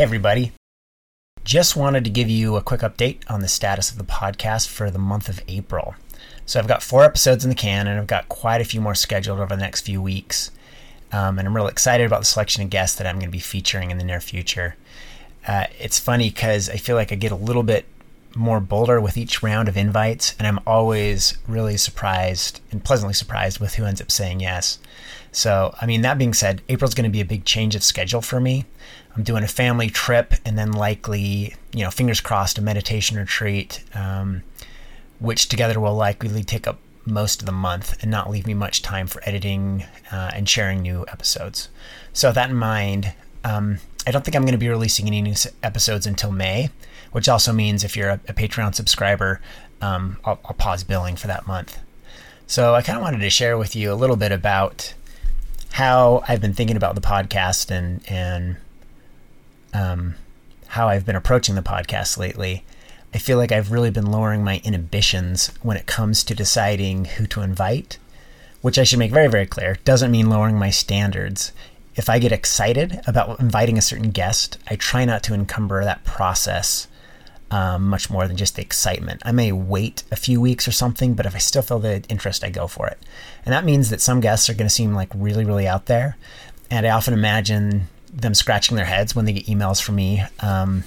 [0.00, 0.52] Hey, everybody.
[1.44, 4.90] Just wanted to give you a quick update on the status of the podcast for
[4.90, 5.94] the month of April.
[6.46, 8.94] So, I've got four episodes in the can, and I've got quite a few more
[8.94, 10.52] scheduled over the next few weeks.
[11.12, 13.40] Um, and I'm really excited about the selection of guests that I'm going to be
[13.40, 14.74] featuring in the near future.
[15.46, 17.84] Uh, it's funny because I feel like I get a little bit
[18.34, 23.60] more bolder with each round of invites, and I'm always really surprised and pleasantly surprised
[23.60, 24.78] with who ends up saying yes.
[25.30, 28.22] So, I mean, that being said, April's going to be a big change of schedule
[28.22, 28.64] for me.
[29.16, 33.82] I'm doing a family trip and then likely, you know, fingers crossed, a meditation retreat,
[33.94, 34.42] um,
[35.18, 38.82] which together will likely take up most of the month and not leave me much
[38.82, 41.68] time for editing uh, and sharing new episodes.
[42.12, 43.12] So, with that in mind,
[43.44, 46.70] um, I don't think I'm going to be releasing any new episodes until May,
[47.12, 49.40] which also means if you're a, a Patreon subscriber,
[49.80, 51.78] um, I'll, I'll, pause billing for that month.
[52.46, 54.94] So I kind of wanted to share with you a little bit about
[55.72, 58.56] how I've been thinking about the podcast and and
[59.72, 60.16] um,
[60.68, 62.64] how I've been approaching the podcast lately.
[63.12, 67.26] I feel like I've really been lowering my inhibitions when it comes to deciding who
[67.28, 67.98] to invite,
[68.60, 71.52] which I should make very, very clear doesn't mean lowering my standards
[71.96, 76.04] if I get excited about inviting a certain guest, I try not to encumber that
[76.04, 76.86] process
[77.50, 79.22] um, much more than just the excitement.
[79.24, 82.44] I may wait a few weeks or something, but if I still feel the interest,
[82.44, 82.98] I go for it.
[83.44, 86.16] And that means that some guests are going to seem like really, really out there.
[86.70, 90.84] And I often imagine them scratching their heads when they get emails from me, um,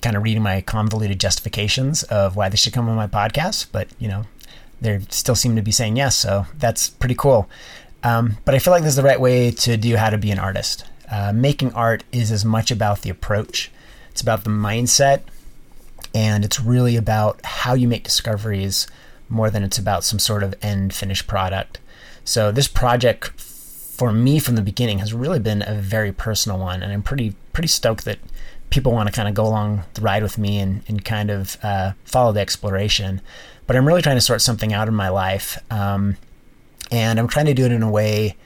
[0.00, 3.66] kind of reading my convoluted justifications of why they should come on my podcast.
[3.72, 4.24] But, you know,
[4.80, 6.16] they still seem to be saying yes.
[6.16, 7.48] So that's pretty cool.
[8.02, 10.30] Um, but I feel like this is the right way to do how to be
[10.30, 10.84] an artist.
[11.10, 13.70] Uh, making art is as much about the approach,
[14.10, 15.22] it's about the mindset,
[16.14, 18.86] and it's really about how you make discoveries
[19.28, 21.78] more than it's about some sort of end finished product.
[22.24, 23.32] So this project
[24.00, 27.34] for me from the beginning has really been a very personal one, and I'm pretty
[27.52, 28.18] pretty stoked that
[28.70, 31.58] people want to kind of go along the ride with me and, and kind of
[31.62, 33.20] uh, follow the exploration.
[33.66, 35.58] But I'm really trying to sort something out in my life.
[35.70, 36.16] Um,
[36.90, 38.36] and I'm trying to do it in a way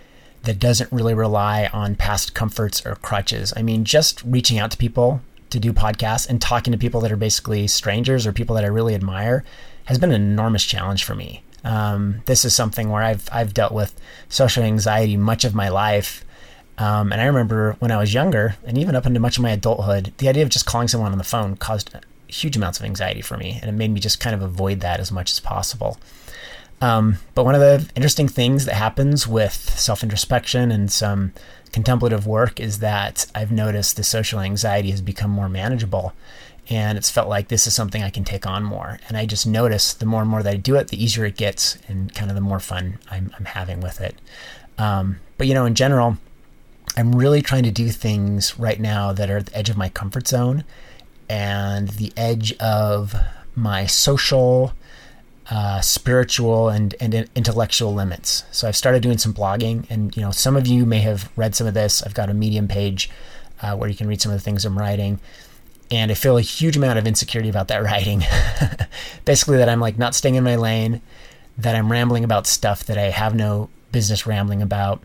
[0.42, 3.53] that doesn't really rely on past comforts or crutches.
[3.56, 7.12] I mean, just reaching out to people to do podcasts and talking to people that
[7.12, 9.44] are basically strangers or people that I really admire
[9.84, 11.44] has been an enormous challenge for me.
[11.64, 13.98] Um, this is something where I've I've dealt with
[14.28, 16.25] social anxiety much of my life.
[16.76, 19.52] Um, and I remember when I was younger, and even up into much of my
[19.52, 21.91] adulthood, the idea of just calling someone on the phone caused
[22.26, 24.98] huge amounts of anxiety for me, and it made me just kind of avoid that
[25.00, 25.98] as much as possible.
[26.80, 31.32] Um, but one of the interesting things that happens with self introspection and some
[31.72, 36.12] contemplative work is that I've noticed the social anxiety has become more manageable.
[36.70, 38.98] And it's felt like this is something I can take on more.
[39.08, 41.36] And I just notice the more and more that I do it, the easier it
[41.36, 44.16] gets and kind of the more fun I'm, I'm having with it.
[44.78, 46.16] Um, but, you know, in general,
[46.97, 49.88] I'm really trying to do things right now that are at the edge of my
[49.88, 50.64] comfort zone
[51.28, 53.14] and the edge of
[53.54, 54.72] my social
[55.50, 58.44] uh, spiritual and, and intellectual limits.
[58.50, 61.54] So I've started doing some blogging, and you know, some of you may have read
[61.54, 62.03] some of this.
[62.03, 63.10] I've got a Medium page
[63.60, 65.20] uh, where you can read some of the things I'm writing,
[65.94, 68.22] and I feel a huge amount of insecurity about that writing.
[69.25, 71.00] Basically, that I'm like not staying in my lane,
[71.59, 75.00] that I'm rambling about stuff that I have no business rambling about.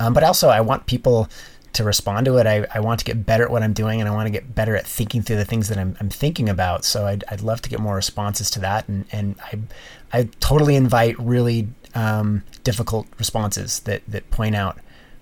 [0.00, 1.28] Um, but also, I want people
[1.74, 2.46] to respond to it.
[2.46, 4.54] I, I want to get better at what I'm doing and I want to get
[4.54, 6.84] better at thinking through the things that I'm, I'm thinking about.
[6.84, 8.88] So I'd, I'd love to get more responses to that.
[8.88, 9.58] And, and I,
[10.12, 14.78] I totally invite really um, difficult responses that, that point out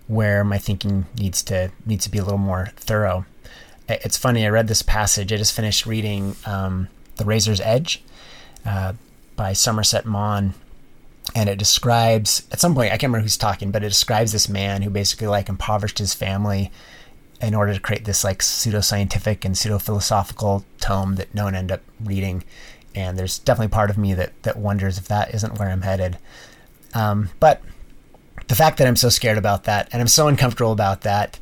[0.09, 3.25] where my thinking needs to needs to be a little more thorough.
[3.91, 4.45] It's funny.
[4.45, 5.33] I read this passage.
[5.33, 8.03] I just finished reading um, "The Razor's Edge"
[8.65, 8.95] uh,
[9.37, 10.55] by Somerset Maugham,
[11.35, 14.49] and it describes at some point I can't remember who's talking, but it describes this
[14.49, 16.71] man who basically like impoverished his family
[17.41, 21.75] in order to create this like pseudoscientific and pseudo philosophical tome that no one ended
[21.75, 22.45] up reading.
[22.95, 26.19] And there's definitely part of me that that wonders if that isn't where I'm headed.
[26.93, 27.63] Um, but
[28.49, 31.39] the fact that I'm so scared about that and I'm so uncomfortable about that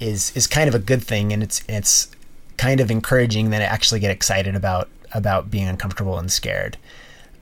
[0.00, 2.10] is is kind of a good thing, and it's it's
[2.56, 6.76] kind of encouraging that I actually get excited about about being uncomfortable and scared.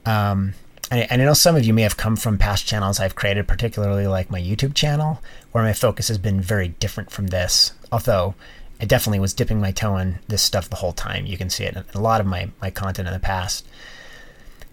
[0.05, 0.53] Um,
[0.91, 4.07] and I know some of you may have come from past channels I've created, particularly
[4.07, 5.21] like my YouTube channel,
[5.51, 7.73] where my focus has been very different from this.
[7.91, 8.33] Although
[8.81, 11.25] I definitely was dipping my toe in this stuff the whole time.
[11.25, 13.67] You can see it in a lot of my, my content in the past.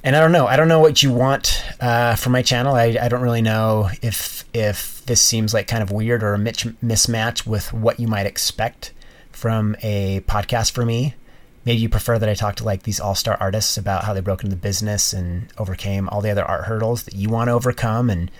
[0.06, 0.46] And I don't know.
[0.46, 2.74] I don't know what you want uh, for my channel.
[2.74, 6.38] I, I don't really know if if this seems like kind of weird or a
[6.38, 8.94] mismatch with what you might expect
[9.30, 11.14] from a podcast for me
[11.66, 14.20] maybe you prefer that I talk to like these all star artists about how they
[14.20, 17.52] broke into the business and overcame all the other art hurdles that you want to
[17.52, 18.30] overcome and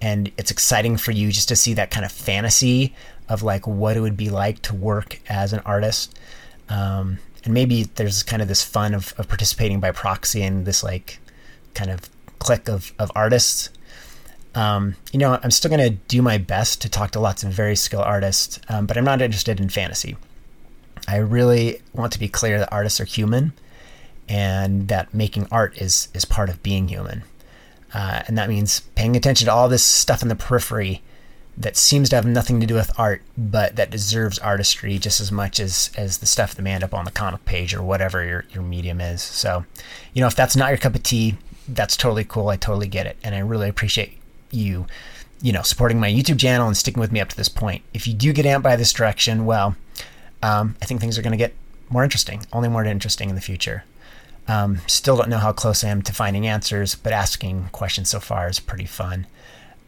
[0.00, 2.94] and it's exciting for you just to see that kind of fantasy
[3.28, 6.16] of like what it would be like to work as an artist.
[6.68, 10.82] Um, and maybe there's kind of this fun of, of participating by proxy in this
[10.82, 11.18] like
[11.74, 13.70] kind of clique of, of artists.
[14.54, 17.52] Um, you know, I'm still going to do my best to talk to lots of
[17.52, 20.16] very skilled artists, um, but I'm not interested in fantasy.
[21.06, 23.52] I really want to be clear that artists are human
[24.28, 27.22] and that making art is, is part of being human.
[27.94, 31.00] Uh, and that means paying attention to all this stuff in the periphery
[31.58, 35.32] that seems to have nothing to do with art, but that deserves artistry just as
[35.32, 38.24] much as, as the stuff that may end up on the comic page or whatever
[38.24, 39.22] your, your medium is.
[39.22, 39.64] So,
[40.12, 41.36] you know, if that's not your cup of tea,
[41.66, 42.48] that's totally cool.
[42.48, 43.16] I totally get it.
[43.24, 44.18] And I really appreciate
[44.50, 44.86] you,
[45.40, 47.82] you know, supporting my YouTube channel and sticking with me up to this point.
[47.94, 49.76] If you do get amped by this direction, well,
[50.42, 51.54] um, I think things are going to get
[51.88, 53.84] more interesting, only more interesting in the future.
[54.46, 58.20] Um, still don't know how close I am to finding answers, but asking questions so
[58.20, 59.26] far is pretty fun.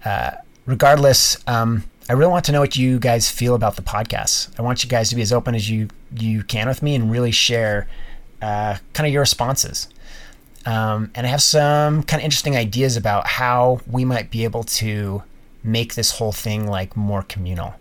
[0.04, 0.32] Uh,
[0.68, 4.50] regardless, um, I really want to know what you guys feel about the podcast.
[4.58, 7.10] I want you guys to be as open as you you can with me and
[7.10, 7.88] really share
[8.40, 9.88] uh, kind of your responses.
[10.64, 14.64] Um, and I have some kind of interesting ideas about how we might be able
[14.64, 15.22] to
[15.64, 17.74] make this whole thing like more communal.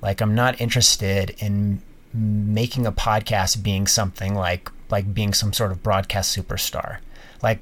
[0.00, 1.82] Like I'm not interested in
[2.12, 6.98] making a podcast being something like like being some sort of broadcast superstar.
[7.42, 7.60] Like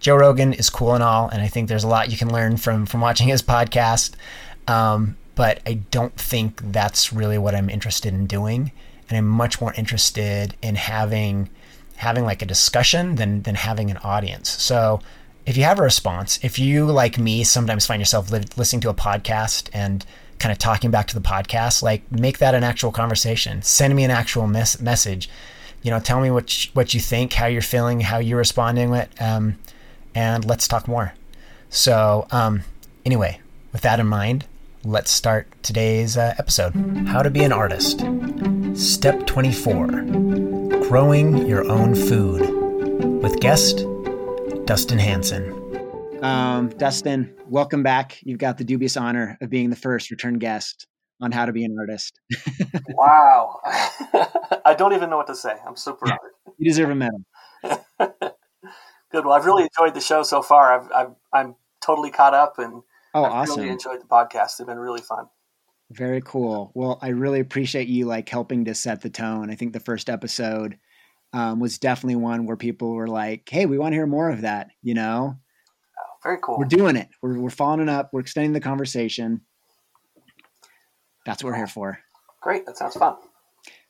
[0.00, 2.56] Joe Rogan is cool and all, and I think there's a lot you can learn
[2.56, 4.14] from from watching his podcast.
[4.66, 8.72] Um, but I don't think that's really what I'm interested in doing,
[9.08, 11.50] and I'm much more interested in having
[11.96, 14.48] having like a discussion than than having an audience.
[14.48, 15.00] So
[15.46, 18.90] if you have a response, if you like me sometimes find yourself li- listening to
[18.90, 20.04] a podcast and
[20.38, 23.62] kind of talking back to the podcast, like make that an actual conversation.
[23.62, 25.28] Send me an actual mes- message.
[25.82, 28.92] You know, tell me what you, what you think, how you're feeling, how you're responding
[28.94, 29.56] it, um,
[30.14, 31.14] and let's talk more.
[31.70, 32.62] So, um,
[33.04, 33.40] anyway,
[33.72, 34.46] with that in mind,
[34.84, 36.74] let's start today's uh, episode.
[37.06, 38.02] How to be an artist.
[38.74, 39.86] Step 24:
[40.88, 42.56] Growing your own food.
[43.22, 43.84] With guest
[44.64, 45.54] Dustin Hansen.
[46.22, 48.18] Um, Dustin, welcome back.
[48.22, 50.86] You've got the dubious honor of being the first return guest
[51.20, 52.18] on how to be an artist.
[52.90, 53.60] wow.
[54.64, 55.54] I don't even know what to say.
[55.66, 56.18] I'm super honored.
[56.58, 57.24] You deserve a medal.
[59.10, 59.24] Good.
[59.24, 60.90] Well, I've really enjoyed the show so far.
[60.92, 62.82] I've, i am totally caught up and
[63.14, 63.60] oh, I've awesome.
[63.60, 64.58] really enjoyed the podcast.
[64.58, 65.28] They've been really fun.
[65.90, 66.70] Very cool.
[66.74, 69.50] Well, I really appreciate you like helping to set the tone.
[69.50, 70.78] I think the first episode
[71.32, 74.42] um, was definitely one where people were like, "Hey, we want to hear more of
[74.42, 75.36] that," you know.
[75.38, 76.58] Oh, very cool.
[76.58, 77.08] We're doing it.
[77.22, 78.10] We're we're following up.
[78.12, 79.42] We're extending the conversation.
[81.24, 81.98] That's what we're here for.
[82.40, 82.66] Great.
[82.66, 83.16] That sounds fun.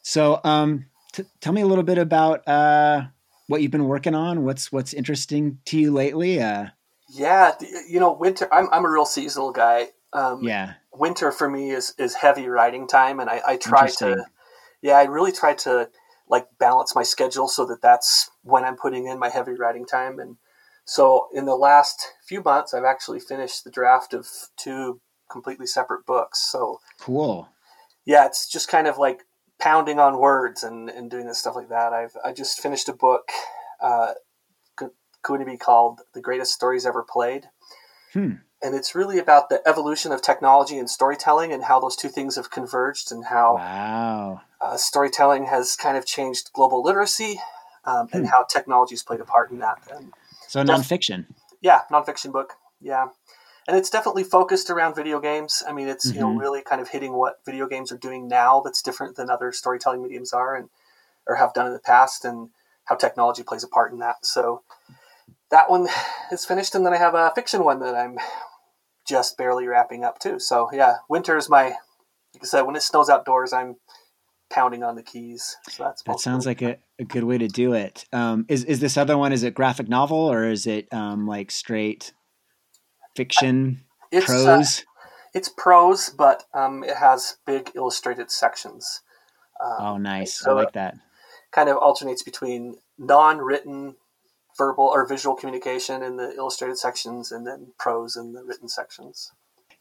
[0.03, 3.03] So, um, t- tell me a little bit about uh,
[3.49, 4.45] what you've been working on.
[4.45, 6.41] What's what's interesting to you lately?
[6.41, 6.67] Uh,
[7.09, 7.53] yeah,
[7.89, 8.49] you know, winter.
[8.53, 9.89] I'm I'm a real seasonal guy.
[10.13, 14.25] Um, yeah, winter for me is is heavy writing time, and I, I try to.
[14.81, 15.91] Yeah, I really try to
[16.29, 20.19] like balance my schedule so that that's when I'm putting in my heavy writing time.
[20.19, 20.37] And
[20.85, 26.07] so in the last few months, I've actually finished the draft of two completely separate
[26.07, 26.41] books.
[26.41, 27.49] So cool.
[28.05, 29.25] Yeah, it's just kind of like
[29.61, 31.93] pounding on words and, and doing this stuff like that.
[31.93, 33.31] I've I just finished a book
[33.81, 34.13] uh,
[35.23, 37.49] going to be called "The Greatest Stories Ever Played,"
[38.13, 38.35] hmm.
[38.63, 42.37] and it's really about the evolution of technology and storytelling and how those two things
[42.37, 44.41] have converged and how wow.
[44.61, 47.41] uh, storytelling has kind of changed global literacy
[47.85, 48.31] um, and hmm.
[48.31, 49.79] how technology has played a part in that.
[49.93, 50.13] And
[50.47, 51.27] so nonfiction.
[51.61, 52.55] Yeah, nonfiction book.
[52.81, 53.09] Yeah
[53.69, 55.63] and it's definitely focused around video games.
[55.69, 56.15] I mean, it's mm-hmm.
[56.15, 56.39] you know mm-hmm.
[56.39, 60.03] really kind of hitting what video games are doing now that's different than other storytelling
[60.03, 60.71] mediums are and
[61.27, 62.49] or have done in the past, and
[62.87, 64.25] how technology plays a part in that.
[64.25, 64.63] So
[65.51, 65.87] that one
[66.33, 68.17] is finished, and then I have a fiction one that I'm
[69.07, 70.39] just barely wrapping up too.
[70.41, 71.75] So yeah, winter is my
[72.35, 73.77] like I said, when it snows outdoors, I'm
[74.51, 75.57] pounding on the keys.
[75.69, 78.07] So that's that sounds like a, a good way to do it.
[78.15, 79.33] Um, is is this other one?
[79.33, 82.15] Is it graphic novel or is it um, like straight
[83.19, 84.79] fiction, it's, uh, prose?
[84.79, 84.83] Uh,
[85.35, 89.03] it's prose, but um, it has big illustrated sections.
[89.61, 90.39] Um, oh, nice!
[90.39, 90.95] So I like that.
[91.51, 93.97] Kind of alternates between non-written,
[94.57, 99.33] verbal or visual communication in the illustrated sections, and then prose in the written sections.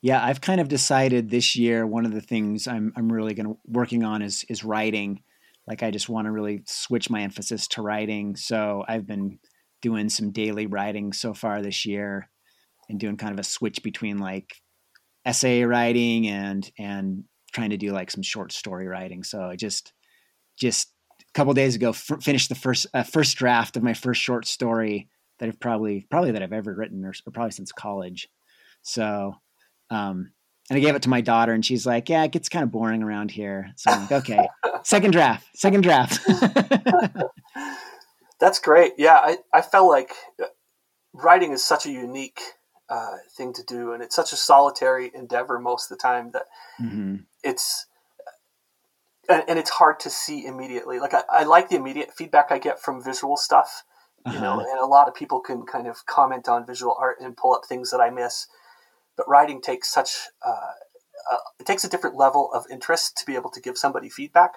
[0.01, 3.47] Yeah, I've kind of decided this year one of the things I'm I'm really going
[3.47, 5.21] to working on is is writing.
[5.67, 8.35] Like I just want to really switch my emphasis to writing.
[8.35, 9.39] So I've been
[9.81, 12.29] doing some daily writing so far this year
[12.89, 14.55] and doing kind of a switch between like
[15.25, 19.23] essay writing and and trying to do like some short story writing.
[19.23, 19.93] So I just
[20.57, 20.91] just
[21.21, 24.45] a couple days ago f- finished the first uh, first draft of my first short
[24.45, 28.29] story that I've probably probably that I've ever written or, or probably since college.
[28.81, 29.35] So
[29.89, 30.31] Um,
[30.69, 32.71] and I gave it to my daughter, and she's like, "Yeah, it gets kind of
[32.71, 34.49] boring around here." So I'm like, "Okay,
[34.83, 36.19] second draft, second draft."
[38.39, 38.93] That's great.
[38.97, 40.47] Yeah, I I felt like uh,
[41.13, 42.41] writing is such a unique
[42.89, 46.43] uh, thing to do, and it's such a solitary endeavor most of the time that
[46.81, 47.17] mm-hmm.
[47.43, 47.85] it's
[49.29, 50.99] and, and, it's hard to see immediately.
[50.99, 53.83] Like I, I, like the immediate feedback I get from visual stuff,
[54.25, 54.41] you uh-huh.
[54.41, 57.53] know, and a lot of people can kind of comment on visual art and pull
[57.53, 58.47] up things that I miss.
[59.17, 60.11] But writing takes such
[60.45, 60.51] uh,
[61.31, 64.53] uh, it takes a different level of interest to be able to give somebody feedback.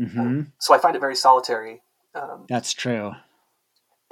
[0.00, 0.20] Mm-hmm.
[0.20, 1.82] Um, so I find it very solitary.
[2.14, 3.14] Um, That's true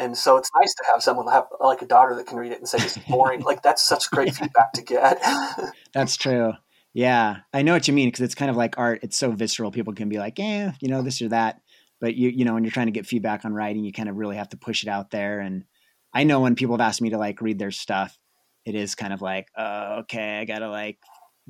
[0.01, 2.59] and so it's nice to have someone have like a daughter that can read it
[2.59, 3.43] and say it's boring.
[3.43, 5.23] like that's such great feedback to get.
[5.95, 6.55] that's true.
[6.95, 9.01] Yeah, I know what you mean because it's kind of like art.
[9.03, 9.71] It's so visceral.
[9.71, 11.61] People can be like, "Yeah, you know, this or that,"
[12.01, 14.17] but you, you know, when you're trying to get feedback on writing, you kind of
[14.17, 15.39] really have to push it out there.
[15.39, 15.65] And
[16.13, 18.19] I know when people have asked me to like read their stuff,
[18.65, 20.99] it is kind of like, "Oh, okay, I gotta like,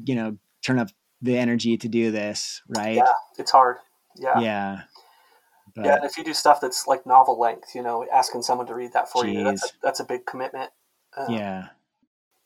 [0.04, 0.88] you know, turn up
[1.22, 2.96] the energy to do this." Right?
[2.96, 3.76] Yeah, it's hard.
[4.16, 4.40] Yeah.
[4.40, 4.80] Yeah.
[5.74, 8.66] But, yeah, and if you do stuff that's like novel length, you know, asking someone
[8.66, 9.36] to read that for geez.
[9.36, 10.70] you, that's a, that's a big commitment.
[11.16, 11.68] Uh, yeah.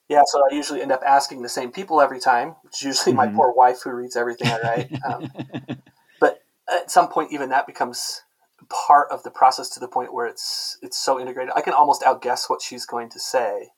[0.09, 2.57] Yeah, so I usually end up asking the same people every time.
[2.65, 3.31] It's usually mm-hmm.
[3.31, 4.93] my poor wife who reads everything I write.
[5.05, 5.31] Um,
[6.21, 8.23] but at some point, even that becomes
[8.69, 11.53] part of the process to the point where it's it's so integrated.
[11.57, 13.69] I can almost outguess what she's going to say.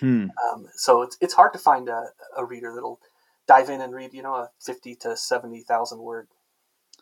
[0.00, 0.28] Hmm.
[0.52, 2.06] Um, so it's it's hard to find a,
[2.36, 3.00] a reader that'll
[3.46, 6.28] dive in and read, you know, a fifty to seventy thousand word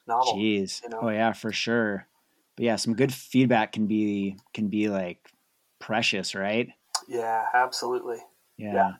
[0.06, 0.34] novel.
[0.34, 0.82] Jeez.
[0.82, 1.00] You know?
[1.02, 2.06] Oh yeah, for sure.
[2.56, 5.18] But yeah, some good feedback can be can be like
[5.78, 6.68] precious, right?
[7.08, 8.18] Yeah, absolutely.
[8.56, 8.74] Yeah.
[8.74, 8.92] yeah.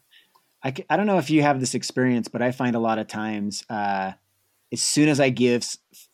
[0.64, 3.08] I, I don't know if you have this experience, but I find a lot of
[3.08, 4.12] times uh,
[4.72, 5.68] as soon as I give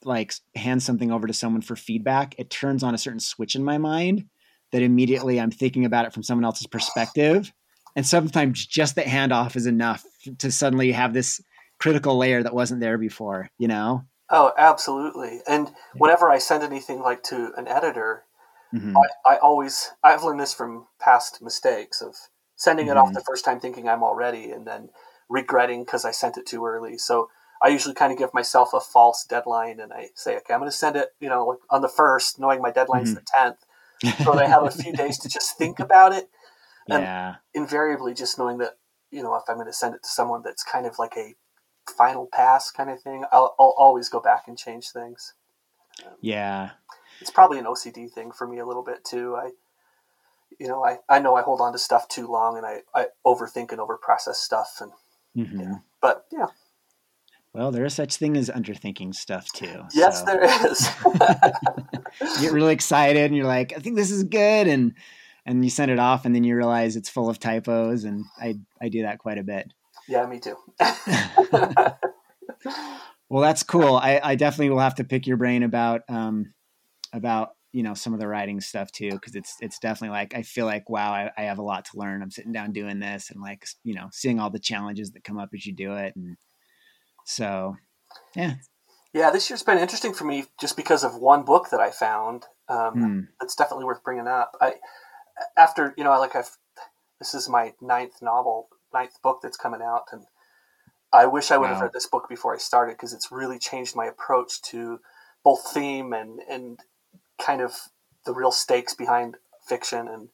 [0.05, 3.65] like hand something over to someone for feedback, it turns on a certain switch in
[3.65, 4.25] my mind
[4.73, 7.53] that immediately I'm thinking about it from someone else's perspective.
[7.97, 10.05] And sometimes just that handoff is enough
[10.39, 11.41] to suddenly have this
[11.79, 14.05] critical layer that wasn't there before, you know?
[14.31, 15.41] Oh, absolutely.
[15.49, 18.25] And whenever I send anything like to an editor,
[18.75, 18.97] mm-hmm.
[18.97, 22.15] I, I, always I've learned this from past mistakes of
[22.55, 22.97] sending mm-hmm.
[22.97, 23.15] it off mm-hmm.
[23.15, 24.91] the first time thinking I'm all ready and then
[25.31, 26.99] regretting because I sent it too early.
[26.99, 27.31] So
[27.63, 30.71] I usually kind of give myself a false deadline and I say, okay, I'm going
[30.71, 33.21] to send it, you know, like on the first, knowing my deadline's mm-hmm.
[33.21, 33.65] the tenth,
[34.25, 36.29] so that I have a few days to just think about it.
[36.89, 37.35] And yeah.
[37.55, 38.79] invariably, just knowing that
[39.11, 41.35] you know if I'm going to send it to someone that's kind of like a
[41.89, 45.35] final pass kind of thing, I'll, I'll always go back and change things.
[46.05, 46.71] Um, yeah,
[47.21, 49.37] it's probably an OCD thing for me a little bit too.
[49.37, 49.51] I,
[50.59, 53.07] you know, I, I know I hold on to stuff too long and I, I
[53.27, 54.93] overthink and overprocess stuff and,
[55.37, 55.61] mm-hmm.
[55.61, 56.47] yeah, but yeah.
[57.53, 59.85] Well, there is such thing as underthinking stuff too.
[59.93, 60.27] Yes, so.
[60.27, 60.89] there is.
[62.37, 64.69] you get really excited and you're like, I think this is good.
[64.69, 64.95] And,
[65.47, 68.05] and you send it off and then you realize it's full of typos.
[68.05, 69.73] And I, I do that quite a bit.
[70.09, 70.57] Yeah, me too.
[73.29, 73.97] well, that's cool.
[73.97, 76.55] I, I, definitely will have to pick your brain about um,
[77.13, 80.43] about you know some of the writing stuff too, because it's it's definitely like I
[80.43, 82.23] feel like wow, I, I, have a lot to learn.
[82.23, 85.39] I'm sitting down doing this and like you know seeing all the challenges that come
[85.39, 86.39] up as you do it, and
[87.27, 87.77] so
[88.35, 88.55] yeah.
[89.13, 92.45] Yeah, this year's been interesting for me just because of one book that I found.
[92.69, 93.21] Um, hmm.
[93.41, 94.53] That's definitely worth bringing up.
[94.61, 94.75] I
[95.57, 96.57] after you know like I've
[97.19, 100.25] this is my ninth novel ninth book that's coming out, and
[101.13, 101.75] I wish I would wow.
[101.75, 105.01] have read this book before I started because it's really changed my approach to
[105.45, 106.81] both theme and and
[107.41, 107.75] kind of
[108.27, 110.29] the real stakes behind fiction and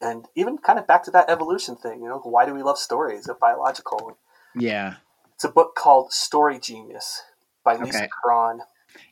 [0.00, 2.02] and even kind of back to that evolution thing.
[2.02, 3.28] You know, why do we love stories?
[3.28, 4.18] It biological?
[4.54, 4.96] Yeah,
[5.34, 7.22] it's a book called Story Genius
[7.64, 8.08] by Lisa.
[8.08, 8.60] Cron.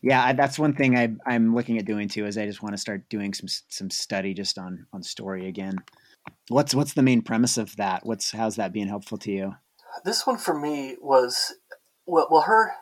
[0.03, 2.27] Yeah, that's one thing I, I'm looking at doing too.
[2.27, 5.77] Is I just want to start doing some some study just on on story again.
[6.49, 8.05] What's what's the main premise of that?
[8.05, 9.57] What's how's that being helpful to you?
[10.05, 11.55] This one for me was
[12.07, 12.73] well, well her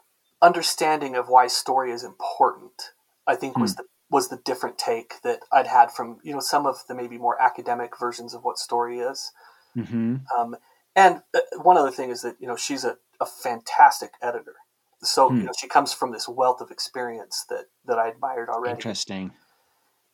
[0.41, 2.93] understanding of why story is important.
[3.27, 3.63] I think hmm.
[3.63, 6.95] was the was the different take that I'd had from you know some of the
[6.95, 9.31] maybe more academic versions of what story is.
[9.77, 10.17] Mm-hmm.
[10.39, 10.57] Um,
[10.95, 14.57] and uh, one other thing is that you know she's a, a fantastic editor,
[15.03, 15.39] so hmm.
[15.39, 18.73] you know she comes from this wealth of experience that that I admired already.
[18.73, 19.33] Interesting.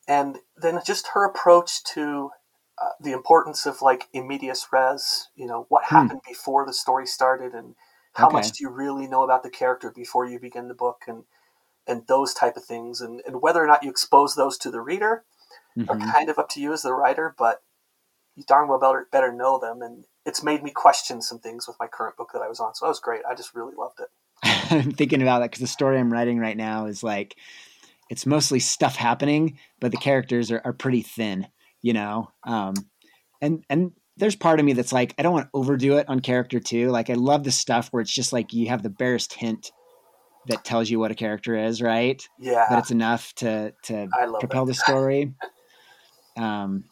[0.07, 2.31] And then just her approach to
[2.81, 5.95] uh, the importance of like immediate res, you know, what hmm.
[5.95, 7.75] happened before the story started and
[8.13, 8.33] how okay.
[8.35, 11.23] much do you really know about the character before you begin the book and
[11.87, 14.79] and those type of things and, and whether or not you expose those to the
[14.79, 15.23] reader
[15.77, 15.89] mm-hmm.
[15.89, 17.63] are kind of up to you as the writer, but
[18.35, 21.77] you darn well better, better know them and it's made me question some things with
[21.79, 22.75] my current book that I was on.
[22.75, 23.21] So that was great.
[23.27, 24.09] I just really loved it.
[24.71, 27.35] I'm thinking about that because the story I'm writing right now is like
[28.09, 31.47] it's mostly stuff happening, but the characters are, are pretty thin
[31.81, 32.73] you know um,
[33.41, 36.19] and and there's part of me that's like I don't want to overdo it on
[36.19, 36.89] character too.
[36.89, 39.71] Like I love the stuff where it's just like you have the barest hint
[40.47, 42.21] that tells you what a character is, right?
[42.37, 42.65] Yeah.
[42.69, 44.07] But it's enough to to
[44.39, 44.71] propel that.
[44.71, 45.33] the story.
[46.37, 46.83] um,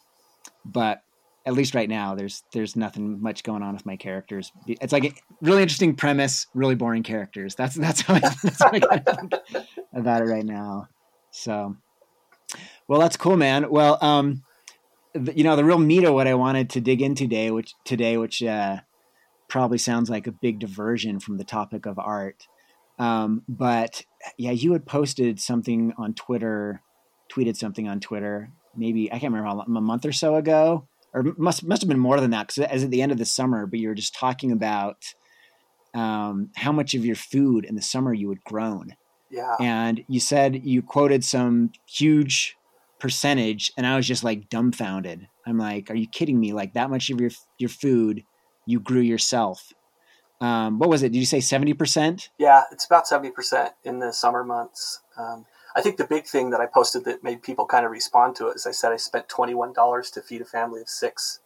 [0.66, 1.02] but
[1.46, 4.52] at least right now, there's there's nothing much going on with my characters.
[4.68, 7.56] It's like a really interesting premise, really boring characters.
[7.56, 9.34] That's that's how I, that's how I think
[9.94, 10.88] about it right now.
[11.32, 11.76] So,
[12.88, 13.70] well, that's cool, man.
[13.70, 14.44] Well, um,
[15.14, 18.18] you know, the real meat of what I wanted to dig into today, which today,
[18.18, 18.78] which uh,
[19.48, 22.48] probably sounds like a big diversion from the topic of art.
[23.00, 24.04] Um, but
[24.38, 26.82] yeah, you had posted something on Twitter,
[27.32, 30.88] tweeted something on Twitter, maybe I can't remember how long, a month or so ago,
[31.14, 33.26] or must must have been more than that because as at the end of the
[33.26, 33.66] summer.
[33.66, 35.14] But you were just talking about
[35.94, 38.96] um, how much of your food in the summer you had grown.
[39.30, 42.56] Yeah, and you said you quoted some huge
[43.00, 45.28] percentage and I was just like dumbfounded.
[45.46, 46.54] I'm like, are you kidding me?
[46.54, 48.24] Like that much of your your food
[48.66, 49.74] you grew yourself.
[50.40, 51.12] Um, what was it?
[51.12, 52.30] Did you say 70%?
[52.38, 55.02] Yeah, it's about 70% in the summer months.
[55.18, 58.36] Um, I think the big thing that I posted that made people kind of respond
[58.38, 61.40] to it is I said I spent $21 to feed a family of six.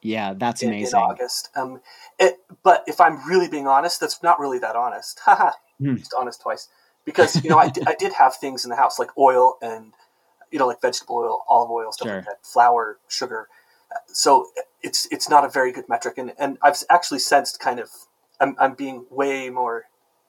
[0.00, 0.98] Yeah, that's in, amazing.
[0.98, 1.50] In August.
[1.56, 1.80] Um,
[2.18, 5.20] it, but if I'm really being honest, that's not really that honest.
[5.24, 5.96] Haha, hmm.
[5.96, 6.68] just honest twice.
[7.04, 9.92] Because, you know, I, I did have things in the house like oil and
[10.50, 12.16] you know, like vegetable oil, olive oil, stuff sure.
[12.16, 13.48] like that, flour, sugar.
[14.06, 14.48] So
[14.82, 17.90] it's it's not a very good metric, and and I've actually sensed kind of
[18.40, 19.84] I'm I'm being way more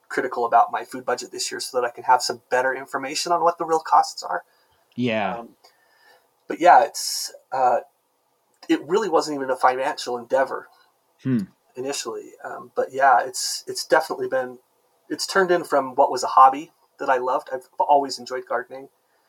[0.08, 3.32] critical about my food budget this year so that I can have some better information
[3.32, 4.42] on what the real costs are.
[4.96, 5.38] Yeah.
[5.38, 5.50] Um,
[6.48, 7.80] but yeah, it's uh,
[8.68, 10.68] it really wasn't even a financial endeavor
[11.22, 11.42] hmm.
[11.76, 12.32] initially.
[12.44, 14.58] Um, but yeah, it's it's definitely been
[15.08, 17.48] it's turned in from what was a hobby that I loved.
[17.52, 18.88] I've always enjoyed gardening.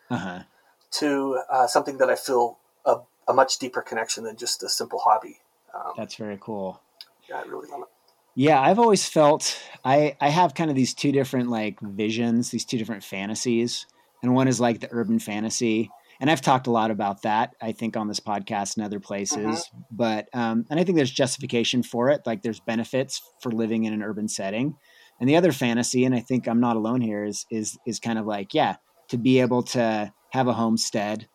[0.10, 0.44] Uh-huh
[0.92, 5.00] to uh, something that I feel a, a, much deeper connection than just a simple
[5.00, 5.40] hobby.
[5.74, 6.82] Um, That's very cool.
[7.30, 7.88] Yeah, I really love it.
[8.36, 12.64] Yeah, I've always felt I I have kind of these two different like visions, these
[12.64, 13.86] two different fantasies,
[14.24, 15.90] and one is like the urban fantasy,
[16.22, 19.38] and I've talked a lot about that I think on this podcast and other places,
[19.38, 19.82] mm-hmm.
[19.92, 23.92] but um, and I think there's justification for it, like there's benefits for living in
[23.92, 24.78] an urban setting,
[25.20, 28.18] and the other fantasy, and I think I'm not alone here, is is is kind
[28.18, 28.78] of like yeah,
[29.10, 31.28] to be able to have a homestead,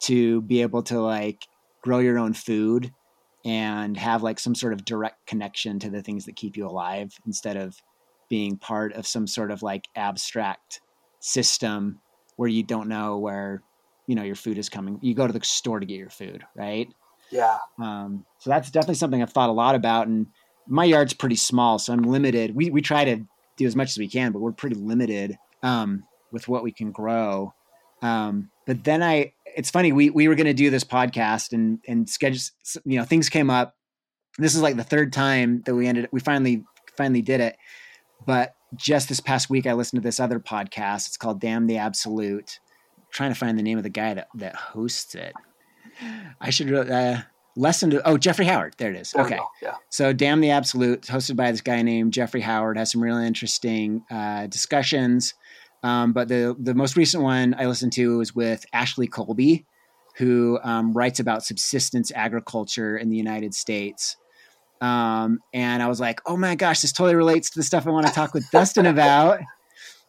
[0.00, 1.46] to be able to like
[1.82, 2.92] grow your own food
[3.44, 7.12] and have like some sort of direct connection to the things that keep you alive
[7.26, 7.76] instead of
[8.28, 10.80] being part of some sort of like abstract
[11.20, 12.00] system
[12.36, 13.62] where you don't know where
[14.06, 14.98] you know your food is coming.
[15.02, 16.92] You go to the store to get your food right?
[17.30, 17.58] Yeah.
[17.78, 20.28] Um, so that's definitely something i've thought a lot about and
[20.66, 22.54] my yard's pretty small so i'm limited.
[22.54, 23.24] We, we try to
[23.56, 26.90] do as much as we can but we're pretty limited um, with what we can
[26.90, 27.52] grow
[28.02, 31.78] um, but then I, it's funny, we, we were going to do this podcast and,
[31.88, 32.40] and schedule,
[32.84, 33.74] you know, things came up.
[34.38, 36.64] This is like the third time that we ended, we finally,
[36.96, 37.56] finally did it.
[38.26, 41.08] But just this past week, I listened to this other podcast.
[41.08, 42.60] It's called Damn the Absolute.
[42.96, 45.32] I'm trying to find the name of the guy that, that hosts it.
[46.40, 47.22] I should, uh,
[47.56, 48.74] lesson to, oh, Jeffrey Howard.
[48.78, 49.12] There it is.
[49.12, 49.40] There okay.
[49.60, 49.74] Yeah.
[49.88, 54.04] So Damn the Absolute, hosted by this guy named Jeffrey Howard, has some really interesting
[54.10, 55.34] uh, discussions
[55.82, 59.66] um, but the the most recent one I listened to was with Ashley Colby,
[60.16, 64.16] who um, writes about subsistence agriculture in the United States.
[64.80, 67.90] Um, and I was like, oh my gosh, this totally relates to the stuff I
[67.90, 69.40] want to talk with Dustin about.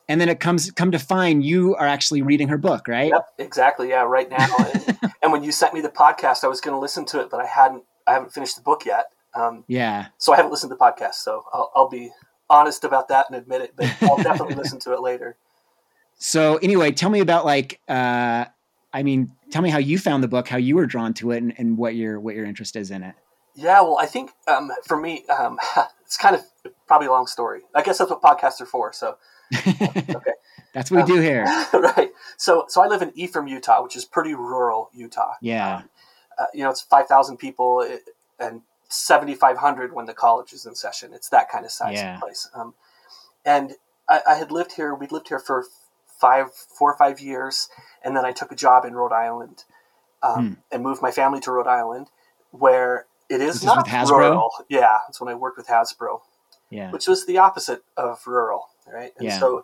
[0.08, 3.12] And then it comes come to find you are actually reading her book, right?
[3.12, 3.89] Yep, exactly.
[3.89, 4.47] Yeah, right now.
[4.73, 7.29] and, and, when you sent me the podcast, I was going to listen to it,
[7.29, 7.84] but I hadn't.
[8.08, 9.05] I haven't finished the book yet.
[9.36, 10.08] Um, yeah.
[10.17, 11.15] So I haven't listened to the podcast.
[11.15, 12.10] So I'll, I'll be
[12.49, 15.38] honest about that and admit it, but I'll definitely listen to it later.
[16.19, 18.45] So anyway, tell me about like, uh,
[18.93, 21.38] I mean, tell me how you found the book, how you were drawn to it,
[21.38, 23.15] and, and what your what your interest is in it.
[23.55, 25.60] Yeah, well, I think um, for me, um,
[26.05, 26.43] it's kind of
[26.88, 27.62] probably a long story.
[27.73, 28.91] I guess that's what podcasts are for.
[28.93, 29.17] So,
[29.67, 30.34] okay,
[30.73, 32.10] that's what we um, do here, right?
[32.38, 35.34] So, so I live in Ephraim, Utah, which is pretty rural Utah.
[35.41, 35.89] Yeah, um,
[36.38, 37.88] uh, you know, it's five thousand people
[38.39, 41.13] and seventy five hundred when the college is in session.
[41.13, 42.15] It's that kind of size yeah.
[42.15, 42.49] of place.
[42.53, 42.73] Um,
[43.45, 43.73] and
[44.10, 44.93] I, I, had lived here.
[44.93, 45.65] We'd lived here for
[46.19, 47.69] five, four or five years,
[48.03, 49.63] and then I took a job in Rhode Island
[50.21, 50.53] um, hmm.
[50.71, 52.08] and moved my family to Rhode Island,
[52.51, 54.51] where it is not rural.
[54.69, 56.21] Yeah, that's when I worked with Hasbro.
[56.69, 59.12] Yeah, which was the opposite of rural, right?
[59.17, 59.39] And yeah.
[59.39, 59.63] so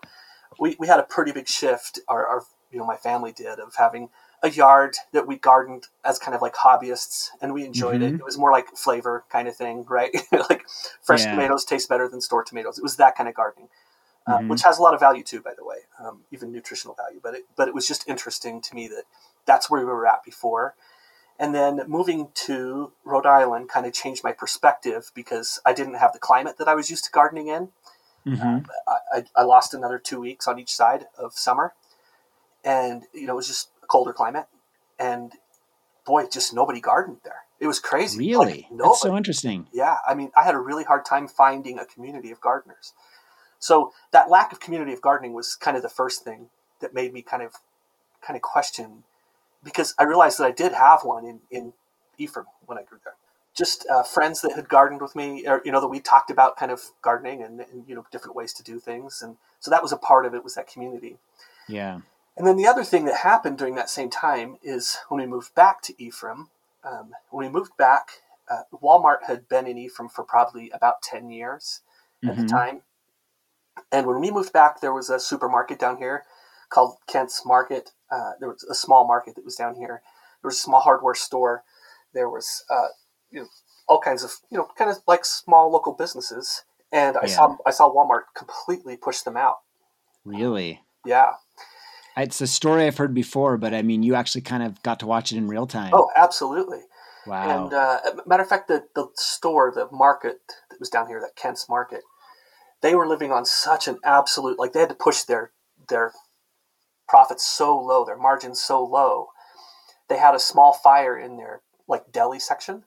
[0.59, 1.99] we, we had a pretty big shift.
[2.07, 4.09] Our, our you know my family did of having
[4.41, 8.15] a yard that we gardened as kind of like hobbyists, and we enjoyed mm-hmm.
[8.15, 8.19] it.
[8.19, 10.15] It was more like flavor kind of thing, right?
[10.31, 10.63] like
[11.01, 11.31] fresh yeah.
[11.31, 12.77] tomatoes taste better than store tomatoes.
[12.77, 13.69] It was that kind of gardening
[14.27, 14.47] uh, mm-hmm.
[14.49, 17.19] which has a lot of value too, by the way, um, even nutritional value.
[17.21, 19.03] But it, but it was just interesting to me that
[19.45, 20.75] that's where we were at before,
[21.37, 26.13] And then moving to Rhode Island kind of changed my perspective because I didn't have
[26.13, 27.69] the climate that I was used to gardening in.
[28.25, 28.65] Mm-hmm.
[29.13, 31.73] I, I lost another two weeks on each side of summer,
[32.63, 34.47] and you know it was just a colder climate,
[34.97, 35.33] and
[36.05, 37.43] boy, just nobody gardened there.
[37.59, 38.17] It was crazy.
[38.17, 39.67] Really, Like, that's so interesting.
[39.71, 42.93] Yeah, I mean, I had a really hard time finding a community of gardeners.
[43.59, 46.49] So that lack of community of gardening was kind of the first thing
[46.81, 47.53] that made me kind of
[48.21, 49.03] kind of question
[49.63, 51.73] because I realized that I did have one in in
[52.17, 53.15] Ephraim when I grew there.
[53.53, 56.57] Just uh, friends that had gardened with me, or you know, that we talked about
[56.57, 59.81] kind of gardening and, and you know different ways to do things, and so that
[59.81, 61.17] was a part of it was that community.
[61.67, 61.99] Yeah.
[62.37, 65.55] And then the other thing that happened during that same time is when we moved
[65.55, 66.49] back to Ephraim,
[66.83, 68.09] um, when we moved back,
[68.49, 71.81] uh, Walmart had been in Ephraim for probably about 10 years
[72.27, 72.49] at the Mhm.
[72.49, 72.81] time.
[73.91, 76.23] And when we moved back, there was a supermarket down here
[76.69, 77.91] called Kent's Market.
[78.11, 80.01] Uh, there was a small market that was down here.
[80.41, 81.63] There was a small hardware store.
[82.13, 82.87] There was, uh,
[83.31, 83.47] you know,
[83.87, 86.63] all kinds of, you know, kind of like small local businesses.
[86.91, 87.35] And I Yeah.
[87.35, 89.57] saw I saw Walmart completely push them out.
[90.23, 90.81] Really.
[91.03, 91.33] Yeah.
[92.17, 95.07] It's a story I've heard before, but I mean, you actually kind of got to
[95.07, 95.91] watch it in real time.
[95.93, 96.81] Oh, absolutely.
[97.27, 97.65] wow.
[97.65, 101.35] And uh, matter of fact, the, the store, the market that was down here, that
[101.35, 102.01] Kent's Market,
[102.85, 105.51] they were living on such an absolute like they had to push their
[105.89, 106.13] their
[107.07, 109.29] profits so low, their margins so low.
[110.07, 112.83] They had a small fire in their like deli section,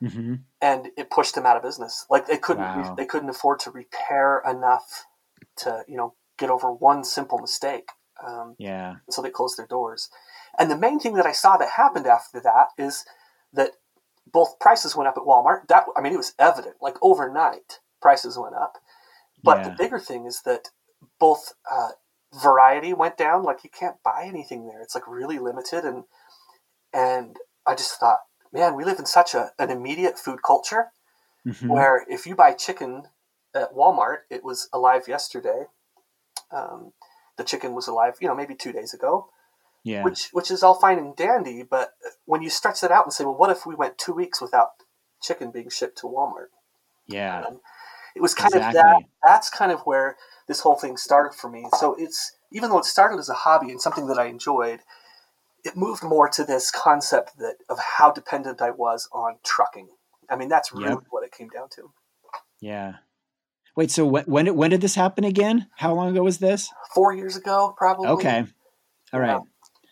[0.00, 2.06] hmm and it pushed them out of business.
[2.08, 2.94] Like they couldn't Wow.
[2.96, 5.04] they couldn't afford to repair enough
[5.58, 7.90] to you know get over one simple mistake.
[8.26, 8.96] Um, Yeah.
[9.10, 10.08] so they closed their doors.
[10.58, 13.04] And the main thing that I saw that happened after that is
[13.52, 13.72] that
[14.32, 15.68] both prices went up at Walmart.
[15.68, 18.78] That I mean, it was evident, like overnight, prices went up.
[19.42, 20.68] But the bigger thing is that
[21.18, 21.90] both uh,
[22.42, 23.42] variety went down.
[23.42, 25.84] Like you can't buy anything there; it's like really limited.
[25.84, 26.04] And
[26.92, 28.20] and I just thought,
[28.52, 30.92] man, we live in such a, an immediate food culture
[31.46, 31.68] Mhm.
[31.68, 33.08] where if you buy chicken
[33.54, 35.66] at Walmart, it was alive yesterday.
[36.52, 36.92] Um,
[37.36, 39.30] the chicken was alive, you know, maybe two days ago
[39.84, 40.02] Yeah.
[40.04, 41.62] which which is all fine and dandy.
[41.62, 41.94] But
[42.26, 44.70] when you stretch that out and say, well, what if we went two weeks without
[45.20, 46.50] chicken being shipped to Walmart?
[47.06, 47.44] yeah.
[47.46, 47.60] Um,
[48.14, 49.02] it was kind of that.
[49.24, 50.16] That's kind of where
[50.48, 51.66] this whole thing started for me.
[51.78, 54.80] So it's even though it started as a hobby and something that I enjoyed,
[55.64, 59.88] it moved more to this concept that of how dependent I was on trucking.
[60.28, 60.98] I mean, that's really Yep.
[61.10, 61.92] what it came down to.
[62.60, 62.94] Yeah.
[63.76, 63.90] Wait.
[63.90, 65.68] So when when did, when did this happen again?
[65.76, 66.70] How long ago was this?
[66.94, 68.08] Four years ago, probably.
[68.08, 68.44] Okay.
[69.12, 69.28] All right.
[69.28, 69.40] Yeah.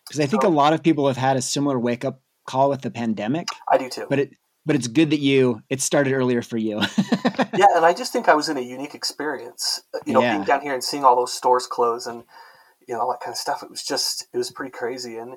[0.06, 2.82] Because I think a lot of people have had a similar wake up call with
[2.82, 4.06] the pandemic, I do too.
[4.10, 4.30] but it
[4.66, 6.78] but it's good that you it started earlier for you.
[7.56, 9.82] yeah, and I just think I was in a unique experience.
[9.94, 10.32] uh, You know, Yeah.
[10.34, 12.24] being down here and seeing all those stores close and
[12.86, 13.62] you know all that kind of stuff.
[13.62, 15.16] It was just it was pretty crazy.
[15.16, 15.36] And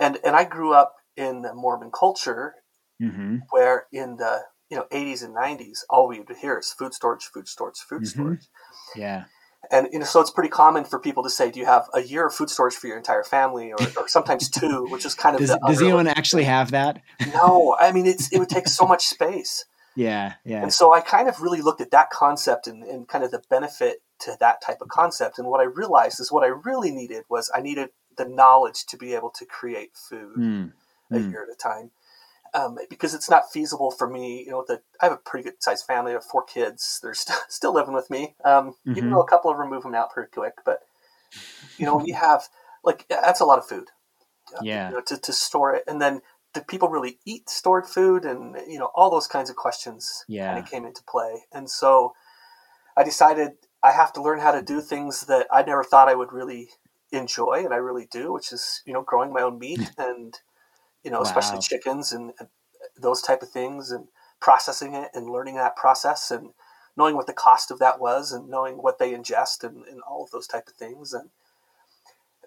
[0.00, 2.54] and and I grew up in the Mormon culture
[3.00, 6.94] hmm where in the you know 80s and 90s all we would hear is food
[6.94, 8.06] storage, food storage, food Mhm.
[8.08, 8.48] storage.
[8.96, 9.24] Yeah.
[9.70, 12.00] And you know, so it's pretty common for people to say, "Do you have a
[12.02, 15.34] year of food storage for your entire family, or, or sometimes two, which is kind
[15.34, 17.00] of Does does anyone actually have that?
[17.32, 19.64] No, I mean it's it would take so much space.
[19.96, 20.34] Yeah.
[20.44, 20.60] Yeah.
[20.62, 23.42] And so I kind of really looked at that concept and, and kind of the
[23.48, 25.38] benefit to that type of concept.
[25.38, 28.96] And what I realized is what I really needed was I needed the knowledge to
[28.96, 30.72] be able to create food Mm.
[31.12, 31.30] a Mm.
[31.30, 31.92] year at a time.
[32.54, 35.62] Um, because it's not feasible for me, you know, that I have a pretty good
[35.62, 36.12] sized family.
[36.12, 37.00] I have four kids.
[37.02, 38.36] They're st- still living with me.
[38.44, 39.12] Um, Even Mhm.
[39.12, 40.54] though a couple of them move them out pretty quick.
[40.64, 40.80] But,
[41.76, 42.48] you know, you have,
[42.84, 43.88] like, that's a lot of food.
[44.56, 44.88] uh, Yeah.
[44.88, 45.84] You know, to, to store it.
[45.88, 46.22] And then
[46.54, 48.24] do people really eat stored food?
[48.24, 50.46] And, you know, all those kinds of questions Yeah.
[50.46, 51.44] kind of came into play.
[51.52, 52.14] And so
[52.96, 56.14] I decided I have to learn how to do things that I never thought I
[56.14, 56.70] would really
[57.12, 60.40] enjoy, and I really do, which is you know growing my own meat and
[61.04, 62.48] you know especially chickens and, and
[63.00, 64.06] those type of things, and
[64.40, 66.50] processing it and learning that process and
[66.96, 70.22] knowing what the cost of that was and knowing what they ingest and, and all
[70.24, 71.30] of those type of things and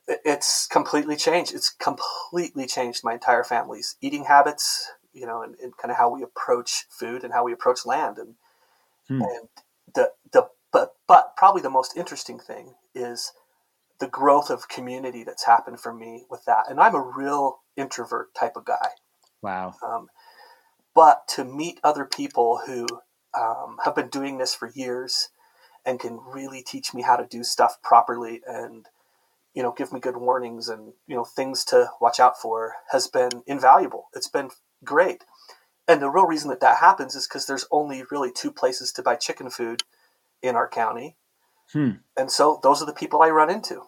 [0.07, 5.55] it- it's completely changed it's completely changed my entire family's eating habits you know and,
[5.59, 8.35] and kind of how we approach food and how we approach land and
[9.07, 9.21] Hmm.
[9.21, 9.49] and
[9.95, 13.31] the the but but probably the most interesting thing is
[13.99, 16.69] the growth of community that's happened for me with that.
[16.69, 18.89] And i'm a real introvert type of guy.
[19.41, 19.75] Wow.
[19.87, 20.07] um,
[20.95, 22.87] but to meet other people who
[23.39, 25.29] um, have been doing this for years
[25.85, 28.87] and can really teach me how to do stuff properly and
[29.53, 33.07] you know give me good warnings and you know things to watch out for has
[33.07, 34.07] been invaluable.
[34.13, 34.49] It's been
[34.83, 35.23] great.
[35.87, 39.03] And the real reason that that happens is because there's only really two places to
[39.03, 39.83] buy chicken food
[40.41, 41.15] in our county
[41.73, 41.91] Hmm.
[42.15, 43.81] and so those are the people i run into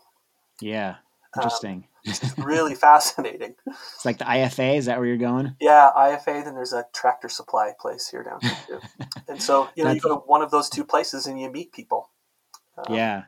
[0.61, 0.95] Yeah.
[1.37, 1.87] Interesting.
[2.07, 3.53] Um, really fascinating.
[3.67, 4.77] It's like the IFA.
[4.77, 5.55] Is that where you're going?
[5.61, 6.43] Yeah, IFA.
[6.43, 8.79] Then there's a tractor supply place here down here too.
[9.27, 11.71] and so you know, you go to one of those two places and you meet
[11.71, 12.09] people.
[12.79, 13.23] Um, yeah,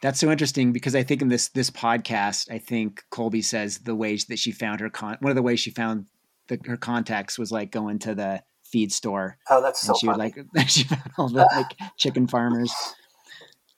[0.00, 3.94] that's so interesting because I think in this this podcast, I think Colby says the
[3.94, 6.06] ways that she found her con one of the ways she found
[6.48, 9.36] the, her contacts was like going to the feed store.
[9.50, 10.32] Oh, that's so and she funny.
[10.34, 12.72] would like she found all the like chicken farmers.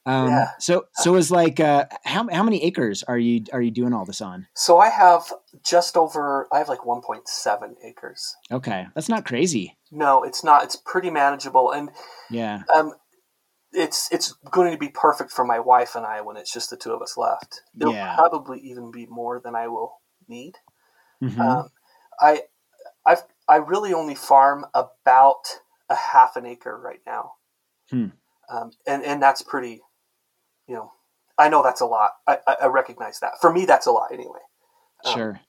[0.07, 0.51] Um, yeah.
[0.59, 4.05] So so is like uh, how how many acres are you are you doing all
[4.05, 4.47] this on?
[4.55, 5.33] So I have
[5.65, 6.49] just over.
[6.53, 8.35] I have like 1.7 acres.
[8.51, 9.77] Okay, that's not crazy.
[9.91, 10.65] No, it's not.
[10.65, 11.91] It's pretty manageable, and
[12.31, 12.95] yeah, um,
[13.73, 16.77] it's it's going to be perfect for my wife and I when it's just the
[16.77, 17.61] two of us left.
[17.79, 18.15] It'll Yeah.
[18.17, 20.55] probably even be more than I will need.
[21.23, 21.39] Mhm.
[21.41, 21.69] Um,
[22.21, 22.43] I
[23.05, 25.61] I've I really only farm about
[25.91, 27.33] a half an acre right now,
[27.91, 28.07] Hmm.
[28.49, 29.83] um, and and that's pretty.
[30.71, 30.93] You know,
[31.37, 32.13] I know that's a lot.
[32.29, 33.33] I, I, recognize that.
[33.41, 34.39] For me, that's a lot anyway.
[35.05, 35.41] um, sure.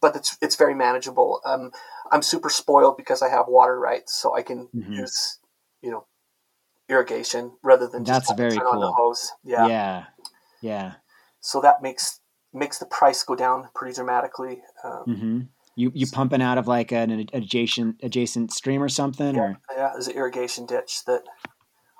[0.00, 1.42] But it's it's very manageable.
[1.44, 1.72] Um,
[2.10, 4.96] I'm super spoiled because I have water rights, so I can Mhm.
[4.96, 5.38] use
[5.82, 6.06] you know
[6.88, 9.30] irrigation rather than just That's to very turn on the hose.
[9.44, 9.66] Yeah.
[9.66, 10.04] Yeah,
[10.62, 10.92] yeah.
[11.40, 12.20] So that makes
[12.54, 14.62] makes the price go down pretty dramatically.
[14.82, 15.40] Um, hmm
[15.76, 20.08] You you pumping out of like an adjacent adjacent stream or something, or Yeah, there's
[20.08, 21.24] an irrigation ditch that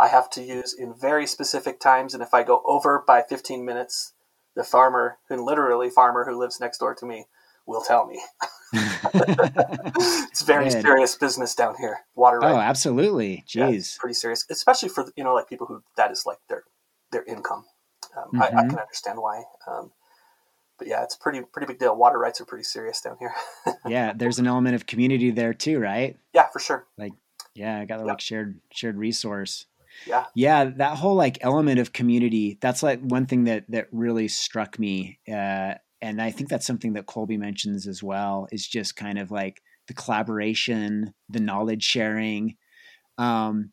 [0.01, 3.65] I have to use in very specific times, and if I go over by 15
[3.65, 4.15] minutes,
[4.57, 7.27] the farmer, who literally farmer who lives next door to me,
[7.67, 8.21] will tell me.
[9.97, 10.83] it's very Good.
[10.83, 11.99] serious business down here.
[12.15, 12.55] Water rights.
[12.55, 13.45] oh, absolutely.
[13.47, 13.77] Jeez.
[13.77, 16.65] it's pretty serious, especially for you know like people who that is like their
[17.13, 17.65] their income.
[18.17, 18.71] Um, I, I Mhm.
[18.71, 19.43] can understand why.
[19.67, 19.93] Um,
[20.79, 21.95] but yeah, it's pretty pretty big deal.
[21.95, 23.35] Water rights are pretty serious down here.
[23.87, 26.19] yeah, there's an element of community there too, right?
[26.33, 26.87] yeah, for sure.
[26.97, 27.13] Like,
[27.55, 28.13] yeah, I got the Yeah.
[28.13, 29.67] like shared shared resource.
[30.07, 30.27] Yeah.
[30.35, 34.79] Yeah, that whole like element of community, that's like one thing that that really struck
[34.79, 35.19] me.
[35.29, 39.31] Uh and I think that's something that Colby mentions as well is just kind of
[39.31, 42.57] like the collaboration, the knowledge sharing.
[43.19, 43.73] Um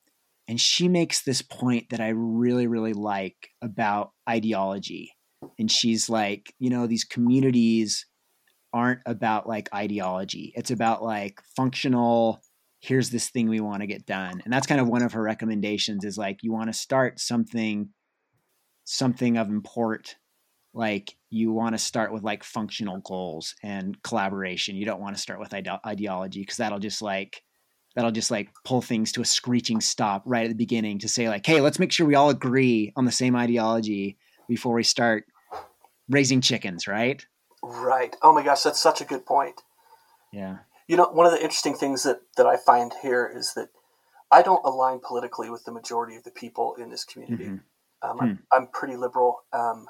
[0.49, 5.13] and she makes this point that I really really like about ideology.
[5.59, 8.05] And she's like, you know, these communities
[8.73, 10.53] aren't about like ideology.
[10.55, 12.41] It's about like functional
[12.79, 15.21] here's this thing we want to get done and that's kind of one of her
[15.21, 17.89] recommendations is like you want to start something
[18.85, 20.15] something of import
[20.73, 25.21] like you want to start with like functional goals and collaboration you don't want to
[25.21, 27.43] start with ide- ideology because that'll just like
[27.95, 31.27] that'll just like pull things to a screeching stop right at the beginning to say
[31.29, 35.25] like hey let's make sure we all agree on the same ideology before we start
[36.09, 37.25] raising chickens right
[37.63, 38.15] Right.
[38.21, 39.59] Oh my gosh, that's such a good point.
[40.31, 43.69] yeah You know, one of the interesting things that, that I find here is that
[44.31, 47.45] I don't align politically with the majority of the people in this community.
[47.45, 47.61] Mhm.
[48.01, 49.87] Um, I'm, I'm pretty liberal, um,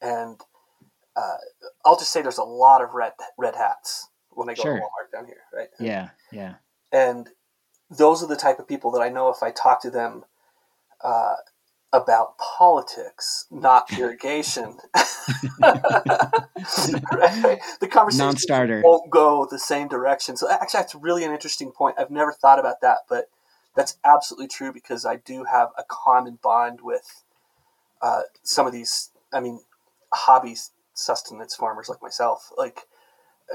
[0.00, 0.40] and
[1.16, 1.36] uh,
[1.84, 4.76] I'll just say there's a lot of red red hats when I go Sure.
[4.76, 5.68] to Walmart down here, right?
[5.80, 6.54] yeah yeah
[6.92, 7.28] And
[7.90, 10.24] those are the type of people that I know if I talk to them
[11.02, 11.34] uh,
[11.92, 15.06] about politics, not irrigation, right?
[17.80, 20.36] the conversation non-starter won't go the same direction.
[20.36, 21.96] So actually, that's really an interesting point.
[21.98, 23.28] I've never thought about that, but
[23.74, 27.24] that's absolutely true because I do have a common bond with
[28.02, 29.10] uh, some of these.
[29.32, 29.60] I mean,
[30.12, 30.56] hobby
[30.94, 32.80] sustenance farmers like myself, like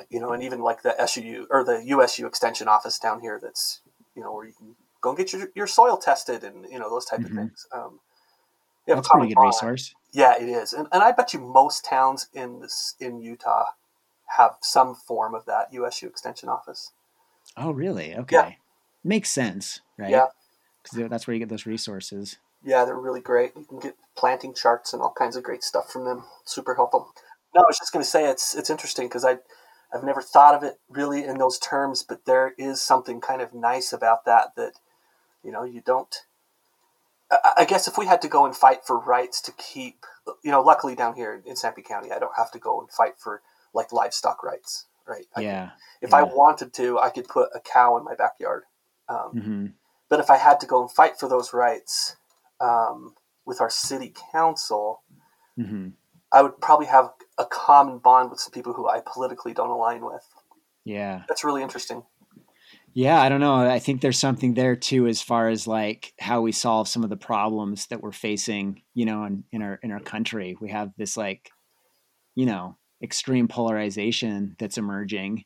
[0.09, 3.39] you know, and even like the SU or the USU extension office down here.
[3.41, 3.81] That's
[4.15, 6.89] you know where you can go and get your, your soil tested and you know
[6.89, 7.25] those type Mhm.
[7.25, 7.67] of things.
[7.71, 7.99] Um,
[8.87, 11.85] we that's a pretty good resource Yeah, it is, and, and I bet you most
[11.85, 13.65] towns in this in Utah
[14.27, 16.91] have some form of that USU extension office.
[17.57, 18.15] Oh, really?
[18.15, 18.57] Okay.
[19.03, 20.09] Makes sense, right?
[20.09, 20.25] Yeah.
[20.81, 22.37] Because that's where you get those resources.
[22.63, 23.51] Yeah, they're really great.
[23.55, 26.23] You can get planting charts and all kinds of great stuff from them.
[26.45, 27.13] Super helpful.
[27.53, 29.37] No, I was just going to say it's it's interesting because I
[29.93, 33.53] I've never thought of it really in those terms, but there is something kind of
[33.53, 34.73] nice about that that
[35.43, 36.13] you know you don't.
[37.57, 40.05] I, guess if we had to go and fight for rights to keep,
[40.43, 43.13] you know, luckily down here in Sanpete County, I don't have to go and fight
[43.17, 43.41] for
[43.73, 45.25] like livestock rights, right?
[45.35, 45.69] I yeah.
[46.01, 48.63] if I wanted to, I could put a cow in my backyard.
[49.09, 49.65] Um, hmm
[50.07, 52.15] but if I had to go and fight for those rights
[52.61, 55.01] um, with our city council,
[55.57, 55.89] hmm
[56.31, 60.05] I would probably have a common bond with some people who I politically don't align
[60.05, 60.27] with.
[60.83, 61.23] Yeah.
[61.29, 62.03] That's really interesting.
[62.95, 63.21] Yeah.
[63.21, 63.55] I don't know.
[63.57, 67.09] I think there's something there too, as far as like how we solve some of
[67.11, 70.55] the problems that we're facing, you know, in, in our in our country.
[70.59, 71.51] We have this like,
[72.35, 75.43] you know, extreme polarization that's emerging,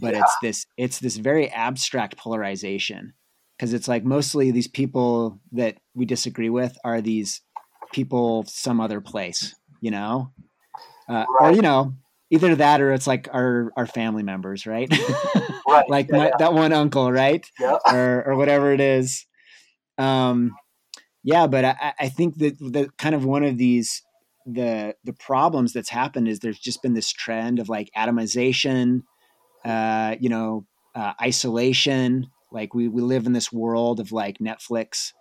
[0.00, 0.20] but Yeah.
[0.22, 3.14] it's this it's this very abstract polarization
[3.56, 7.42] because it's like mostly these people that we disagree with are these
[7.92, 10.32] people some other place, you know?
[11.08, 11.50] uh, right.
[11.50, 11.94] or you know,
[12.30, 14.92] either that or it's like our our family members, right?
[15.66, 15.88] right.
[15.88, 16.36] like yeah, my, yeah.
[16.38, 17.46] that one uncle, right?
[17.58, 17.78] Yeah.
[17.90, 19.26] Or or whatever it is.
[19.98, 20.56] Um,
[21.24, 24.02] yeah, but I, I think that the kind of one of these
[24.46, 29.02] the the problems that's happened is there's just been this trend of like atomization,
[29.64, 32.30] uh, you know, uh, isolation.
[32.50, 35.12] Like we we live in this world of like Netflix,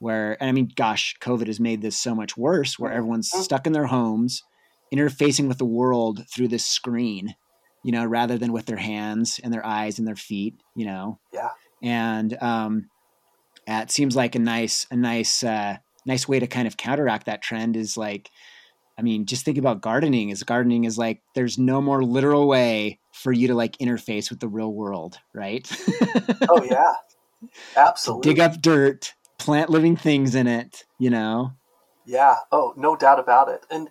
[0.00, 3.42] where and I mean, gosh, COVID has made this so much worse, where everyone's mm-hmm.
[3.42, 4.42] stuck in their homes,
[4.92, 7.36] interfacing with the world through this screen,
[7.84, 11.20] you know, rather than with their hands and their eyes and their feet, you know.
[11.32, 11.50] Yeah.
[11.82, 12.90] And um,
[13.66, 17.42] it seems like a nice a nice uh, nice way to kind of counteract that
[17.42, 18.30] trend is like
[18.96, 20.30] I mean, just think about gardening.
[20.30, 24.40] Is gardening is like there's no more literal way for you to like interface with
[24.40, 25.70] the real world, right?
[26.48, 26.94] oh yeah,
[27.76, 28.30] absolutely.
[28.30, 30.84] Dig up dirt, plant living things in it.
[30.98, 31.52] You know.
[32.06, 32.36] Yeah.
[32.52, 33.64] Oh, no doubt about it.
[33.70, 33.88] And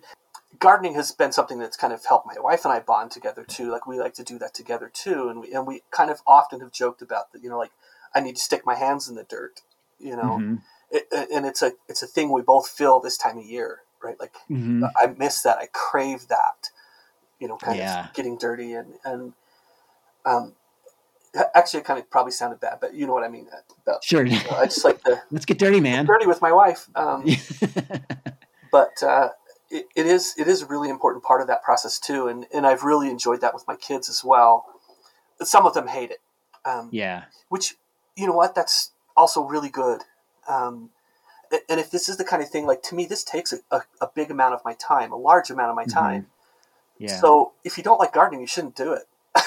[0.64, 3.70] gardening has been something that's kind of helped my wife and I bond together too.
[3.70, 6.60] Like we like to do that together too, and we and we kind of often
[6.60, 7.42] have joked about that.
[7.42, 7.72] You know, like
[8.14, 9.60] I need to stick my hands in the dirt.
[9.98, 10.54] You know, mm-hmm.
[10.90, 14.20] it, and it's a it's a thing we both feel this time of year right?
[14.20, 14.84] Like mm-hmm.
[14.96, 15.58] I miss that.
[15.58, 16.68] I crave that.
[17.40, 18.08] You know, kind yeah.
[18.08, 19.32] of getting dirty and and
[20.24, 20.52] um,
[21.54, 23.48] actually, it kind of probably sounded bad, but you know what I mean.
[23.82, 24.24] About, sure.
[24.24, 26.06] You know, I just like the let's get dirty, man.
[26.06, 26.88] Dirty with my wife.
[26.94, 27.24] Um,
[28.72, 29.30] but uh,
[29.74, 32.66] it, it is it is a really important part of that process too, and and
[32.66, 34.66] I've really enjoyed that with my kids as well.
[35.42, 36.20] Some of them hate it.
[36.64, 37.24] Um, yeah.
[37.48, 37.74] Which
[38.16, 38.54] you know what?
[38.54, 40.02] That's also really good.
[40.48, 40.90] Um,
[41.68, 43.82] and if this is the kind of thing like to me this takes a, a,
[44.00, 45.98] a big amount of my time a large amount of my mm-hmm.
[45.98, 47.04] time mm-hmm.
[47.04, 49.04] yeah so if you don't like gardening you shouldn't do it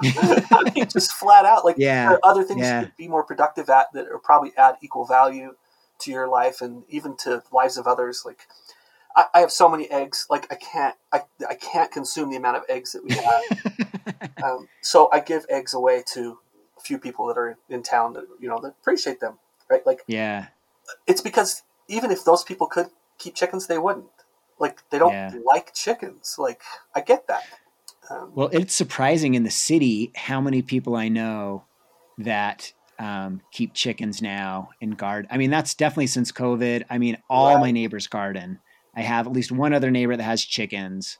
[0.50, 2.08] I mean, just flat out like yeah.
[2.08, 2.80] there are other things yeah.
[2.80, 5.54] you could be more productive at that are probably add equal value
[6.00, 8.48] to your life and even to lives of others like
[9.16, 12.56] I, I have so many eggs like i can't I, I can't consume the amount
[12.58, 16.38] of eggs that we have um, so i give eggs away to
[16.76, 19.38] a few people that are in town that you know that appreciate them
[19.70, 20.46] right like yeah
[21.06, 24.06] it's because even if those people could keep chickens, they wouldn't.
[24.58, 25.32] Like they don't yeah.
[25.44, 26.36] like chickens.
[26.38, 26.62] Like
[26.94, 27.42] I get that.
[28.10, 31.64] Um, well, it's surprising in the city how many people I know
[32.18, 35.26] that um, keep chickens now in guard.
[35.30, 36.84] I mean, that's definitely since COVID.
[36.88, 38.60] I mean, all my neighbors garden.
[38.96, 41.18] I have at least one other neighbor that has chickens.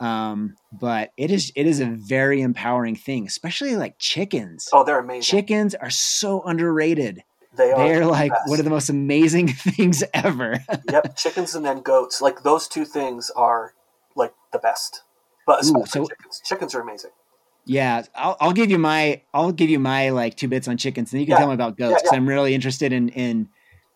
[0.00, 4.68] Um, but it is it is a very empowering thing, especially like chickens.
[4.72, 5.22] Oh, they're amazing.
[5.22, 7.22] Chickens are so underrated.
[7.56, 8.48] They are They're like best.
[8.48, 10.64] one of the most amazing things ever.
[10.90, 12.20] yep, chickens and then goats.
[12.20, 13.74] Like those two things are
[14.16, 15.02] like the best.
[15.46, 16.42] But Ooh, so, chickens.
[16.44, 17.10] Chickens are amazing.
[17.66, 21.12] Yeah, I'll, I'll give you my I'll give you my like two bits on chickens,
[21.12, 21.38] and you can yeah.
[21.38, 22.16] tell me about goats because yeah, yeah.
[22.16, 23.48] I'm really interested in in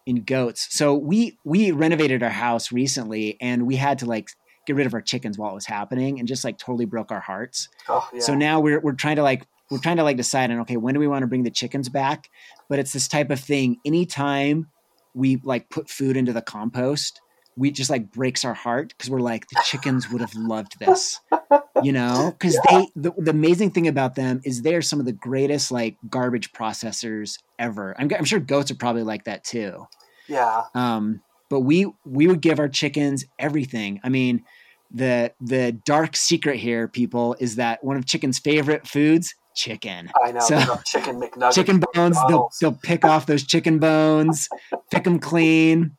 [0.09, 0.67] in goats.
[0.71, 4.31] So we we renovated our house recently, and we had to like
[4.67, 7.21] get rid of our chickens while it was happening, and just like totally broke our
[7.21, 7.69] hearts.
[7.91, 10.79] Oh, so now we're we're trying to like we're trying to like decide on okay
[10.79, 12.31] when do we want to bring the chickens back
[12.71, 14.67] but it's this type of thing anytime
[15.13, 17.21] we like put food into the compost
[17.59, 21.21] we just like breaks our heart because we're like the chickens would have loved this
[21.83, 22.79] you know because yeah.
[22.79, 26.53] they the, the, amazing thing about them is they're some of the greatest like garbage
[26.53, 29.87] processors ever I'm, I'm sure goats are probably like that too
[30.29, 34.45] yeah um but we we would give our chickens everything i mean
[34.91, 40.09] the the dark secret here people is that one of chicken's favorite foods chicken.
[40.25, 40.41] I know.
[40.41, 41.53] So, chicken McNuggets.
[41.53, 42.17] Chicken bones.
[42.29, 44.49] They'll, they'll pick off those chicken bones,
[44.91, 45.97] pick them clean.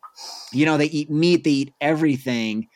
[0.51, 2.67] You know, they eat meat, they eat everything.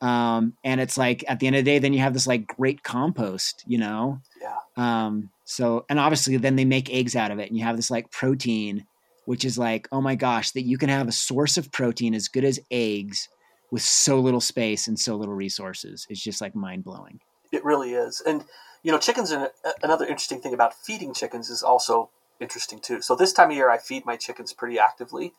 [0.00, 2.46] Um, and it's like at the end of the day, then you have this like
[2.46, 4.20] great compost, you know?
[4.40, 4.56] Yeah.
[4.76, 7.90] Um, so, and obviously then they make eggs out of it and you have this
[7.90, 8.86] like protein,
[9.24, 12.28] which is like, oh my gosh, that you can have a source of protein as
[12.28, 13.28] good as eggs
[13.70, 16.06] with so little space and so little resources.
[16.10, 17.20] It's just like mind blowing.
[17.50, 18.22] It really is.
[18.24, 18.44] And
[18.82, 19.50] you know, chickens are
[19.82, 22.10] another interesting thing about feeding chickens is also
[22.40, 23.00] interesting too.
[23.00, 25.32] So this time of year, I feed my chickens pretty actively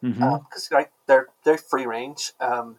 [0.00, 0.74] because mm-hmm.
[0.74, 2.76] uh, right, they're they're free range um,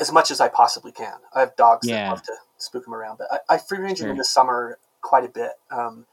[0.00, 1.14] as much as I possibly can.
[1.34, 2.04] I have dogs yeah.
[2.04, 4.06] that love to spook them around, but I, I free range sure.
[4.06, 5.52] them in the summer quite a bit.
[5.70, 6.06] Um,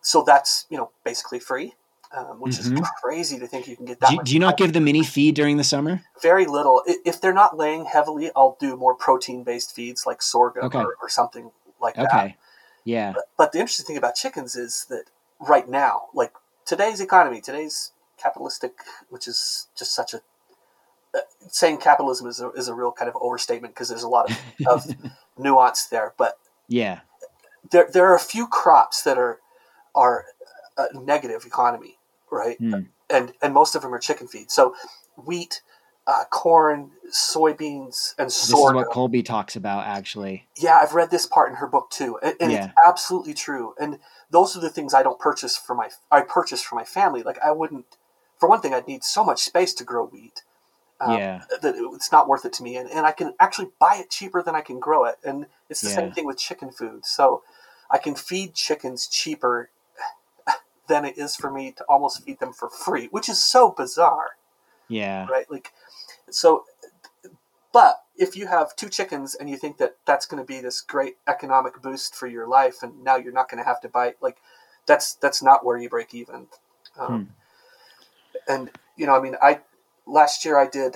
[0.00, 1.74] so that's you know basically free.
[2.16, 2.78] Um, which mm-hmm.
[2.78, 4.10] is crazy to think you can get that.
[4.10, 6.02] Do you, do you not give them any feed during the summer?
[6.22, 6.82] Very little.
[6.86, 10.78] If they're not laying heavily, I'll do more protein based feeds like sorghum okay.
[10.78, 12.06] or, or, something like okay.
[12.12, 12.34] that.
[12.84, 13.12] Yeah.
[13.12, 15.06] But, but, the interesting thing about chickens is that
[15.40, 16.32] right now, like
[16.64, 18.72] today's economy, today's capitalistic,
[19.08, 20.20] which is just such a
[21.14, 24.30] uh, saying capitalism is a, is a real kind of overstatement because there's a lot
[24.30, 24.96] of, of
[25.38, 26.14] nuance there.
[26.18, 26.38] But
[26.68, 27.00] yeah,
[27.70, 29.40] there there are a few crops that are
[29.94, 30.26] are
[30.76, 31.98] a negative economy,
[32.30, 32.60] right?
[32.60, 32.88] Mm.
[33.08, 34.50] And and most of them are chicken feed.
[34.50, 34.74] So
[35.16, 35.62] wheat,
[36.06, 40.46] uh, corn, soybeans, and This is what Colby talks about, actually.
[40.56, 42.64] Yeah, I've read this part in her book too, and, and Yeah.
[42.64, 43.74] it's absolutely true.
[43.78, 43.98] And
[44.30, 47.22] those are the things I don't purchase for my I purchase for my family.
[47.22, 47.96] Like I wouldn't,
[48.38, 50.42] for one thing, I'd need so much space to grow wheat
[51.00, 52.76] um, yeah, that it's not worth it to me.
[52.76, 55.16] And, and I can actually buy it cheaper than I can grow it.
[55.24, 57.04] And it's the same thing with chicken food.
[57.04, 57.42] So
[57.90, 59.70] I can feed chickens cheaper
[60.88, 64.36] than it is for me to almost feed them for free, which is so bizarre
[64.88, 65.50] yeah, right?
[65.50, 65.72] Like,
[66.30, 66.64] so,
[67.72, 70.80] but if you have two chickens and you think that that's going to be this
[70.80, 74.14] great economic boost for your life, and now you're not going to have to buy,
[74.20, 74.38] like,
[74.86, 76.46] that's that's not where you break even.
[76.98, 77.34] Um,
[78.48, 79.60] And you know, I mean, I
[80.06, 80.94] last year I did.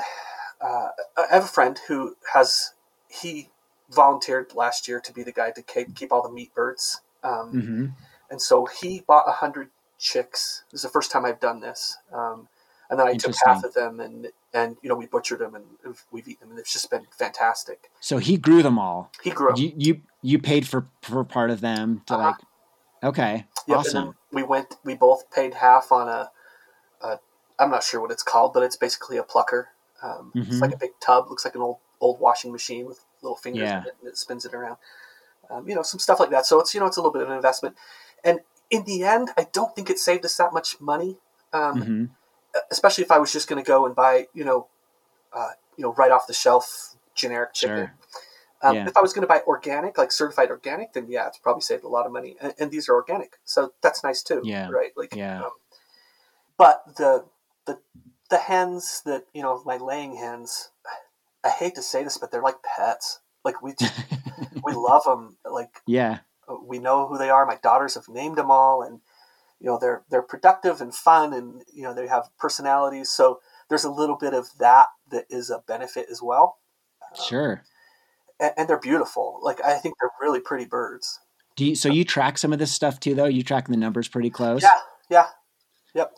[0.61, 2.75] Uh, I have a friend who has
[3.09, 3.49] he
[3.91, 7.01] volunteered last year to be the guy to keep, keep all the meat birds.
[7.23, 7.87] Um, hmm
[8.31, 10.63] and so he bought a hundred chicks.
[10.71, 11.99] This is the first time I've done this.
[12.13, 12.47] Um,
[12.89, 15.65] and then I took half of them and, and, you know, we butchered them and
[16.13, 17.91] we've eaten them and it's just been fantastic.
[17.99, 19.11] So he grew them all.
[19.23, 19.57] He grew.
[19.57, 22.23] You you you paid for for part of them to Uh-huh.
[22.23, 22.37] like.
[23.03, 24.15] Okay, Yep, awesome.
[24.33, 26.31] we went, we both paid half on a,
[27.61, 29.69] I'm not sure what it's called, but it's basically a plucker.
[30.03, 30.61] Um, It's Mhm.
[30.63, 33.81] like a big tub, looks like an old, old washing machine with little fingers Yeah.
[33.83, 34.79] in it and it spins it around.
[35.51, 36.47] Um, you know, some stuff like that.
[36.47, 37.77] So it's, you know, it's a little bit of an investment.
[38.25, 38.41] And
[38.71, 41.21] in the end, I don't think it saved us that much money.
[41.53, 42.05] Um, hmm
[42.73, 44.69] especially if I was just going to go and buy, you know,
[45.33, 47.77] uh, you know, right off the shelf generic chicken.
[47.77, 47.95] Sure.
[48.63, 48.89] Um, Yeah.
[48.89, 51.85] If I was going to buy organic, like certified organic, then yeah, it's probably saved
[51.85, 52.37] a lot of money.
[52.41, 54.41] And, and these are organic, so that's nice too.
[54.45, 54.69] Yeah.
[54.69, 54.91] Right.
[54.97, 55.15] Like.
[55.15, 55.45] Yeah.
[55.45, 55.53] Um,
[56.57, 57.25] but the
[57.71, 57.79] the
[58.31, 60.71] the hens that you know, my laying hens,
[61.45, 63.21] I hate to say this, but they're like pets.
[63.45, 63.95] Like we just,
[64.65, 65.37] we love them.
[65.51, 66.19] Like yeah.
[66.49, 67.47] Uh, we know who they are.
[67.47, 69.01] My daughters have named them all, and
[69.61, 73.11] you know they're they're productive and fun, and you know they have personalities.
[73.11, 76.59] So there's a little bit of that that is a benefit as well,
[77.03, 77.63] um, Sure.
[78.39, 79.41] and, and they're beautiful.
[79.43, 81.21] Like I think they're really pretty birds.
[81.57, 83.27] Do you, so you track some of this stuff too, though?
[83.27, 84.63] You tracking the numbers pretty close.
[84.63, 84.79] Yeah,
[85.11, 85.27] yeah,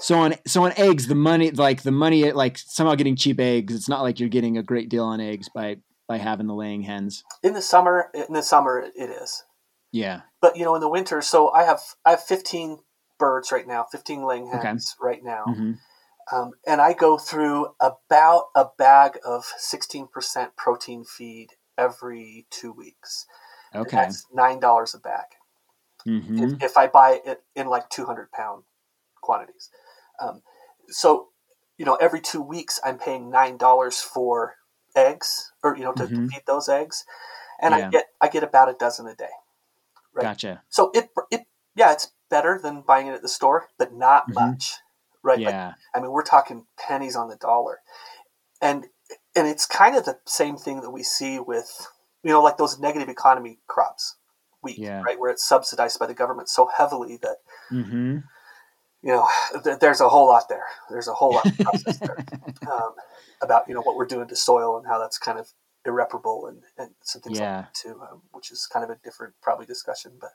[0.00, 3.74] So on so on eggs, the money like the money like somehow getting cheap eggs.
[3.74, 5.76] It's not like you're getting a great deal on eggs by
[6.08, 7.24] by having the laying hens.
[7.42, 9.44] in the summer, in the summer it is.
[9.92, 10.22] Yeah.
[10.40, 12.78] But you know, in the winter, so I have I have 15
[13.18, 14.56] birds right now, 15 laying Okay.
[14.68, 15.72] hens right now, hmm
[16.32, 20.08] um, and I go through about a bag of 16%
[20.56, 23.26] protein feed every two weeks.
[23.74, 23.96] And Okay.
[23.96, 25.26] That's nine dollars a bag.
[26.04, 28.64] hmm If, if I buy it in like 200 pound
[29.22, 29.70] quantities,
[30.20, 30.42] um,
[30.88, 31.28] so
[31.78, 34.54] you know every two weeks I'm paying nine dollars for
[34.94, 36.30] eggs, or you know to, to Mhm.
[36.30, 37.04] feed those eggs,
[37.60, 39.30] and I get I get about a dozen a day.
[40.14, 40.24] Right.
[40.26, 40.62] Gotcha.
[40.68, 41.42] So it it
[41.74, 44.34] yeah, it's better than buying it at the store, but not Mhm.
[44.34, 44.74] much,
[45.22, 45.38] right?
[45.42, 45.72] Like, Yeah.
[45.94, 47.80] I mean, we're talking pennies on the dollar,
[48.60, 48.86] and
[49.34, 51.86] and it's kind of the same thing that we see with
[52.22, 54.16] you know like those negative economy crops,
[54.62, 55.02] wheat, Yeah.
[55.06, 57.38] right, where it's subsidized by the government so heavily that
[57.70, 58.18] hmm
[59.02, 59.26] you know
[59.64, 60.64] th- there's a whole lot there.
[60.90, 62.18] There's a whole lot of process there
[62.72, 62.94] um,
[63.40, 65.48] about you know what we're doing to soil and how that's kind of
[65.84, 67.56] irreparable and, and some things Yeah.
[67.56, 70.30] like that too, um, which is kind of a different probably discussion, but.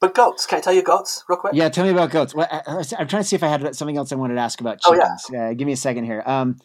[0.00, 1.54] But goats, can I tell you goats real quick?
[1.54, 1.68] Yeah.
[1.68, 2.34] Tell me about goats.
[2.34, 2.62] Well, I,
[2.98, 4.92] I'm trying to see if I had something else I wanted to ask about Oh,
[4.94, 5.14] yeah.
[5.16, 5.30] chickens.
[5.40, 6.24] Uh, give me a second here.
[6.26, 6.56] Um,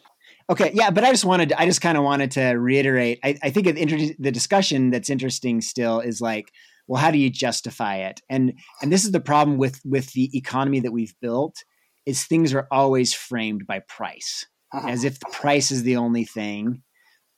[0.50, 0.72] okay.
[0.74, 1.52] Yeah, but I just wanted.
[1.52, 3.20] I just kind of wanted to reiterate.
[3.22, 6.50] I, I think inter- the discussion that's interesting still is like,
[6.88, 8.20] well, how do you justify it?
[8.28, 11.56] And and this is the problem with with the economy that we've built
[12.06, 14.46] is things are always framed by price.
[14.74, 14.90] Mhm.
[14.90, 16.82] as if the price is the only thing.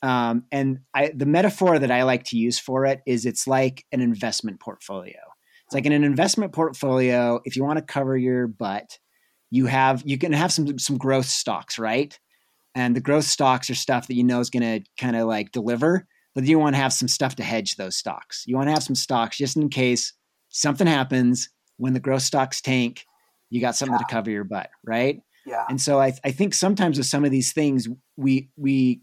[0.02, 3.84] Um, and I, the metaphor that I like to use for it is it's like
[3.92, 5.18] an investment portfolio.
[5.66, 8.98] It's like in an investment portfolio, if you want to cover your butt,
[9.50, 12.18] you have you can have some some growth stocks, right?
[12.74, 15.52] And the growth stocks are stuff that you know is going to kind of like
[15.52, 18.44] deliver, but you want to have some stuff to hedge those stocks.
[18.46, 20.12] You want to have some stocks just in case
[20.48, 23.04] something happens when the growth stocks tank.
[23.50, 25.20] You got something to cover your butt, right?
[25.46, 25.64] Yeah.
[25.68, 29.00] And so I, I think sometimes with some of these things, we we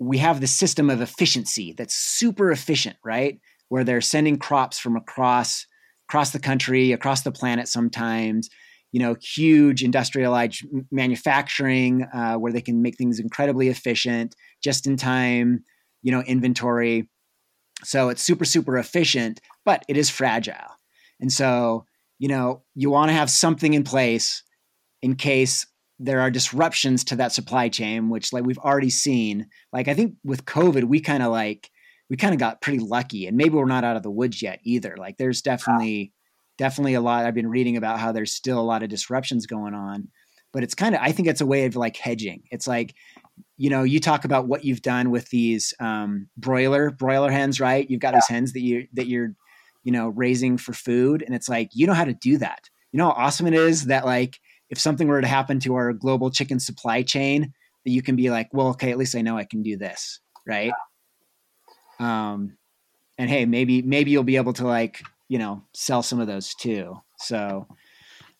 [0.00, 3.38] we have the system of efficiency that's super efficient, right?
[3.68, 5.66] Where they're sending crops from across
[6.08, 8.48] across the country, across the planet sometimes,
[8.92, 14.96] you know, huge industrialized manufacturing uh, where they can make things incredibly efficient, just in
[14.96, 15.64] time,
[16.04, 17.08] you know, inventory.
[17.82, 20.78] So it's super, super efficient, but it is fragile.
[21.20, 21.86] And so,
[22.20, 24.44] you know, you want to have something in place
[25.02, 25.66] in case
[25.98, 29.46] there are disruptions to that supply chain, which like we've already seen.
[29.72, 31.70] Like I think with COVID, we kind of like
[32.10, 34.60] we kind of got pretty lucky, and maybe we're not out of the woods yet
[34.62, 34.96] either.
[34.98, 36.12] Like there's definitely
[36.58, 37.24] definitely a lot.
[37.24, 40.08] I've been reading about how there's still a lot of disruptions going on,
[40.52, 42.42] but it's kind of I think it's a way of like hedging.
[42.50, 42.94] It's like
[43.56, 47.88] you know, you talk about what you've done with these um, broiler broiler hens, right?
[47.88, 48.18] You've got yeah.
[48.18, 49.34] these hens that you that you're,
[49.84, 52.68] you know, raising for food, and it's like you know how to do that.
[52.92, 55.92] You know how awesome it is that like if something were to happen to our
[55.92, 57.52] global chicken supply chain,
[57.84, 60.20] that you can be like, well, okay, at least I know I can do this,
[60.46, 60.72] right?
[62.00, 62.32] Yeah.
[62.32, 62.56] Um,
[63.18, 66.54] and hey, maybe maybe you'll be able to like you know sell some of those
[66.54, 66.96] too.
[67.18, 67.66] So,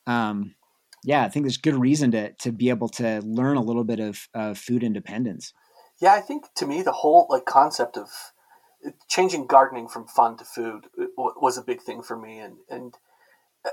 [0.07, 0.55] um,
[1.05, 4.01] yeah, I think there's good reason to to be able to learn a little bit
[4.01, 5.53] of, of food independence.
[6.01, 8.09] Yeah, I think to me the whole like concept of
[9.09, 10.87] changing gardening from fun to food
[11.17, 12.95] was a big thing for me, and and
[13.65, 13.71] uh,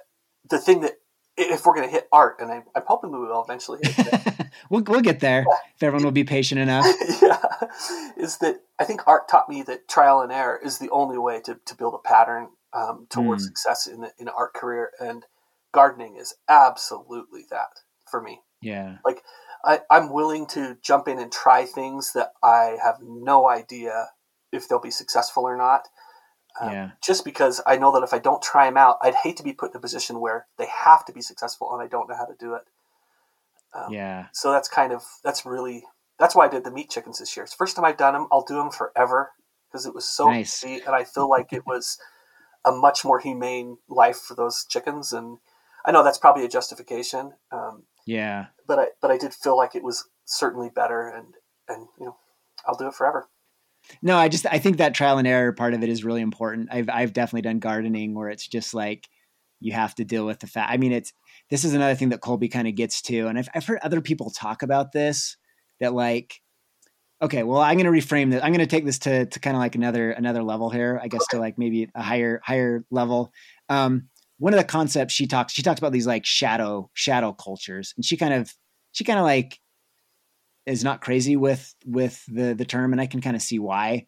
[0.49, 0.97] the thing that
[1.37, 3.79] if we're going to hit art, and I, am hoping we will eventually
[4.69, 6.85] we'll, we'll get there if everyone will be patient enough.
[7.21, 7.41] yeah,
[8.17, 11.39] is that I think art taught me that trial and error is the only way
[11.41, 13.47] to, to build a pattern um, towards mm.
[13.47, 14.91] success in, in an art career.
[14.99, 15.25] And
[15.71, 18.41] gardening is absolutely that for me.
[18.61, 18.97] Yeah.
[19.05, 19.23] Like
[19.63, 24.09] I, I'm willing to jump in and try things that I have no idea
[24.51, 25.87] if they'll be successful or not.
[26.59, 26.91] Um, yeah.
[27.01, 29.53] Just because I know that if I don't try them out, I'd hate to be
[29.53, 32.25] put in a position where they have to be successful and I don't know how
[32.25, 32.63] to do it.
[33.73, 34.25] Um, yeah.
[34.33, 35.85] So that's kind of that's really
[36.19, 37.43] that's why I did the meat chickens this year.
[37.43, 38.27] It's the first time I've done them.
[38.31, 39.31] I'll do them forever
[39.67, 40.63] because it was so nice.
[40.63, 41.97] easy, and I feel like it was
[42.63, 45.13] a much more humane life for those chickens.
[45.13, 45.39] And
[45.85, 47.33] I know that's probably a justification.
[47.51, 48.47] Um, yeah.
[48.67, 51.33] But I but I did feel like it was certainly better, and
[51.67, 52.17] and you know,
[52.65, 53.27] I'll do it forever.
[54.01, 56.69] No, I just I think that trial and error part of it is really important.
[56.71, 59.07] I've I've definitely done gardening where it's just like
[59.59, 60.71] you have to deal with the fact.
[60.71, 61.13] I mean, it's
[61.49, 64.01] this is another thing that Colby kind of gets to, and I've I've heard other
[64.01, 65.37] people talk about this
[65.79, 66.39] that like
[67.21, 69.55] okay well i'm going to reframe this i'm going to take this to, to kind
[69.55, 73.31] of like another another level here i guess to like maybe a higher higher level
[73.69, 74.09] um,
[74.41, 78.03] one of the concepts she talks she talks about these like shadow shadow cultures and
[78.03, 78.51] she kind of
[78.91, 79.59] she kind of like
[80.65, 84.05] is not crazy with with the the term and i can kind of see why.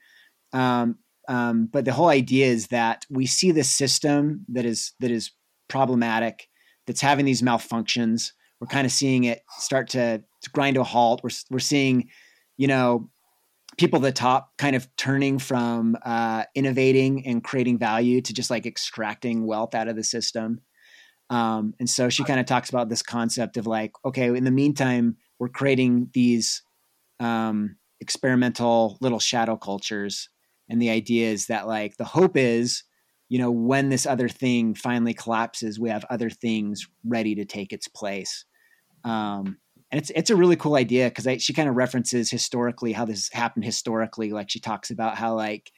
[0.53, 5.11] Um, um, but the whole idea is that we see this system that is that
[5.11, 5.31] is
[5.69, 6.47] problematic
[6.86, 8.31] that's having these malfunctions.
[8.59, 11.21] We're kind of seeing it start to, to grind to a halt.
[11.23, 12.09] We're, we're seeing
[12.57, 13.09] you know,
[13.78, 18.49] people at the top kind of turning from uh, innovating and creating value to just
[18.49, 20.61] like extracting wealth out of the system.
[21.30, 24.51] Um, and so she kind of talks about this concept of like, okay, in the
[24.51, 26.61] meantime, we're creating these
[27.19, 30.30] um, experimental little shadow cultures.
[30.69, 32.84] And the idea is that like the hope is,
[33.30, 37.74] you know, when this other thing finally collapses, we have other things ready to take
[37.74, 38.45] its place.
[39.03, 39.57] Um,
[39.94, 43.30] and it's it's a really cool idea because she kind of references historically how this
[43.32, 44.32] happened historically.
[44.32, 45.72] Like she talks about how like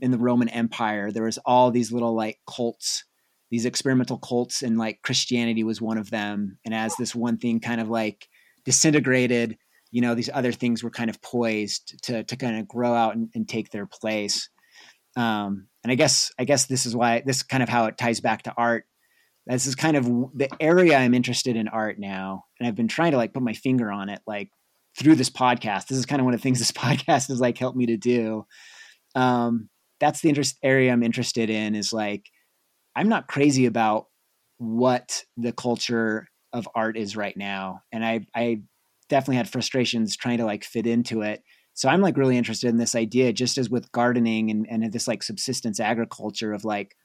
[0.00, 3.04] in the Roman Empire there was all these little like cults,
[3.48, 6.58] these experimental cults, and like Christianity was one of them.
[6.64, 8.26] And as this one thing kind of like
[8.64, 9.56] disintegrated,
[9.92, 13.14] you know, these other things were kind of poised to to kind of grow out
[13.14, 14.48] and, and take their place.
[15.14, 17.96] Um, and I guess I guess this is why this is kind of how it
[17.96, 18.84] ties back to art
[19.46, 23.12] this is kind of the area I'm interested in art now, and I've been trying
[23.12, 24.50] to like put my finger on it, like
[24.98, 25.86] through this podcast.
[25.86, 27.96] This is kind of one of the things this podcast has like helped me to
[27.96, 28.46] do.
[29.14, 29.68] Um,
[29.98, 31.74] that's the interest area I'm interested in.
[31.74, 32.26] Is like
[32.94, 34.06] I'm not crazy about
[34.58, 38.62] what the culture of art is right now, and I I
[39.08, 41.42] definitely had frustrations trying to like fit into it.
[41.74, 45.08] So I'm like really interested in this idea, just as with gardening and, and this
[45.08, 46.96] like subsistence agriculture of like,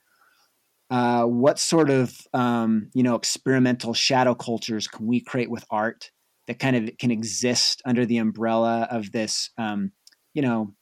[0.89, 6.11] uh, what sort of um, you know experimental shadow cultures can we create with art
[6.47, 9.91] that kind of can exist under the umbrella of this um,
[10.33, 10.73] you know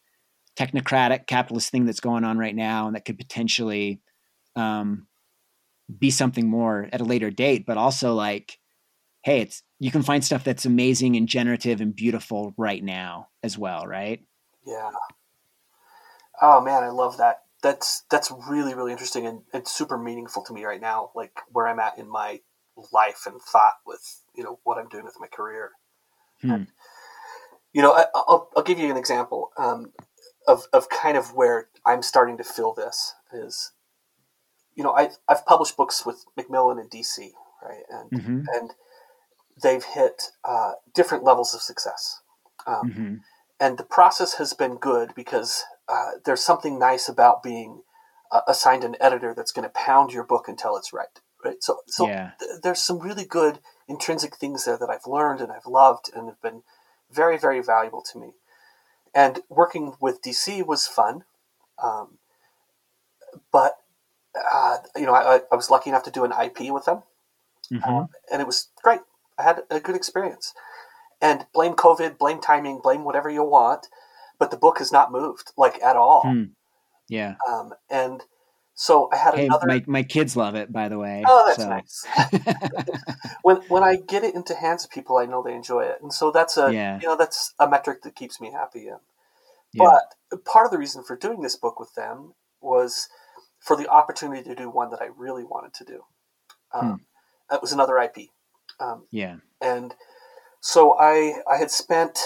[0.60, 4.02] technocratic capitalist thing that's going on right now and that could potentially
[4.56, 5.08] um,
[6.00, 8.60] be something more at a later date but also like
[9.24, 13.58] hey it's you can find stuff that's amazing and generative and beautiful right now as
[13.58, 14.20] well right?
[14.68, 14.92] Yeah.
[16.42, 20.54] Oh man i love that that's that's really really interesting and, and super meaningful to
[20.54, 22.42] me right now like where i'm at in my
[22.92, 25.72] life and thought with you know what i'm doing with my career
[26.42, 26.52] hmm.
[26.52, 26.68] and,
[27.72, 29.94] you know I, will I'll give you an example um,
[30.48, 33.72] of, of kind of where i'm starting to feel this is
[34.76, 37.18] you know I, i've published books with macmillan and dc
[37.64, 38.42] right and mm-hmm.
[38.54, 38.72] and
[39.62, 42.20] they've hit uh, different levels of success
[42.68, 43.16] um, mm-hmm.
[43.60, 47.84] and the process has been good because uh, there's something nice about being
[48.32, 51.20] uh, assigned an editor that's going to pound your book until it's right.
[51.44, 51.62] Right.
[51.62, 52.32] So, so yeah.
[52.40, 56.28] th- there's some really good intrinsic things there that I've learned and I've loved and
[56.28, 56.64] have been
[57.12, 58.32] very, very valuable to me.
[59.14, 61.26] And working with DC was fun.
[61.84, 62.18] Um,
[63.52, 63.78] but,
[64.54, 67.04] uh, you know, I, I, was lucky enough to do an IP with them.
[67.72, 67.90] Mm-hmm.
[67.90, 69.02] Um, and it was great.
[69.38, 70.54] I had a good experience.
[71.22, 73.88] and blame COVID, blame timing, blame whatever you want,
[74.40, 76.22] but the book has not moved like at all.
[76.24, 76.44] Hmm.
[77.10, 77.36] Yeah.
[77.50, 78.22] Um, and
[78.76, 79.68] so I had Hey, another.
[79.68, 81.24] my, my kids love it, by the way.
[81.28, 82.06] Oh, that's so- nice.
[83.44, 86.12] when when I get it into hands of people, I know they enjoy it, and
[86.14, 87.00] so that's a Yeah.
[87.02, 88.88] you know that's a metric that keeps me happy.
[88.88, 89.00] And
[89.74, 89.98] Yeah.
[90.32, 93.10] but part of the reason for doing this book with them was
[93.60, 96.04] for the opportunity to do one that I really wanted to do.
[96.74, 96.96] Um, Hmm.
[97.50, 98.30] That was another IP,
[98.80, 99.36] um, yeah.
[99.62, 99.94] and
[100.62, 102.18] so I I had spent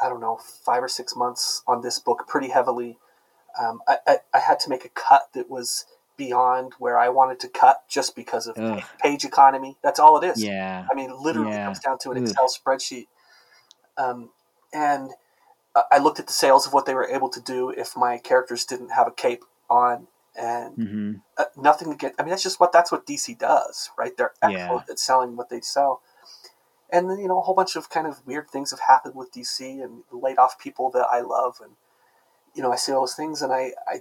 [0.00, 2.98] I don't know five or six months on this book pretty heavily.
[3.60, 5.86] Um, I, I I had to make a cut that was
[6.16, 8.82] beyond where I wanted to cut just because of Ugh.
[9.00, 9.76] page economy.
[9.82, 10.44] That's all it is.
[10.44, 10.86] Yeah.
[10.90, 11.64] I mean, literally Yeah.
[11.64, 12.24] comes down to an Ugh.
[12.24, 13.06] Excel spreadsheet.
[13.96, 14.30] Um,
[14.72, 15.10] and
[15.90, 18.64] I- looked at the sales of what they were able to do if my characters
[18.64, 22.14] didn't have a cape on, and hmm uh, nothing to get.
[22.18, 24.16] I mean, that's just what that's what DC does, right?
[24.16, 24.48] They're Yeah.
[24.50, 26.02] excellent at selling what they sell.
[26.90, 29.32] And then you know a whole bunch of kind of weird things have happened with
[29.32, 31.72] DC and laid off people that I love, and
[32.54, 34.00] you know I see all those things, and I I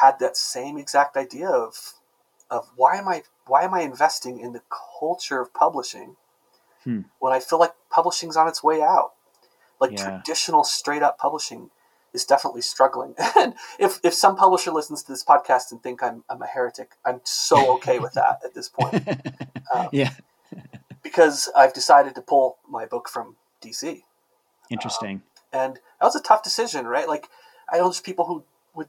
[0.00, 1.94] had that same exact idea of
[2.50, 4.62] of why am I why am I investing in the
[5.00, 6.16] culture of publishing
[6.84, 7.00] Hmm.
[7.18, 9.12] when I feel like publishing's on its way out?
[9.80, 10.20] Like Yeah.
[10.22, 11.70] traditional straight up publishing
[12.12, 13.14] is definitely struggling.
[13.36, 16.92] And if if some publisher listens to this podcast and think I'm I'm a heretic,
[17.04, 19.02] I'm so okay with that at this point
[19.74, 20.12] Um, yeah.
[21.08, 24.02] Because I've decided to pull my book from DC.
[24.70, 25.22] Interesting.
[25.52, 27.08] And that was a tough decision, right?
[27.08, 27.28] Like
[27.72, 28.44] I know there's people who
[28.74, 28.88] would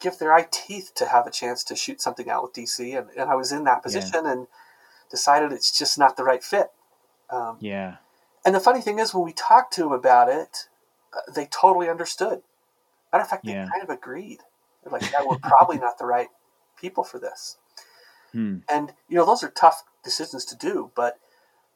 [0.00, 3.10] give their eye teeth to have a chance to shoot something out with DC, and,
[3.18, 4.46] and I was in that position and
[5.10, 6.70] decided it's just not the right fit.
[7.30, 7.96] Um, yeah.
[8.44, 10.68] and the funny thing is, when we talked to them about it,
[11.12, 12.42] uh, they totally understood.
[13.12, 13.66] Matter of fact, they Yeah.
[13.68, 14.42] kind of agreed.
[14.82, 16.28] They're like, "Yeah, we're probably not the right
[16.80, 17.56] people for this."
[18.32, 18.58] Hmm.
[18.68, 20.90] And you know, those are tough decisions to do.
[20.94, 21.18] But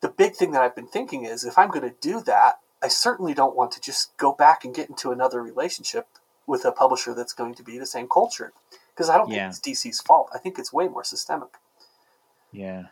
[0.01, 2.88] the big thing that I've been thinking is, if I'm going to do that, I
[2.88, 6.07] certainly don't want to just go back and get into another relationship
[6.46, 8.53] with a publisher that's going to be the same culture,
[8.94, 9.51] because I don't Yeah.
[9.51, 10.30] think it's DC's fault.
[10.34, 11.59] I think it's way more systemic.
[12.51, 12.84] Yeah.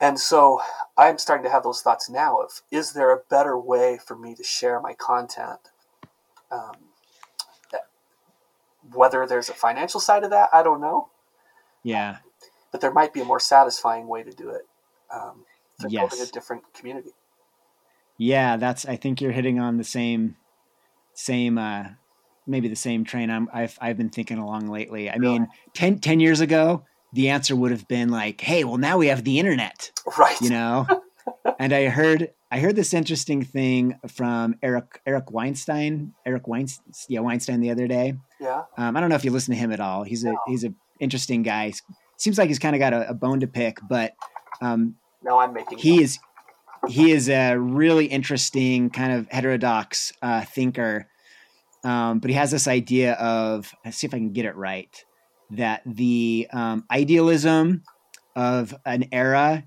[0.00, 0.62] And so
[0.96, 4.34] I'm starting to have those thoughts now of is there a better way for me
[4.34, 5.70] to share my content?
[6.50, 6.76] Um,
[8.92, 11.08] whether there's a financial side of that, I don't know,
[11.82, 12.18] Yeah.
[12.72, 14.66] but there might be a more satisfying way to do it.
[15.08, 15.46] Um,
[15.80, 16.28] building Yes.
[16.28, 17.10] a different community.
[18.18, 18.86] Yeah, that's.
[18.86, 20.36] I think you're hitting on the same,
[21.14, 21.84] same, uh,
[22.46, 23.30] maybe the same train.
[23.30, 23.48] I'm.
[23.52, 25.10] I've I've been thinking along lately.
[25.10, 28.98] I mean, 10, 10 years ago, the answer would have been like, "Hey, well, now
[28.98, 30.40] we have the internet," Right.
[30.40, 30.86] you know.
[31.58, 36.12] and I heard I heard this interesting thing from Eric Eric Weinstein.
[36.26, 38.14] Eric Weinstein, yeah, Weinstein the other day.
[38.40, 38.62] Yeah.
[38.76, 40.02] Um, I don't know if you listen to him at all.
[40.04, 40.38] He's a No.
[40.46, 41.72] he's a interesting guy.
[42.18, 44.12] Seems like he's kind of got a, a bone to pick, but
[44.60, 44.94] um,
[45.24, 45.78] Now I'm making.
[45.78, 46.18] he is
[46.88, 51.06] he is a really interesting kind of heterodox uh, thinker
[51.84, 55.04] um, but he has this idea of let's see if i can get it right
[55.50, 57.82] that the um, idealism
[58.34, 59.62] of an era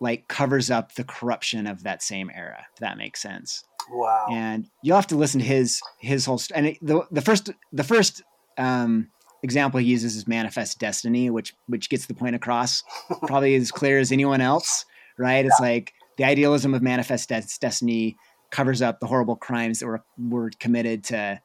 [0.00, 4.26] like covers up the corruption of that same era if that makes sense Wow.
[4.30, 7.50] and you'll have to listen to his his whole st- and it, the the first
[7.72, 8.22] the first
[8.58, 9.08] um,
[9.42, 12.82] example he uses is manifest destiny which which gets the point across
[13.26, 14.84] probably as clear as anyone else
[15.20, 15.44] right?
[15.44, 18.16] It's like the idealism of manifest Des- destiny
[18.50, 21.40] covers up the horrible crimes that were were committed to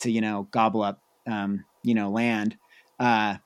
[0.00, 2.56] to you know gobble up um, you know land.
[2.98, 3.36] Uh,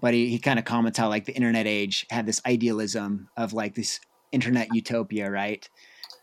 [0.00, 3.52] but he, he kind of comments how like the internet age had this idealism of
[3.52, 4.00] like this
[4.32, 5.68] internet utopia right?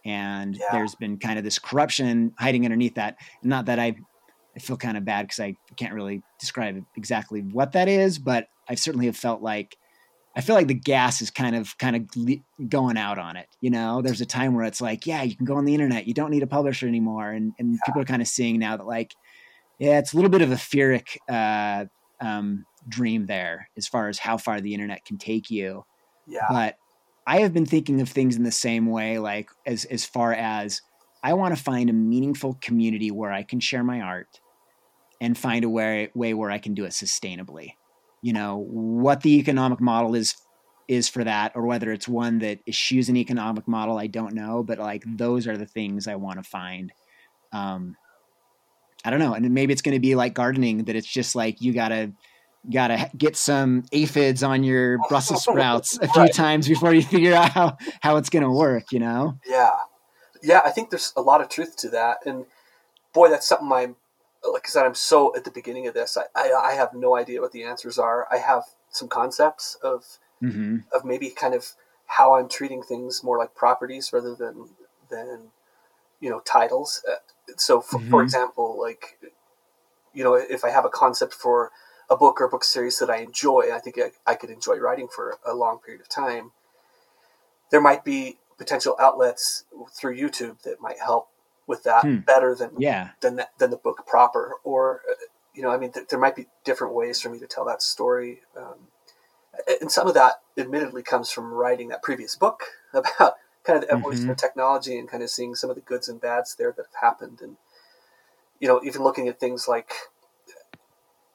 [0.05, 0.65] And Yeah.
[0.71, 3.17] there's been kind of this corruption hiding underneath that.
[3.43, 3.95] Not that i
[4.55, 8.47] i feel kind of bad because i can't really describe exactly what that is but
[8.67, 9.77] i certainly have felt like
[10.37, 13.69] i feel like the gas is kind of kind of going out on it you
[13.69, 16.13] know there's a time where it's like yeah you can go on the internet you
[16.13, 19.13] don't need a publisher anymore and, and people are kind of seeing now that like
[19.79, 21.85] yeah it's a little bit of a Pyrrhic uh,
[22.21, 25.83] um, dream there as far as how far the internet can take you
[26.27, 26.45] yeah.
[26.49, 26.77] but
[27.27, 30.81] I have been thinking of things in the same way, like as as far as
[31.21, 34.39] I want to find a meaningful community where I can share my art
[35.19, 37.73] and find a way way where I can do it sustainably.
[38.27, 40.35] You know, what the economic model is
[40.89, 44.63] is for that, or whether it's one that eschews an economic model, I don't know.
[44.63, 46.91] But like those are the things I want to find.
[47.53, 47.95] Um,
[49.05, 51.61] I don't know, and maybe it's going to be like gardening that it's just like
[51.61, 52.11] you gotta
[52.69, 56.33] gotta get some aphids on your Brussels sprouts a few Right.
[56.33, 59.37] times before you figure out how, how it's gonna work, you know?
[59.47, 59.71] Yeah,
[60.43, 60.61] yeah.
[60.65, 62.45] I think there's a lot of truth to that, and
[63.13, 63.95] boy, that's something I'm.
[64.53, 66.17] Like I said, I'm so at the beginning of this.
[66.17, 68.27] I, I, I have no idea what the answers are.
[68.31, 70.05] I have some concepts of
[70.39, 71.73] hmm of maybe kind of
[72.05, 74.69] how I'm treating things more like properties rather than
[75.09, 75.51] than
[76.19, 77.03] you know titles.
[77.09, 77.15] Uh,
[77.57, 78.09] so, for, Mhm.
[78.09, 79.19] for example, like
[80.13, 81.71] you know, if I have a concept for
[82.09, 84.77] a book or a book series that I enjoy, I think I, I could enjoy
[84.77, 86.51] writing for a long period of time.
[87.69, 91.29] There might be potential outlets through YouTube that might help
[91.67, 92.17] with that Hmm.
[92.19, 93.09] better than Yeah.
[93.19, 94.55] than that, than the book proper.
[94.63, 95.01] Or
[95.53, 97.81] you know, I mean, th- there might be different ways for me to tell that
[97.81, 98.43] story.
[98.55, 98.87] Um,
[99.81, 102.63] and some of that, admittedly, comes from writing that previous book
[102.93, 104.31] about kind of the evolution Mhm.
[104.31, 107.01] of technology and kind of seeing some of the goods and bads there that have
[107.01, 107.41] happened.
[107.41, 107.57] And
[108.59, 109.91] you know, even looking at things like,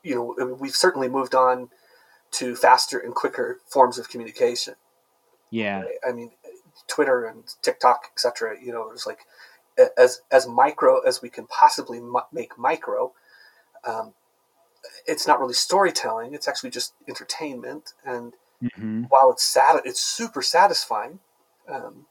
[0.02, 1.70] you know, we've certainly moved on
[2.32, 4.74] to faster and quicker forms of communication.
[5.50, 5.84] Yeah.
[6.06, 6.32] I mean,
[6.88, 8.56] Twitter and TikTok, etc.
[8.60, 9.26] You know, there's like
[9.96, 12.00] as as micro as we can possibly
[12.32, 13.12] make micro.
[13.84, 14.14] Um,
[15.06, 17.94] it's not really storytelling; it's actually just entertainment.
[18.04, 18.34] And
[18.74, 21.20] hmm while it's sad, it's super satisfying.
[21.68, 22.06] Um,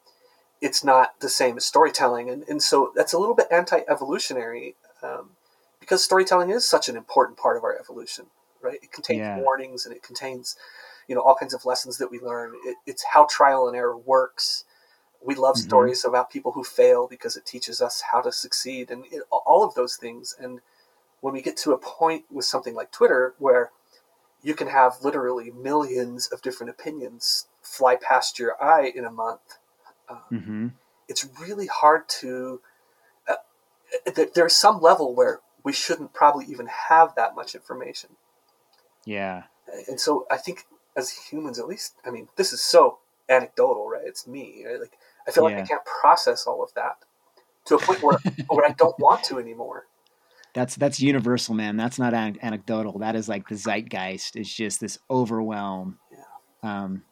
[0.62, 5.32] it's not the same as storytelling, and and so that's a little bit anti-evolutionary um,
[5.80, 8.28] because storytelling is such an important part of our evolution,
[8.62, 8.80] right?
[8.82, 9.36] It contains Yeah.
[9.36, 10.56] warnings and it contains,
[11.08, 12.54] you know, all kinds of lessons that we learn.
[12.66, 14.66] It, it's how trial and error works.
[15.26, 15.60] We love Mhm.
[15.60, 19.64] stories about people who fail because it teaches us how to succeed, and it, all
[19.64, 20.36] of those things.
[20.40, 20.62] And
[21.22, 23.72] when we get to a point with something like Twitter, where
[24.44, 29.60] you can have literally millions of different opinions fly past your eye in a month,
[30.10, 30.68] um, hmm
[31.08, 32.62] it's really hard to.
[33.28, 33.36] Uh,
[34.16, 38.12] there, there's some level where we shouldn't probably even have that much information,
[39.06, 39.44] Yeah.
[39.88, 40.66] and so I think
[40.98, 43.00] as humans, at least, I mean, this is so
[43.30, 44.04] anecdotal, right?
[44.06, 44.80] It's me, right?
[44.80, 44.98] like
[45.28, 46.98] I feel like I can't process all of that
[47.66, 48.18] to a point where
[48.50, 49.86] where I don't want to anymore.
[50.54, 51.78] That's that's universal, man.
[51.78, 53.00] That's not an- anecdotal.
[53.00, 54.36] That is like the zeitgeist.
[54.36, 55.98] It's just this overwhelm.
[56.12, 56.84] Yeah.
[56.84, 57.04] Um,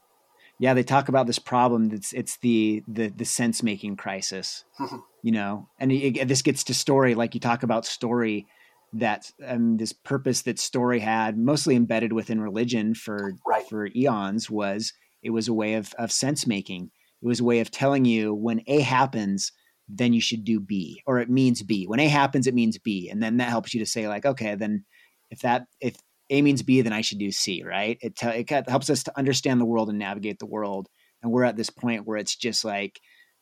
[0.62, 1.86] yeah, they talk about this problem.
[1.90, 4.64] That's it's the the the sense making crisis.
[5.22, 8.48] You know, and it, this gets to story, like you talk about story.
[8.94, 13.68] That um, this purpose that story had, mostly embedded within religion for Right.
[13.68, 16.92] for eons, was it was a way of of sense making.
[17.22, 19.52] It was a way of telling you when A happens,
[19.88, 21.86] then you should do B, or it means B.
[21.86, 24.56] When A happens, it means B, and then that helps you to say like, okay,
[24.56, 24.86] then
[25.32, 25.96] if that if
[26.30, 27.98] A means B, then I should do C, right?
[28.02, 30.88] It te- it helps us to understand the world and navigate the world.
[31.22, 33.00] And we're at this point where it's just like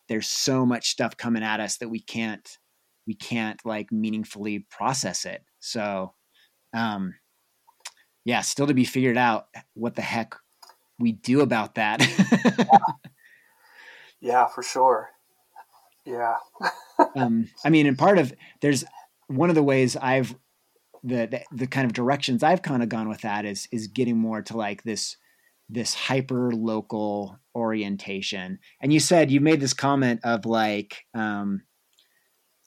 [0.08, 2.48] there's so much stuff coming at us that we can't
[3.06, 5.42] we can't like meaningfully process it.
[5.60, 6.14] So,
[6.74, 7.16] um,
[8.26, 10.36] yeah, still to be figured out what the heck
[11.00, 12.02] we do about that.
[14.53, 15.09] for sure.
[16.05, 16.36] Yeah.
[17.15, 18.84] um, I mean, and part of there's
[19.28, 20.36] one of the ways I've
[21.03, 24.18] the, the the kind of directions I've kind of gone with that is is getting
[24.18, 25.18] more to like this
[25.70, 28.59] this hyper local orientation.
[28.82, 31.61] And you said you made this comment of like, um,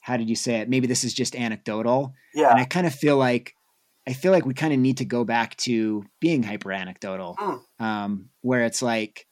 [0.01, 0.69] how did you say it?
[0.69, 2.51] Maybe this is just anecdotal, Yeah.
[2.51, 3.55] and I kind of feel like
[4.07, 7.61] I feel like we kind of need to go back to being hyper anecdotal, Mm.
[7.85, 9.27] um, where it's like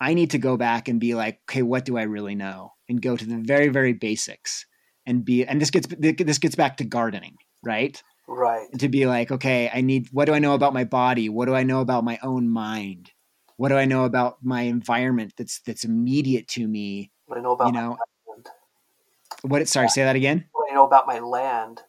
[0.00, 3.00] I need to go back and be like, okay, what do I really know, and
[3.00, 4.66] go to the very very basics,
[5.06, 8.00] and be and this gets this gets back to gardening, right?
[8.28, 8.66] Right.
[8.80, 11.28] to be like, okay, I need what do I know about my body?
[11.28, 13.12] What do I know about my own mind?
[13.56, 17.12] What do I know about my environment that's that's immediate to me?
[17.26, 18.46] What I know about You my know, land.
[19.42, 20.44] what sorry, say that again?
[20.52, 21.82] What I know about my land.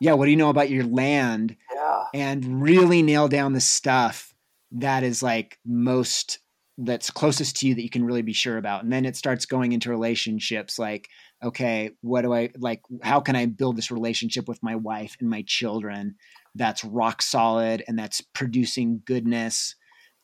[0.00, 1.56] Yeah, what do you know about your land?
[1.74, 2.04] Yeah.
[2.14, 4.34] And really nail down the stuff
[4.72, 6.38] that is like most
[6.82, 8.82] that's closest to you that you can really be sure about.
[8.82, 11.08] And then it starts going into relationships like,
[11.42, 15.28] okay, what do I like how can I build this relationship with my wife and
[15.28, 16.16] my children
[16.54, 19.74] that's rock solid and that's producing goodness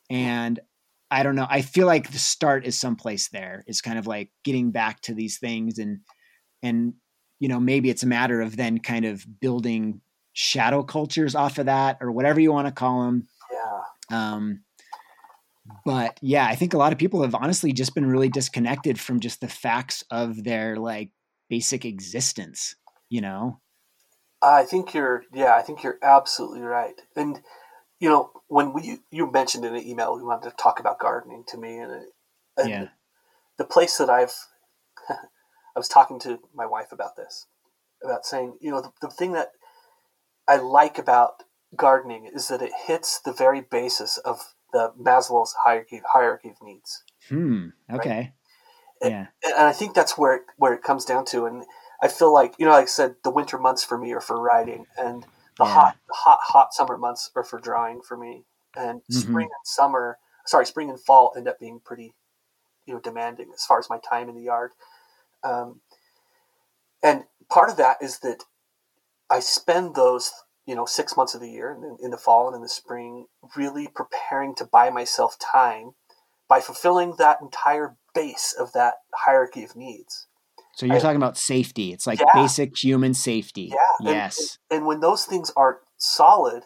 [0.09, 0.59] and
[1.09, 1.47] I don't know.
[1.49, 3.63] I feel like the start is someplace there.
[3.65, 5.99] It's kind of like getting back to these things and
[6.61, 6.93] and
[7.39, 10.01] you know, maybe it's a matter of then kind of building
[10.33, 13.27] shadow cultures off of that or whatever you want to call them.
[13.51, 14.33] Yeah.
[14.33, 14.63] Um,
[15.85, 19.19] but yeah, I think a lot of people have honestly just been really disconnected from
[19.19, 21.11] just the facts of their like
[21.49, 22.75] basic existence,
[23.09, 23.61] you know?
[24.41, 26.99] I think you're yeah, I think you're absolutely right.
[27.15, 27.41] And
[27.99, 31.43] you know, when we you mentioned in an email you wanted to talk about gardening
[31.47, 31.99] to me and, uh,
[32.57, 32.87] and Yeah.
[33.57, 34.33] the place that I've
[35.09, 37.47] I was talking to my wife about this
[38.03, 39.51] about saying, you know, the, the thing that
[40.47, 41.43] I like about
[41.75, 47.03] gardening is that it hits the very basis of the Maslow's hierarchy hierarchy of needs.
[47.29, 47.69] Hmm.
[47.91, 48.33] Okay.
[49.01, 49.27] Yeah.
[49.43, 51.45] and I think that's where it, where it comes down to.
[51.45, 51.63] And
[52.01, 54.39] I feel like you know, like I said, the winter months for me are for
[54.39, 55.23] writing, and
[55.57, 55.73] the Yeah.
[55.73, 58.45] hot, hot, hot summer months are for drawing for me.
[58.75, 59.11] And Mhm.
[59.11, 62.13] spring and summer, sorry, spring and fall end up being pretty,
[62.85, 64.71] you know, demanding as far as my time in the yard.
[65.43, 65.81] Um,
[67.01, 68.43] and part of that is that
[69.29, 70.31] I spend those
[70.67, 73.25] you know six months of the year in, in the fall and in the spring
[73.55, 75.91] really preparing to buy myself time
[76.47, 80.27] by fulfilling that entire base of that hierarchy of needs.
[80.75, 81.91] So you're I, talking about safety.
[81.91, 82.27] It's like yeah.
[82.33, 83.71] basic human safety.
[83.73, 84.11] Yeah.
[84.11, 84.37] Yes.
[84.37, 86.63] And, and, and, when those things aren't solid,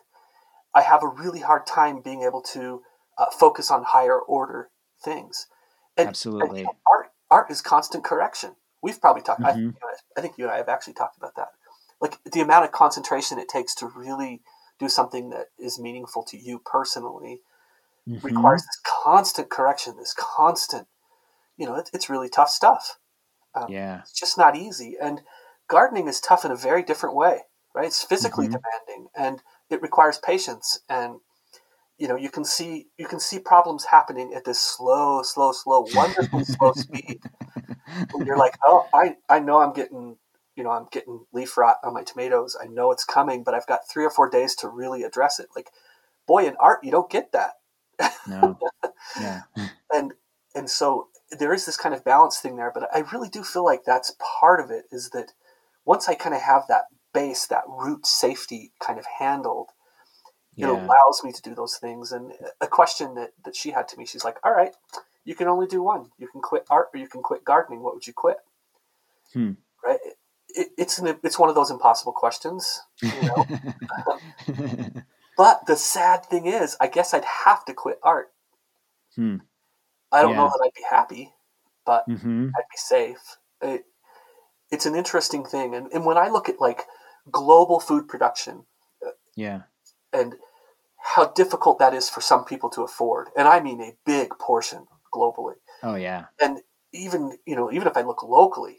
[0.75, 2.81] I have a really hard time being able to
[3.17, 4.69] uh, focus on higher order
[5.03, 5.47] things.
[5.97, 6.61] And, Absolutely.
[6.61, 8.55] And art, art is constant correction.
[8.83, 9.41] We've probably talked.
[9.41, 9.69] Mm-hmm.
[9.69, 11.49] I, I think you and I have actually talked about that.
[12.01, 14.41] Like the amount of concentration it takes to really
[14.79, 17.41] do something that is meaningful to you personally
[18.07, 18.25] mm-hmm.
[18.25, 20.87] requires this constant correction, this constant,
[21.57, 22.97] you know, it, it's really tough stuff.
[23.53, 23.99] Um, yeah.
[23.99, 24.95] It's just not easy.
[25.01, 25.21] And
[25.67, 27.41] gardening is tough in a very different way,
[27.75, 27.85] right?
[27.85, 28.57] It's physically mm-hmm.
[28.87, 31.19] demanding and it requires patience and
[31.97, 35.85] you know you can see you can see problems happening at this slow slow slow
[35.93, 37.21] wonderfully slow speed
[38.13, 40.17] and you're like oh I, I know i'm getting
[40.61, 43.65] you know i'm getting leaf rot on my tomatoes i know it's coming but i've
[43.65, 45.71] got three or four days to really address it like
[46.27, 47.53] boy in art you don't get that
[48.27, 48.57] no.
[49.19, 49.41] Yeah.
[49.91, 50.13] and
[50.55, 53.65] and so there is this kind of balance thing there, but I really do feel
[53.65, 55.31] like that's part of it is that
[55.85, 59.69] once I kind of have that base, that root safety kind of handled,
[60.55, 60.67] yeah.
[60.67, 62.11] it allows me to do those things.
[62.11, 64.73] And a question that, that she had to me, she's like, all right,
[65.23, 66.11] you can only do one.
[66.17, 67.81] You can quit art or you can quit gardening.
[67.81, 68.37] What would you quit?
[69.33, 69.53] Hmm.
[69.83, 69.99] Right.
[70.55, 73.45] It, it's an, it's one of those impossible questions, you know?
[75.41, 78.31] But the sad thing is, I guess I'd have to quit art.
[79.15, 79.37] Hmm.
[80.11, 80.37] I don't yeah.
[80.37, 81.33] know that I'd be happy,
[81.83, 82.49] but mm-hmm.
[82.55, 83.37] I'd be safe.
[83.61, 83.85] It,
[84.69, 86.85] it's an interesting thing, and and when I look at like
[87.31, 88.65] global food production,
[89.03, 89.61] uh, yeah,
[90.13, 90.35] and
[90.97, 94.85] how difficult that is for some people to afford, and I mean a big portion
[95.11, 95.55] globally.
[95.81, 96.59] Oh yeah, and
[96.93, 98.77] even you know even if I look locally,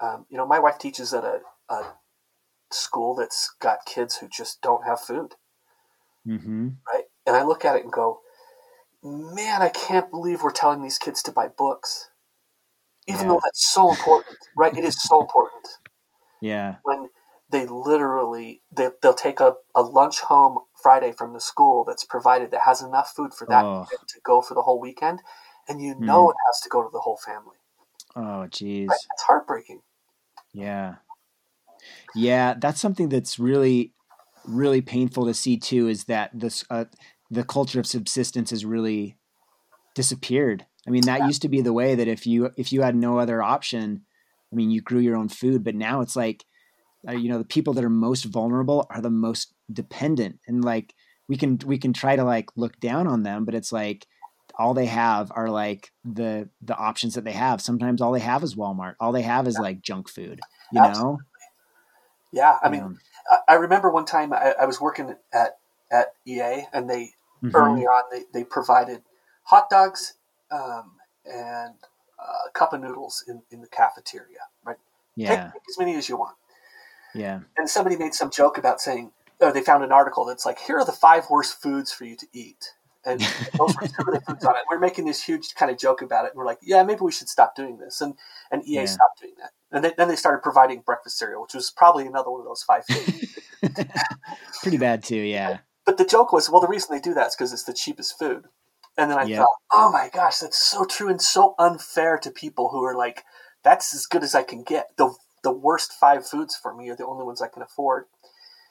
[0.00, 1.94] um, you know my wife teaches at a, a
[2.70, 5.34] school that's got kids who just don't have food
[6.26, 6.68] Mm-hmm.
[6.92, 7.04] Right.
[7.26, 8.20] And I look at it and go,
[9.02, 12.10] man, I can't believe we're telling these kids to buy books.
[13.06, 13.28] Even yeah.
[13.28, 14.76] though that's so important, right?
[14.76, 15.66] It is so important.
[16.40, 16.76] Yeah.
[16.84, 17.10] When
[17.50, 22.50] they literally they, they'll take a, a lunch home Friday from the school that's provided
[22.50, 23.86] that has enough food for that oh.
[24.08, 25.20] to go for the whole weekend,
[25.68, 26.30] and you know mm.
[26.30, 27.56] it has to go to the whole family.
[28.16, 28.98] Oh, geez, right?
[29.12, 29.80] it's heartbreaking.
[30.52, 30.96] Yeah,
[32.14, 33.92] yeah, that's something that's really
[34.46, 36.84] really painful to see too is that this uh,
[37.30, 39.16] the culture of subsistence has really
[39.94, 40.66] disappeared.
[40.86, 41.26] I mean, that yeah.
[41.26, 44.02] used to be the way that if you if you had no other option,
[44.52, 45.64] I mean, you grew your own food.
[45.64, 46.44] But now it's like,
[47.08, 50.94] uh, you know, the people that are most vulnerable are the most dependent, and like
[51.28, 54.06] we can we can try to like look down on them, but it's like
[54.58, 57.60] all they have are like the the options that they have.
[57.60, 58.94] Sometimes all they have is Walmart.
[59.00, 59.62] All they have is yeah.
[59.62, 60.40] like junk food.
[60.72, 61.12] You Absolutely.
[61.12, 61.18] know.
[62.32, 62.98] Yeah, I mean,
[63.46, 65.58] I remember one time I, I was working at
[65.90, 67.54] at EA, and they mm-hmm.
[67.54, 69.02] early on they, they provided
[69.44, 70.14] hot dogs
[70.50, 70.92] um,
[71.24, 71.74] and
[72.18, 74.40] a cup of noodles in, in the cafeteria.
[74.64, 74.76] Right?
[75.16, 75.50] Yeah.
[75.52, 76.36] Take as many as you want.
[77.14, 77.40] Yeah.
[77.56, 80.78] And somebody made some joke about saying, or they found an article that's like, here
[80.78, 82.72] are the five worst foods for you to eat.
[83.06, 83.20] And
[83.58, 84.62] those were two of the foods on it.
[84.70, 86.32] We're making this huge kind of joke about it.
[86.32, 88.00] And we're like, yeah, maybe we should stop doing this.
[88.00, 88.14] And,
[88.50, 88.84] and EA yeah.
[88.86, 89.50] stopped doing that.
[89.70, 92.62] And they, then they started providing breakfast cereal, which was probably another one of those
[92.62, 93.38] five things.
[94.62, 95.58] Pretty bad too, yeah.
[95.84, 98.18] But the joke was, well, the reason they do that is because it's the cheapest
[98.18, 98.44] food.
[98.96, 99.38] And then I yep.
[99.38, 103.24] thought, oh my gosh, that's so true and so unfair to people who are like,
[103.64, 104.96] that's as good as I can get.
[104.96, 108.04] The the worst five foods for me are the only ones I can afford.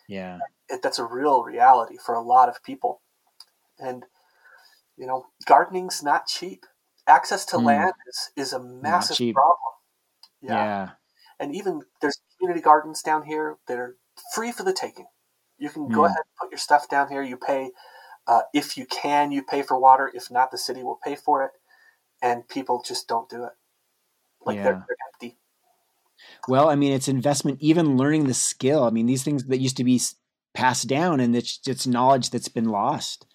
[0.07, 3.01] Yeah, it, that's a real reality for a lot of people.
[3.79, 4.05] And
[4.97, 6.65] you know, gardening's not cheap.
[7.07, 7.65] Access to mm.
[7.65, 9.57] land is, is a massive problem.
[10.41, 10.53] Yeah.
[10.53, 10.89] yeah.
[11.39, 13.97] And even there's community gardens down here that are
[14.33, 15.05] free for the taking.
[15.57, 16.05] You can go mm.
[16.05, 17.21] ahead and put your stuff down here.
[17.21, 17.71] You pay,
[18.27, 20.11] uh, if you can, you pay for water.
[20.13, 21.51] If not, the city will pay for it.
[22.21, 23.51] And people just don't do it.
[24.45, 24.63] Like yeah.
[24.63, 25.37] they're, they're empty.
[26.47, 28.83] Well, I mean, it's investment, even learning the skill.
[28.83, 29.99] I mean, these things that used to be
[30.53, 33.25] passed down and it's, it's knowledge that's been lost.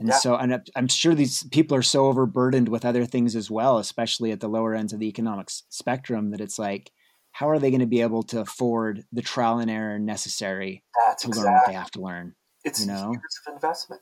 [0.00, 0.16] And yeah.
[0.16, 4.32] so, and I'm sure these people are so overburdened with other things as well, especially
[4.32, 6.90] at the lower ends of the economic spectrum, that it's like,
[7.32, 11.24] how are they going to be able to afford the trial and error necessary That's
[11.24, 12.34] to learn what they have to learn?
[12.64, 13.10] It's you know?
[13.12, 14.00] years of investment.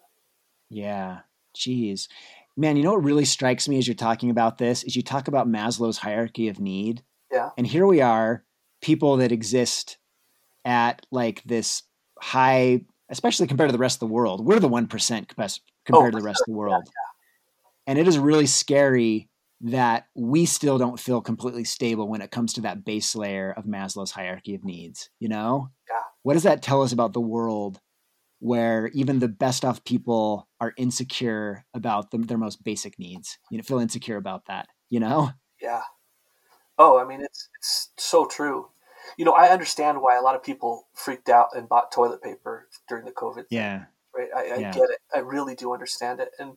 [0.71, 1.23] Yeah.
[1.57, 2.07] Jeez.
[2.57, 5.27] Man, you know what really strikes me as you're talking about this is you talk
[5.27, 7.03] about Maslow's hierarchy of need.
[7.33, 7.51] Yeah.
[7.59, 8.45] And here we are,
[8.81, 9.99] people that exist
[10.65, 11.83] at like this
[12.21, 14.47] high, especially compared to the rest of the world.
[14.47, 15.29] We're the 1%
[15.91, 16.45] Oh, compared oh, to the rest sure.
[16.45, 16.85] of the world.
[16.87, 17.93] Yeah.
[17.93, 19.29] And it is really scary
[19.61, 23.65] that we still don't feel completely stable when it comes to that base layer of
[23.65, 25.11] Maslow's hierarchy of needs.
[25.19, 26.03] You know, yeah.
[26.23, 27.81] what does that tell us about the world
[28.41, 33.39] where even the best off people are insecure about the, their most basic needs?
[33.51, 34.69] You know, feel insecure about that.
[34.91, 35.31] You know?
[35.61, 35.83] Yeah.
[36.79, 38.69] Oh, I mean, it's it's so true.
[39.17, 42.69] You know, I understand why a lot of people freaked out and bought toilet paper
[42.89, 43.45] during the COVID.
[43.51, 43.87] Yeah.
[44.19, 44.29] Right.
[44.37, 44.73] I, I Yeah.
[44.73, 45.01] get it.
[45.15, 46.57] I really do understand it, and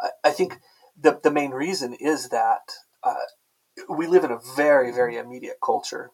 [0.00, 0.60] I, I think
[1.00, 2.72] the the main reason is that
[3.02, 3.14] uh,
[3.88, 6.10] we live in a very very immediate culture.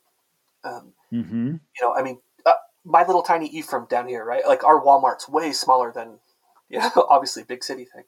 [0.65, 1.57] Um, Mm-hmm.
[1.81, 2.53] you know, I mean, uh,
[2.85, 4.47] my little tiny Ephraim down here, right?
[4.47, 6.21] Like our Walmart's way smaller than,
[6.69, 8.05] you know, obviously big city thing.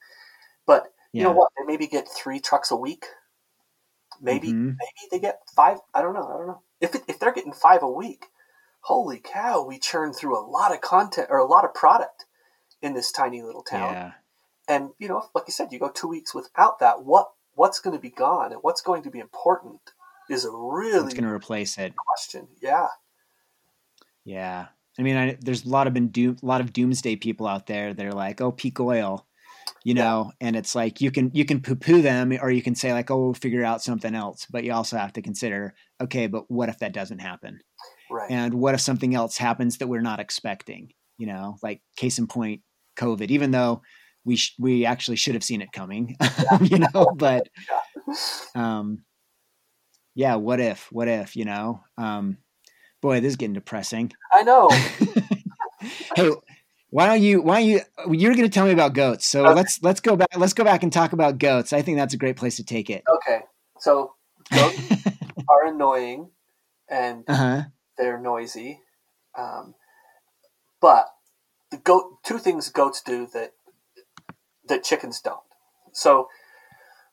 [0.67, 1.51] But you know what?
[1.59, 3.07] They maybe get three trucks a week.
[4.21, 4.77] Maybe Mhm.
[4.79, 5.79] maybe they get five.
[5.95, 6.27] I don't know.
[6.27, 6.63] I don't know.
[6.81, 8.27] If it, if they're getting five a week,
[8.83, 12.27] holy cow, we churn through a lot of content or a lot of product
[12.83, 13.93] in this tiny little town.
[13.95, 14.13] Yeah.
[14.69, 17.05] And you know, like you said, you go two weeks without that.
[17.05, 19.81] What what's going to be gone and what's going to be important
[20.29, 21.95] is a really It's going to replace it.
[21.97, 22.49] question.
[22.63, 22.87] Yeah.
[24.25, 24.67] Yeah.
[24.99, 27.67] I mean, I, there's a lot of been doom, a lot of doomsday people out
[27.67, 29.27] there that are like, "Oh, peak oil,"
[29.85, 30.03] you Yeah.
[30.05, 32.93] know, and it's like you can you can poo poo them, or you can say
[32.93, 36.51] like, "Oh, we'll figure out something else." But you also have to consider, okay, but
[36.51, 37.61] what if that doesn't happen?
[38.11, 38.31] Right.
[38.31, 40.93] And what if something else happens that we're not expecting?
[41.17, 42.63] You know, like case in point,
[43.01, 43.31] COVID.
[43.31, 43.83] Even though
[44.25, 46.17] we sh- we actually should have seen it coming,
[46.61, 47.49] you know, but
[48.55, 49.05] um,
[50.15, 50.91] yeah, what if?
[50.93, 51.37] What if?
[51.37, 52.39] You know, um,
[53.01, 54.69] boy, this is getting depressing I know.
[56.15, 56.31] hey
[56.91, 57.81] why don't you why don't you
[58.11, 59.55] you're going to tell me about goats so Okay.
[59.55, 62.19] let's let's go back let's go back and talk about goats i think that's a
[62.19, 63.41] great place to take it Okay,
[63.79, 64.15] so
[64.53, 64.77] goats
[65.49, 66.29] are annoying
[66.91, 67.63] and uh-huh
[67.97, 68.81] they're noisy,
[69.39, 69.75] um,
[70.81, 71.07] but
[71.71, 73.53] the goat two things goats do that
[74.69, 75.41] that chickens don't.
[75.93, 76.29] So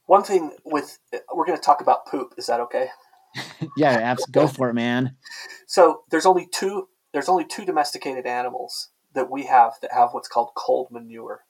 [0.06, 1.00] one thing with
[1.34, 2.34] we're going to talk about poop.
[2.38, 2.90] Is that okay?
[3.78, 5.16] yeah abs- go for it man
[5.68, 10.28] So there's only two there's only two domesticated animals that we have that have what's
[10.28, 11.46] called cold manure.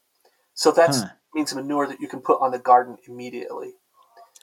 [0.53, 1.07] So that Huh.
[1.33, 3.73] means manure that you can put on the garden immediately.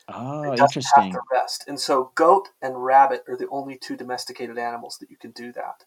[0.08, 1.64] oh It doesn't have to rest.
[1.66, 5.52] And so goat and rabbit are the only two domesticated animals that you can do
[5.52, 5.84] that.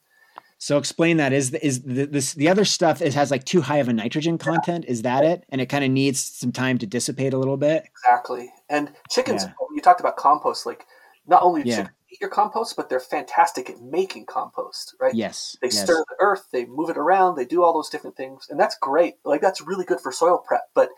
[0.57, 3.61] So explain that is the, is the, this the other stuff it has like too
[3.61, 6.77] high of a nitrogen content is that it and it kind of needs some time
[6.79, 8.51] to dissipate a little bit Exactly.
[8.69, 9.53] And chickens, Yeah.
[9.75, 10.85] you talked about compost, like
[11.27, 11.75] not only do Yeah.
[11.77, 15.13] chickens eat your compost, but they're fantastic at making compost, right?
[15.13, 15.83] yes They yes.
[15.83, 18.47] stir the earth, they move it around, they do all those different things.
[18.49, 19.15] And that's great.
[19.25, 20.89] Like that's really good for soil prep, but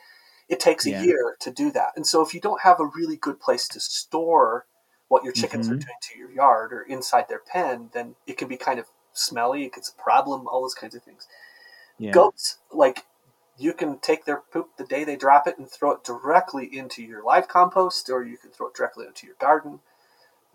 [0.47, 1.89] it takes a year to do that.
[1.95, 4.65] And so if you don't have a really good place to store
[5.09, 5.81] what your chickens are Mhm.
[5.81, 9.65] doing to your yard or inside their pen, then it can be kind of smelly,
[9.65, 11.27] it gets a problem, all those kinds of things.
[11.97, 12.11] yeah.
[12.11, 13.05] Goats, like
[13.57, 17.03] you can take their poop the day they drop it and throw it directly into
[17.03, 19.81] your live compost, or you can throw it directly into your garden.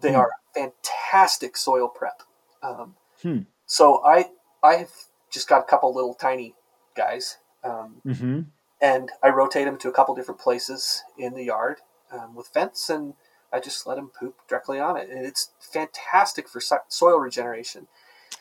[0.00, 0.16] They Hmm.
[0.20, 2.22] are fantastic soil prep.
[2.62, 3.40] Um, Hmm.
[3.66, 4.30] So I
[4.62, 4.92] I have
[5.30, 6.54] just got a couple little tiny
[6.94, 8.40] guys, um, mm-hmm.
[8.80, 11.80] and I rotate them to a couple different places in the yard
[12.10, 13.14] um, with fence, and
[13.52, 17.88] I just let them poop directly on it, and it's fantastic for so- soil regeneration.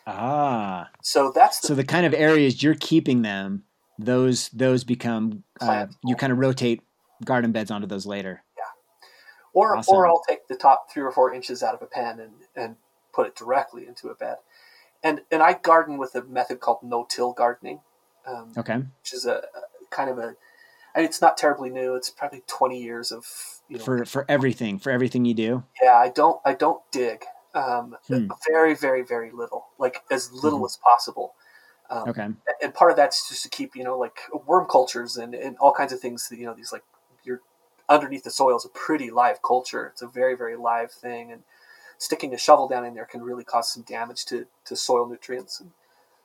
[0.05, 3.63] Ah So that's the so the kind of areas you're keeping them
[3.97, 6.81] those those become uh, you kind of rotate
[7.23, 8.63] garden beds onto those later Yeah.
[9.53, 9.95] Or, Awesome.
[9.95, 12.75] or I'll take the top three or four inches out of a pen and, and
[13.13, 14.37] put it directly into a bed.
[15.03, 17.81] And and I garden with a method called no-till gardening,
[18.25, 20.35] um, okay which is a, a kind of a
[20.95, 21.95] mean, it's not terribly new.
[21.95, 23.25] It's probably twenty years of
[23.67, 23.83] you know.
[23.83, 27.25] for for everything for everything you do yeah, I don't I don't dig.
[27.53, 28.27] Um, Hmm.
[28.49, 30.65] Very very very little, like as little Mhm.
[30.65, 31.35] as possible.
[31.89, 32.29] Um, okay
[32.61, 35.71] and part of that's just to keep you know like worm cultures and, and all
[35.73, 36.83] kinds of things that you know these like
[37.23, 37.41] you're
[37.89, 41.43] underneath the soil is a pretty live culture it's a very very live thing and
[41.97, 45.59] sticking a shovel down in there can really cause some damage to, to soil nutrients
[45.59, 45.71] and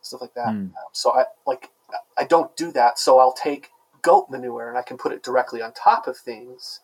[0.03, 0.61] stuff like that Hmm.
[0.61, 1.71] Um, so i like
[2.17, 3.71] i don't do that so i'll take
[4.03, 6.81] goat manure and i can put it directly on top of things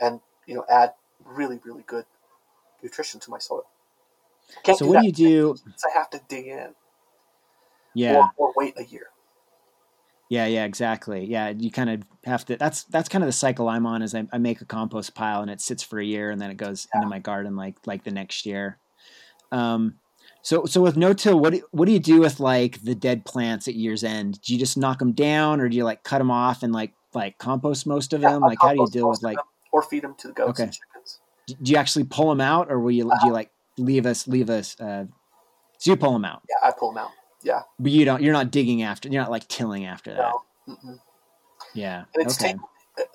[0.00, 0.92] and you know add
[1.24, 2.04] really really good
[2.82, 3.64] nutrition to my soil.
[4.62, 5.56] Can't so do what do you do
[5.86, 6.74] i have to dig in.
[7.94, 8.28] Yeah.
[8.36, 9.06] Or, or wait a year.
[10.28, 11.24] Yeah yeah exactly.
[11.24, 14.14] Yeah you kind of have to that's that's kind of the cycle i'm on is
[14.14, 16.56] I, I make a compost pile and it sits for a year and then it
[16.56, 18.78] goes into my garden like like the next year.
[19.52, 19.94] Um
[20.42, 23.24] so so with no till what do, what do you do with like the dead
[23.24, 24.40] plants at year's end?
[24.42, 26.92] Do you just knock them down or do you like cut them off and like
[27.12, 28.44] like compost most of Yeah, them?
[28.44, 30.60] I'll like how do you deal with like them, or feed them to the goats
[30.60, 30.70] Okay.
[31.54, 34.50] Do you actually pull them out or will you do you like leave us leave
[34.50, 35.04] us uh
[35.78, 37.10] so you pull them out Yeah, I pull them out.
[37.42, 40.32] Yeah, but you don't you're not digging after you're not like tilling after that
[40.66, 40.98] no.
[41.74, 42.60] Yeah And it's okay take,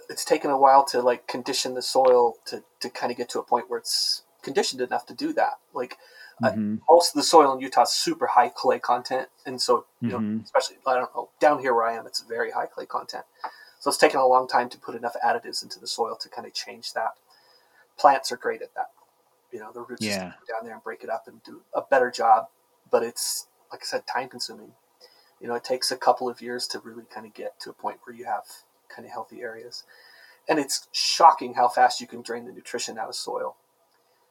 [0.10, 3.40] it's taken a while to like condition the soil to, to kind of get to
[3.40, 5.54] a point where it's conditioned enough to do that.
[5.74, 5.98] Like
[6.42, 6.76] mm-hmm.
[6.76, 10.10] uh, most of the soil in Utah is super high clay content, and so you
[10.10, 10.36] mm-hmm.
[10.38, 13.26] know, especially I don't know down here where I am, it's very high clay content.
[13.80, 16.48] So it's taken a long time to put enough additives into the soil to kind
[16.48, 17.12] of change that.
[17.98, 18.92] Plants are great at that.
[19.52, 20.34] You know, the roots yeah.
[20.50, 22.48] down there and break it up and do a better job.
[22.92, 24.72] But it's like I said, time consuming.
[25.40, 27.74] You know, it takes a couple of years to really kind of get to a
[27.74, 28.44] point where you have
[28.94, 29.84] kind of healthy areas.
[30.48, 33.56] And it's shocking how fast you can drain the nutrition out of soil.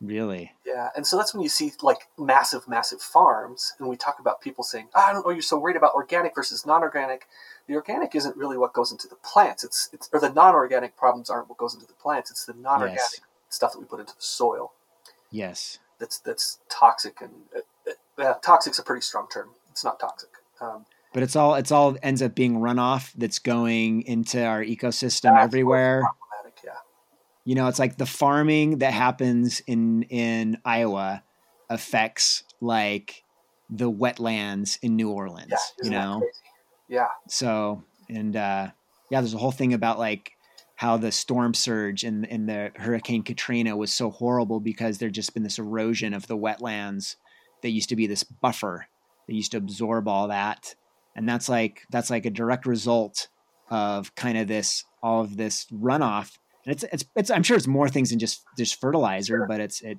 [0.01, 0.53] Really?
[0.67, 0.91] Yeah.
[0.97, 3.75] And so that's when you see like massive, massive farms.
[3.79, 6.35] And we talk about people saying, oh, I don't know, you're so worried about organic
[6.35, 7.27] versus non organic.
[7.67, 9.65] The organic isn't really what goes into the plants.
[9.65, 12.31] It's, it's or the non organic problems aren't what goes into the plants.
[12.31, 13.21] It's the non organic yes.
[13.55, 14.73] Stuff that we put into the soil.
[15.31, 15.79] Yes.
[15.99, 19.51] That's that's toxic and uh, uh, toxic's a pretty strong term.
[19.71, 20.31] It's not toxic.
[20.61, 25.39] Um, but it's all it's all ends up being runoff that's going into our ecosystem
[25.39, 26.03] everywhere.
[26.65, 26.71] Yeah.
[27.45, 31.23] You know, it's like the farming that happens in in Iowa
[31.71, 33.23] affects like
[33.71, 35.51] the wetlands in New Orleans.
[35.51, 36.23] Yeah, you know.
[36.89, 37.09] Yeah.
[37.29, 38.71] So and uh,
[39.11, 40.34] yeah, there's a whole thing about like
[40.77, 45.35] how the storm surge and in the Hurricane Katrina was so horrible because there'd just
[45.35, 47.17] been this erosion of the wetlands
[47.63, 48.87] that used to be this buffer
[49.27, 50.75] that used to absorb all that.
[51.17, 53.29] And that's like that's like a direct result
[53.71, 56.37] of kind of this all of this runoff.
[56.67, 59.47] And it's it's, it's i'm sure it's more things than just just fertilizer sure.
[59.47, 59.99] but it's it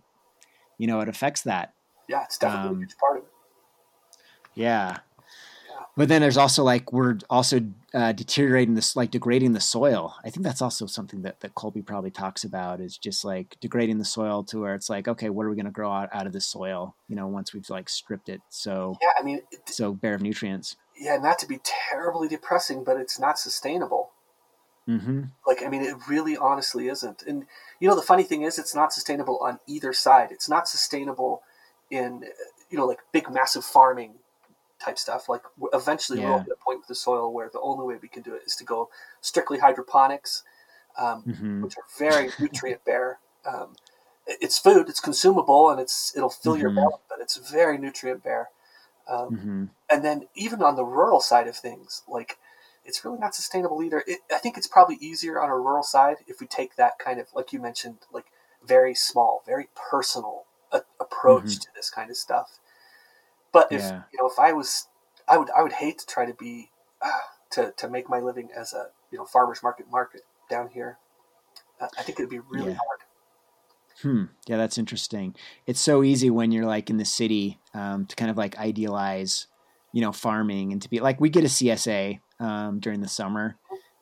[0.78, 1.74] you know it affects that.
[2.10, 3.30] Yeah it's definitely um, a huge part of it.
[4.56, 4.98] yeah
[5.98, 7.62] but then there's also like we're also
[7.94, 10.16] uh, deteriorating this like degrading the soil.
[10.26, 13.98] I think that's also something that, that colby probably talks about is just like degrading
[13.98, 16.28] the soil to where it's like okay what are we going to grow out, out
[16.28, 19.94] of this soil you know once we've like stripped it so yeah i mean so
[19.94, 20.76] bare of nutrients.
[21.00, 24.12] yeah not to be terribly depressing but it's not sustainable.
[24.88, 25.24] Mm-hmm.
[25.48, 27.24] like i mean it really honestly isn't.
[27.24, 27.46] And
[27.80, 30.30] you know the funny thing is it's not sustainable on either side.
[30.32, 31.42] It's not sustainable
[31.90, 32.24] in
[32.70, 34.16] you know like big massive farming
[34.84, 35.30] type stuff.
[35.30, 36.30] Like eventually yeah.
[36.30, 38.44] we'll get a point with the soil where the only way we can do it
[38.46, 38.90] is to go
[39.22, 40.44] strictly hydroponics,
[40.98, 41.62] um, mm-hmm.
[41.62, 43.20] which are very nutrient bare.
[43.46, 43.76] Um,
[44.28, 46.62] it's food, it's consumable, and it's it'll fill mm-hmm.
[46.62, 48.50] your belly, but it's very nutrient bare.
[49.08, 49.66] Um, mm-hmm.
[49.90, 52.38] And then even on the rural side of things, like
[52.84, 54.04] it's really not sustainable either.
[54.08, 57.20] It, I think it's probably easier on a rural side if we take that kind
[57.20, 58.26] of like you mentioned, like
[58.66, 61.60] very small, very personal a- approach mm-hmm.
[61.62, 62.60] to this kind of stuff.
[63.56, 64.02] But if yeah.
[64.12, 64.90] you know, if I was,
[65.30, 67.10] I would, I would hate to try to be, uh,
[67.52, 70.98] to to make my living as a you know farmers market market down here.
[71.80, 72.78] Uh, I think it'd be really yeah.
[72.78, 73.00] hard.
[74.02, 74.24] Hmm.
[74.46, 75.36] Yeah, that's interesting.
[75.66, 79.48] It's so easy when you're like in the city um, to kind of like idealize,
[79.94, 83.56] you know, farming and to be like we get a CSA um, during the summer,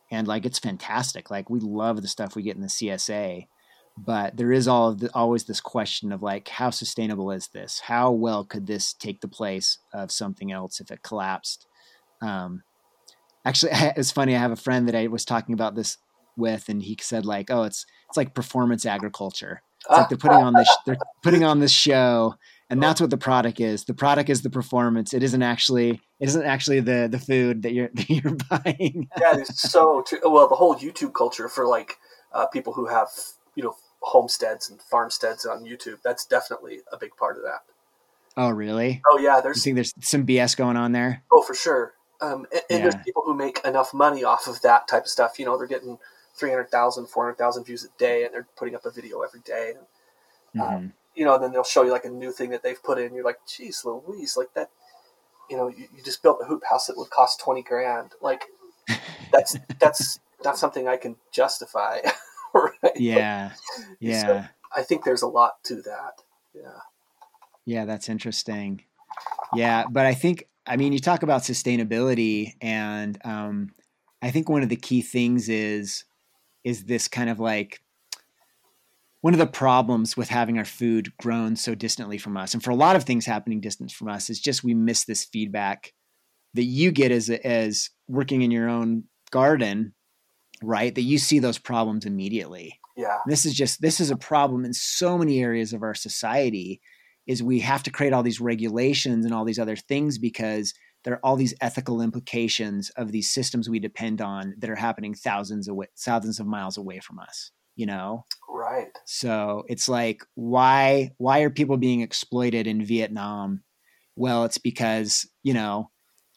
[0.09, 1.29] and like it's fantastic.
[1.29, 3.45] Like we love the stuff we get in the CSA,
[3.97, 7.79] but there is all the, always this question of like how sustainable is this?
[7.79, 11.67] How well could this take the place of something else if it collapsed?
[12.21, 12.63] Um,
[13.45, 15.97] actually it's funny i have a friend that i was talking about this
[16.37, 19.61] with and he said like oh it's it's like performance agriculture.
[19.81, 22.35] It's like they're putting on this they're putting on this show
[22.69, 23.83] and that's what the product is.
[23.83, 25.13] The product is the performance.
[25.13, 29.09] It isn't actually it isn't actually the the food that you're that you're buying.
[29.17, 30.19] That is so true.
[30.23, 31.97] Well the whole youtube culture for like
[32.31, 33.09] uh, people who have
[33.55, 36.01] you know homesteads and farmsteads on YouTube.
[36.03, 37.63] That's definitely a big part of that.
[38.35, 39.01] Oh, really?
[39.09, 39.41] Oh, yeah.
[39.41, 39.57] There's.
[39.57, 41.23] You think there's some BS going on there?
[41.31, 41.93] Oh, for sure.
[42.21, 42.79] Um, and, and yeah.
[42.79, 45.37] there's people who make enough money off of that type of stuff.
[45.37, 45.97] You know, they're getting
[46.35, 49.73] 300,000, 400,000 views a day, and they're putting up a video every day.
[49.75, 50.88] And, um, mm-hmm.
[51.15, 53.13] you know, and then they'll show you like a new thing that they've put in.
[53.13, 54.69] You're like, geez, Louise, like that.
[55.49, 58.11] You know, you, you just built a hoop house that would cost 20 grand.
[58.21, 58.45] Like,
[59.31, 61.99] that's that's not something I can justify.
[62.95, 63.51] Yeah.
[63.99, 64.22] Yeah.
[64.22, 64.43] So
[64.76, 66.22] I think there's a lot to that.
[66.53, 66.80] Yeah.
[67.65, 68.84] Yeah, that's interesting.
[69.53, 73.72] Yeah, but I think I mean you talk about sustainability and um,
[74.22, 76.03] I think one of the key things is
[76.64, 77.81] is this kind of like
[79.22, 82.72] one of the problems with having our food grown so distantly from us and for
[82.72, 85.93] a lot of things happening distant from us is just we miss this feedback
[86.53, 89.93] that you get as as working in your own garden
[90.64, 90.94] right?
[90.94, 92.80] That you see those problems immediately.
[92.95, 93.18] Yeah.
[93.27, 96.81] This is just this is a problem in so many areas of our society
[97.26, 100.73] is we have to create all these regulations and all these other things because
[101.03, 105.14] there are all these ethical implications of these systems we depend on that are happening
[105.14, 111.11] thousands of thousands of miles away from us you know right so it's like why
[111.18, 113.64] why are people being exploited in vietnam
[114.15, 115.90] well it's because you know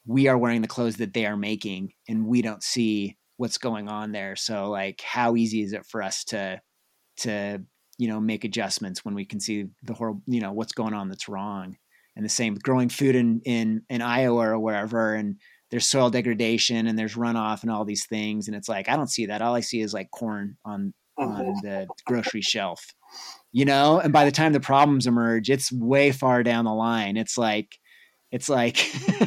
[0.07, 3.88] we are wearing the clothes that they are making and we don't see what's going
[3.88, 4.36] on there.
[4.36, 6.60] So like how easy is it for us to
[7.18, 7.62] to
[7.98, 11.08] you know make adjustments when we can see the horrible you know what's going on
[11.08, 11.76] that's wrong.
[12.14, 15.36] And the same with growing food in in in Iowa or wherever and
[15.70, 19.10] there's soil degradation and there's runoff and all these things and it's like I don't
[19.10, 19.42] see that.
[19.42, 21.66] All I see is like corn on on mm-hmm.
[21.66, 22.84] the grocery shelf.
[23.52, 27.16] You know, and by the time the problems emerge, it's way far down the line.
[27.16, 27.78] It's like
[28.32, 28.78] it's like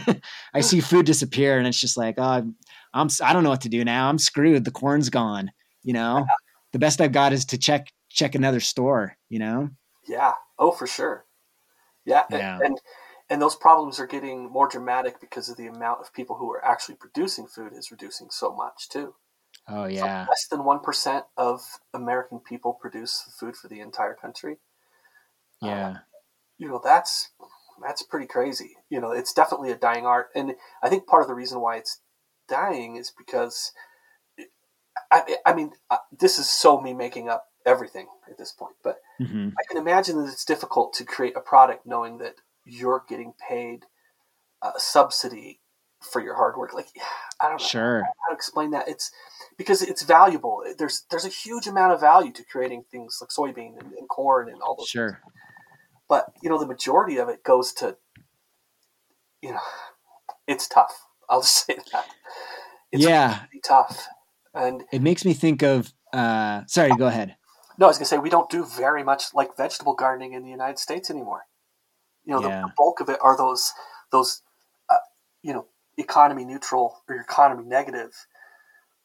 [0.53, 2.51] I see food disappear and it's just like, oh,
[2.93, 4.09] I'm I don't know what to do now.
[4.09, 4.65] I'm screwed.
[4.65, 5.51] The corn's gone.
[5.83, 6.25] You know,
[6.73, 9.17] the best I've got is to check check another store.
[9.29, 9.69] You know.
[10.07, 10.33] Yeah.
[10.57, 11.25] Oh, for sure.
[12.05, 12.23] Yeah.
[12.31, 12.59] yeah.
[12.63, 12.79] And
[13.29, 16.65] and those problems are getting more dramatic because of the amount of people who are
[16.65, 19.13] actually producing food is reducing so much too.
[19.67, 20.25] Oh yeah.
[20.25, 21.61] So less than one percent of
[21.93, 24.57] American people produce food for the entire country.
[25.61, 25.97] Uh, yeah.
[26.57, 27.29] you know that's
[27.81, 28.77] that's pretty crazy.
[28.89, 31.77] You know, it's definitely a dying art, and I think part of the reason why
[31.77, 32.01] it's
[32.49, 33.71] dying is because,
[35.11, 38.97] I, I mean, uh, this is so me making up everything at this point, but
[39.21, 39.49] mm-hmm.
[39.49, 42.35] I can imagine that it's difficult to create a product knowing that
[42.65, 43.85] you're getting paid
[44.61, 45.59] a subsidy
[45.99, 46.73] for your hard work.
[46.73, 46.87] Like,
[47.41, 48.01] I don't know sure.
[48.01, 48.87] how to explain that.
[48.87, 49.11] It's
[49.57, 50.63] because it's valuable.
[50.77, 54.49] There's there's a huge amount of value to creating things like soybean and, and corn
[54.49, 54.89] and all those.
[54.89, 55.11] Sure.
[55.11, 55.33] Things.
[56.09, 57.95] But you know, the majority of it goes to,
[59.41, 59.59] you know,
[60.47, 61.05] it's tough.
[61.31, 62.05] I'll just say that.
[62.91, 64.07] It's yeah, really tough,
[64.53, 65.93] and it makes me think of.
[66.11, 67.35] Uh, sorry, go ahead.
[67.77, 70.49] No, I was gonna say we don't do very much like vegetable gardening in the
[70.49, 71.43] United States anymore.
[72.25, 72.61] You know, yeah.
[72.61, 73.71] the, the, bulk of it are those
[74.11, 74.41] those,
[74.89, 74.97] uh,
[75.43, 78.11] you know, economy neutral or economy negative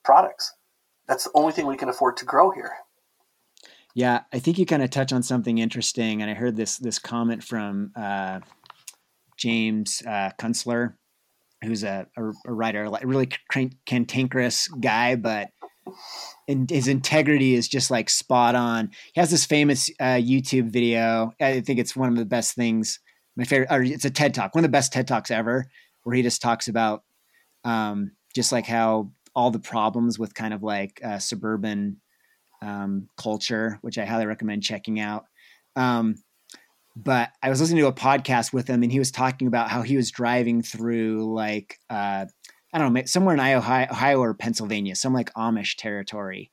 [0.03, 0.55] products.
[1.07, 2.73] That's the only thing we can afford to grow here.
[3.95, 6.99] Yeah, I think you kind of touch on something interesting, and I heard this this
[6.99, 8.41] comment from uh,
[9.37, 10.95] James uh, Kunstler,
[11.65, 13.29] who's a, a, a writer, a really
[13.87, 15.49] cantankerous guy, but
[16.47, 18.91] in, his integrity is just like spot on.
[19.13, 21.33] He has this famous uh, YouTube video.
[21.41, 23.01] I think it's one of the best things.
[23.37, 25.67] My favorite, or it's a TED talk, one of the best TED talks ever,
[26.05, 27.03] where he just talks about
[27.65, 32.01] um, just like how all the problems with kind of like uh, suburban
[32.63, 35.25] um, culture, which I highly recommend checking out.
[35.77, 36.17] Um,
[36.97, 39.83] but I was listening to a podcast with him, and he was talking about how
[39.83, 42.27] he was driving through like uh,
[42.73, 46.53] I don't know somewhere in Ohio, Ohio or Pennsylvania, some like Amish territory,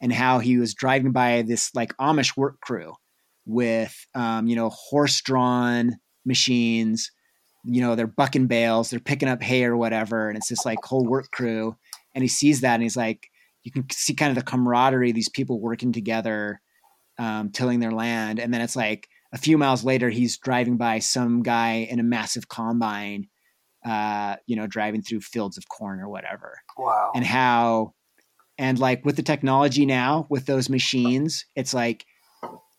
[0.00, 2.94] and how he was driving by this like Amish work crew
[3.44, 7.12] with um, you know horse drawn machines.
[7.64, 10.78] You know they're bucking bales, they're picking up hay or whatever, and it's this like
[10.84, 11.76] whole work crew.
[12.14, 13.28] And he sees that, and he's like,
[13.62, 16.60] you can see kind of the camaraderie these people working together
[17.18, 20.98] um, tilling their land and then it's like a few miles later he's driving by
[20.98, 23.28] some guy in a massive combine
[23.84, 26.60] uh, you know driving through fields of corn or whatever.
[26.76, 27.12] Wow.
[27.14, 27.94] And how
[28.58, 32.06] and like with the technology now with those machines it's like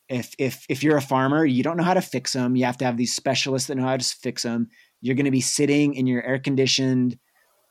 [0.10, 2.78] if if if you're a farmer you don't know how to fix them you have
[2.78, 4.70] to have these specialists that know how to fix them
[5.02, 7.18] you're going to be sitting in your air conditioned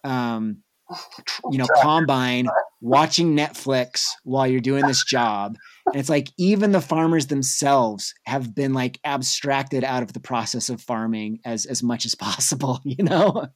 [0.04, 0.58] um,
[1.50, 2.46] you know combine
[2.80, 5.56] watching Netflix while you're doing this job.
[5.86, 10.68] And it's like even the farmers themselves have been like abstracted out of the process
[10.68, 13.46] of farming as as much as possible, you know.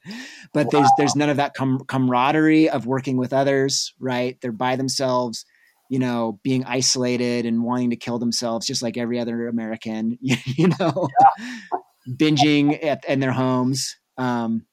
[0.53, 0.71] But wow.
[0.73, 4.39] there's there's none of that com- camaraderie of working with others, right?
[4.41, 5.45] They're by themselves,
[5.89, 10.37] you know, being isolated and wanting to kill themselves just like every other American, you,
[10.45, 11.09] you know.
[11.21, 11.79] Yeah.
[12.09, 13.97] Binging at in their homes.
[14.17, 14.67] Um,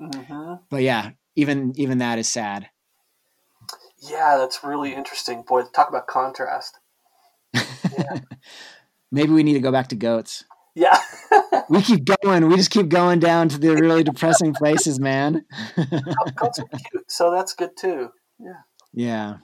[0.00, 0.54] mm-hmm.
[0.70, 2.68] but yeah, even even that is sad.
[3.98, 5.42] Yeah, that's really interesting.
[5.42, 6.78] Boy, talk about contrast.
[7.54, 8.20] Yeah.
[9.12, 10.44] Maybe we need to go back to goats.
[10.74, 10.98] Yeah.
[11.68, 12.48] we keep going.
[12.48, 15.44] We just keep going down to the really depressing places, man.
[16.36, 18.10] goats are cute, so that's good too.
[18.40, 18.62] Yeah.
[18.92, 19.36] Yeah.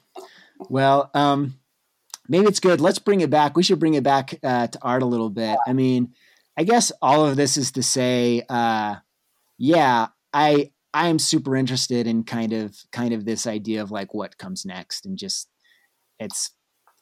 [0.68, 1.58] Well, um,
[2.28, 2.80] maybe it's good.
[2.80, 3.56] Let's bring it back.
[3.56, 5.56] We should bring it back uh, to art a little bit.
[5.66, 6.14] I mean,
[6.56, 8.96] I guess all of this is to say, uh,
[9.56, 14.14] yeah, I I am super interested in kind of kind of this idea of like
[14.14, 15.48] what comes next and just
[16.18, 16.50] it's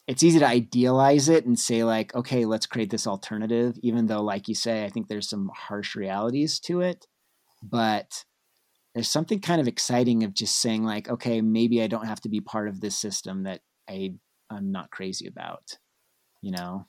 [0.08, 4.22] it's easy to idealize it and say like okay let's create this alternative even though
[4.22, 7.06] like you say I think there's some harsh realities to it
[7.62, 8.24] but
[8.94, 12.28] there's something kind of exciting of just saying like okay maybe I don't have to
[12.28, 14.14] be part of this system that I
[14.50, 15.78] I'm not crazy about
[16.40, 16.86] you know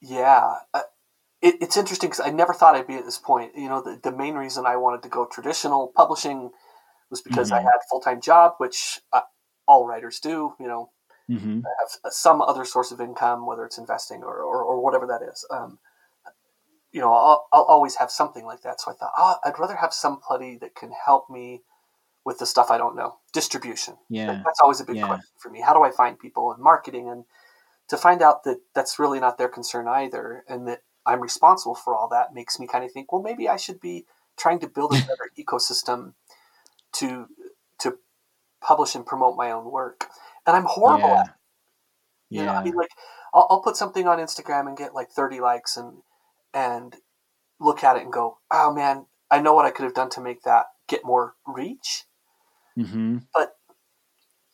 [0.00, 0.54] yeah
[1.42, 3.52] it, it's interesting because I never thought I'd be at this point.
[3.56, 6.52] You know, the, the main reason I wanted to go traditional publishing
[7.10, 7.66] was because mm-hmm.
[7.66, 9.22] I had a full time job, which uh,
[9.66, 10.54] all writers do.
[10.60, 10.90] You know,
[11.30, 11.60] mm-hmm.
[11.60, 15.46] have some other source of income, whether it's investing or, or, or whatever that is.
[15.50, 15.78] Um,
[16.92, 18.80] you know, I'll, I'll, always have something like that.
[18.80, 21.62] So I thought, oh, I'd rather have somebody that can help me
[22.24, 23.16] with the stuff I don't know.
[23.32, 23.94] Distribution.
[24.08, 24.42] Yeah.
[24.44, 25.06] That's always a big yeah.
[25.06, 25.60] question for me.
[25.60, 27.24] How do I find people and marketing and
[27.88, 31.94] to find out that that's really not their concern either and that I'm responsible for
[31.94, 34.94] all that makes me kind of think, well, maybe I should be trying to build
[34.94, 36.14] a better ecosystem
[36.94, 37.26] to
[37.80, 37.98] to
[38.60, 40.08] publish and promote my own work.
[40.46, 41.20] And I'm horrible Yeah.
[41.20, 41.32] at it.
[42.30, 42.46] You Yeah.
[42.46, 42.90] know, I mean, like
[43.34, 46.02] I'll, I'll put something on Instagram and get like 30 likes and
[46.54, 46.96] and
[47.60, 50.20] look at it and go, oh man, I know what I could have done to
[50.20, 52.04] make that get more reach.
[52.76, 53.56] hmm but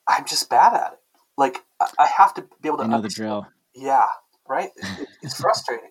[0.07, 0.99] I'm just bad at it.
[1.37, 2.89] Like I, have to be able to.
[2.89, 3.47] Know the drill.
[3.75, 4.07] Yeah,
[4.49, 4.71] right.
[4.99, 5.91] It, it's frustrating.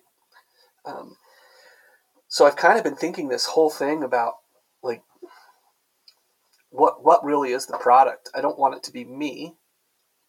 [0.84, 1.16] Um,
[2.28, 4.34] so I've kind of been thinking this whole thing about
[4.82, 5.02] like
[6.70, 8.28] what what really is the product.
[8.34, 9.54] I don't want it to be me.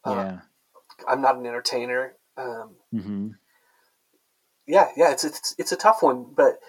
[0.10, 0.42] Uh, Yeah.
[1.08, 2.16] I'm not an entertainer.
[2.38, 3.30] Um, hmm
[4.68, 6.60] yeah, yeah, it's it's it's a tough one, but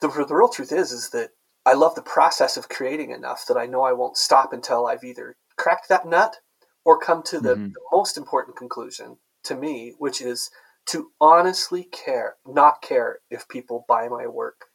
[0.00, 1.30] the the real truth is is that
[1.64, 5.04] I love the process of creating enough that I know I won't stop until I've
[5.04, 6.36] either cracked that nut
[6.84, 7.72] or come to the, Mhm.
[7.74, 10.50] the most important conclusion to me, which is
[10.86, 14.66] to honestly care, not care if people buy my work.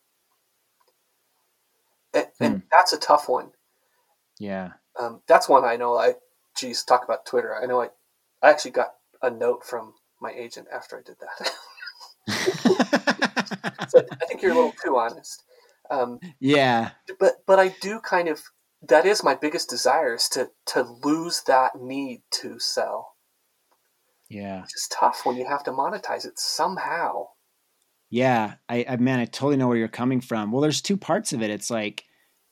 [2.13, 3.51] And, and that's a tough one.
[4.39, 4.73] Yeah.
[4.99, 5.97] Um, that's one I know.
[5.97, 6.15] I,
[6.55, 7.55] geez, talk about Twitter.
[7.55, 7.89] I know I,
[8.41, 11.51] I actually got a note from my agent after I did that.
[13.89, 15.43] so I think you're a little too honest.
[15.89, 16.91] Um, yeah.
[17.19, 18.41] but but I do kind of
[18.88, 23.15] that is my biggest desire is to to lose that need to sell.
[24.30, 24.63] Yeah.
[24.63, 27.27] It's tough when you have to monetize it somehow.
[28.09, 30.51] Yeah, I, I man, I totally know where you're coming from.
[30.51, 31.49] Well, there's two parts of it.
[31.49, 32.03] It's like,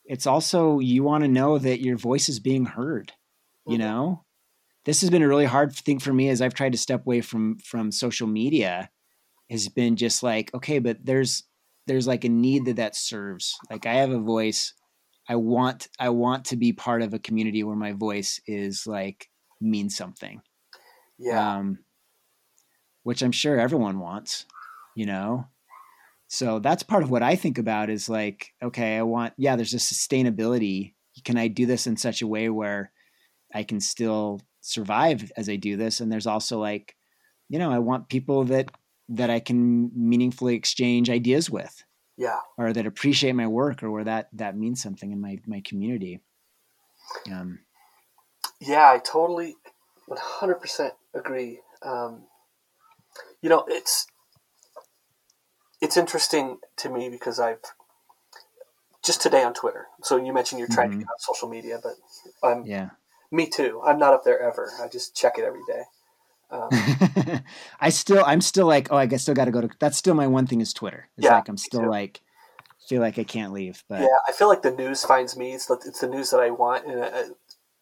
[0.04, 3.12] it's also you want to know that your voice is being heard.
[3.66, 3.78] You Mhm.
[3.78, 4.24] know,
[4.84, 7.20] this has been a really hard thing for me as I've tried to step away
[7.20, 8.90] from from social media.
[9.50, 11.44] Has been just like, okay, but there's
[11.86, 13.56] there's like a need that that serves.
[13.70, 14.74] Like I have a voice.
[15.28, 19.30] I want I want to be part of a community where my voice is like
[19.60, 20.42] means something
[21.18, 21.54] Yeah.
[21.56, 21.84] um,
[23.02, 24.46] which I'm sure everyone wants,
[24.94, 25.46] you know.
[26.28, 29.74] So that's part of what I think about is like, okay, I want, yeah, there's
[29.74, 30.94] a sustainability.
[31.24, 32.92] Can I do this in such a way where
[33.54, 36.00] I can still survive as I do this?
[36.00, 36.96] And there's also like,
[37.48, 38.70] you know, I want people that
[39.08, 41.84] that I can meaningfully exchange ideas with,
[42.16, 42.38] yeah.
[42.56, 46.20] or that appreciate my work, or where that that means something in my my community.
[47.30, 47.60] Um,
[48.60, 49.56] Yeah, I totally
[50.08, 51.60] 100% agree.
[51.82, 52.22] Um,
[53.40, 54.06] you know, it's
[55.80, 57.60] it's interesting to me because I've
[59.02, 59.88] just today on Twitter.
[60.02, 61.00] So you mentioned you're trying to Mhm.
[61.00, 61.94] get on social media, but
[62.42, 62.90] I'm yeah.
[63.32, 63.80] Me too.
[63.84, 64.70] I'm not up there ever.
[64.82, 65.82] I just check it every day.
[66.50, 66.68] Um,
[67.80, 69.70] I still, I'm still like, oh, I guess still got to go to.
[69.78, 71.08] That's still my one thing is Twitter.
[71.16, 72.20] It's Yeah, like I'm still like,
[72.88, 73.82] feel like I can't leave.
[73.88, 75.52] But yeah, I feel like the news finds me.
[75.54, 77.22] It's the, it's the news that I want, and uh,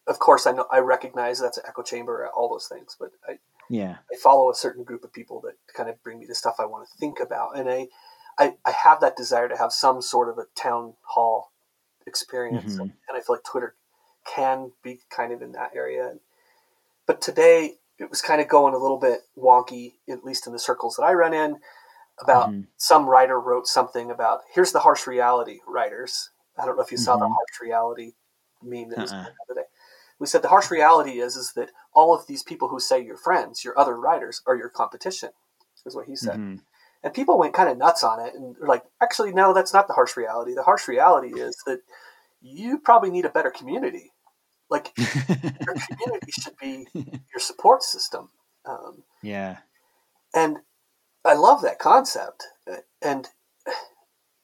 [0.07, 2.95] of course, I know I recognize that's an echo chamber, all those things.
[2.97, 6.25] But I, yeah, I follow a certain group of people that kind of bring me
[6.25, 7.87] the stuff I want to think about, and I,
[8.39, 11.51] I, I have that desire to have some sort of a town hall
[12.07, 12.81] experience, Mhm.
[12.81, 13.75] and I feel like Twitter
[14.35, 16.13] can be kind of in that area.
[17.05, 20.59] But today it was kind of going a little bit wonky, at least in the
[20.59, 21.59] circles that I run in,
[22.19, 22.67] about Mhm.
[22.77, 26.29] some writer wrote something about here's the harsh reality writers.
[26.57, 27.33] I don't know if you saw the Mhm.
[27.33, 28.13] harsh reality
[28.61, 29.23] meme that was Uh-uh.
[29.23, 29.67] the other day.
[30.19, 33.17] We said the harsh reality is is that all of these people who say you're
[33.17, 35.31] friends, your other writers, are your competition.
[35.83, 36.37] Is what he said.
[36.37, 36.61] Mhm.
[37.01, 39.87] And people went kind of nuts on it and were like, actually, no, that's not
[39.87, 40.53] the harsh reality.
[40.53, 41.81] The harsh reality is that
[42.39, 44.13] you probably need a better community.
[44.71, 44.93] Like
[45.67, 46.87] your community should be
[47.33, 48.29] your support system.
[48.65, 49.57] Um, yeah,
[50.33, 50.59] and
[51.25, 52.45] I love that concept.
[53.01, 53.27] And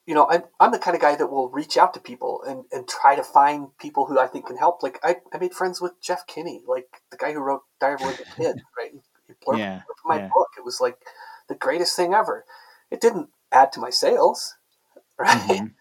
[0.06, 2.64] you know, I'm I'm the kind of guy that will reach out to people and,
[2.72, 4.82] and try to find people who I think can help.
[4.82, 8.20] Like I, I made friends with Jeff Kinney, like the guy who wrote Diary of
[8.20, 8.92] a Kid, right?
[9.26, 10.28] He blurbed Yeah, my yeah.
[10.34, 10.48] book.
[10.56, 10.98] It was like
[11.48, 12.44] the greatest thing ever.
[12.90, 14.56] It didn't add to my sales,
[15.18, 15.38] right?
[15.40, 15.74] Mhm.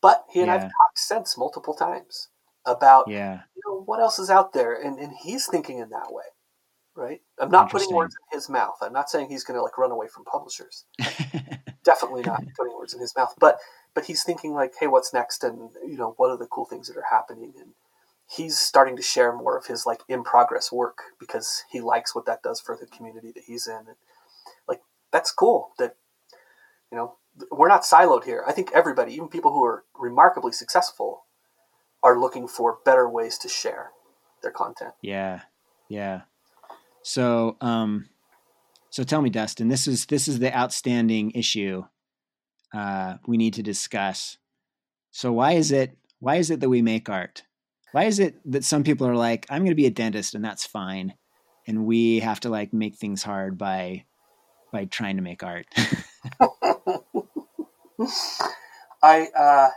[0.00, 2.28] But he and I've talked since multiple times
[2.66, 6.12] about yeah, you know what else is out there, and and he's thinking in that
[6.12, 6.24] way,
[6.94, 7.20] right?
[7.38, 8.76] I'm not putting words in his mouth.
[8.80, 10.84] I'm not saying he's going to like run away from publishers.
[11.84, 13.58] Definitely not putting words in his mouth, but
[13.94, 16.88] but he's thinking like, hey, what's next, and you know what are the cool things
[16.88, 17.72] that are happening, and
[18.28, 22.26] he's starting to share more of his like in progress work because he likes what
[22.26, 23.96] that does for the community that he's in, and
[24.66, 24.80] like
[25.12, 25.96] that's cool that
[26.90, 27.16] you know
[27.50, 28.44] we're not siloed here.
[28.46, 31.23] I think everybody, even people who are remarkably successful,
[32.04, 33.90] are looking for better ways to share
[34.42, 34.92] their content.
[35.02, 35.40] yeah,
[35.88, 36.20] yeah.
[37.02, 38.10] So, um,
[38.90, 41.82] so tell me, Dustin, this is this is the outstanding issue
[42.74, 44.38] uh, we need to discuss.
[45.10, 47.42] So, why is it why is it that we make art?
[47.92, 50.44] Why is it that some people are like, I'm going to be a dentist and
[50.44, 51.14] that's fine,
[51.66, 54.04] and we have to like make things hard by
[54.72, 55.66] by trying to make art?
[59.02, 59.68] I uh,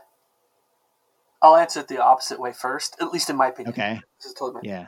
[1.41, 3.73] I'll answer it the opposite way first, at least in my opinion.
[3.73, 4.01] Okay.
[4.17, 4.87] This is totally my- Yeah.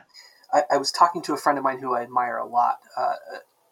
[0.52, 2.80] I, I was talking to a friend of mine who I admire a lot.
[2.96, 3.14] Uh,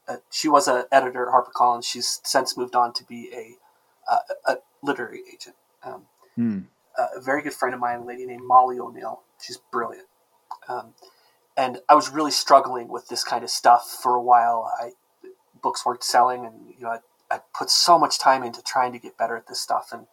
[0.07, 1.85] uh, she was an editor at HarperCollins.
[1.85, 5.57] She's since moved on to be a, uh, a literary agent.
[5.83, 6.07] Um,
[6.37, 6.61] Hmm.
[6.97, 9.23] a very good friend of mine, a lady named Molly O'Neill.
[9.41, 10.07] She's brilliant.
[10.69, 10.95] Um,
[11.57, 14.73] and I was really struggling with this kind of stuff for a while.
[14.81, 14.93] I
[15.61, 16.99] books weren't selling, and you know, I,
[17.35, 20.07] I put so much time into trying to get better at this stuff, and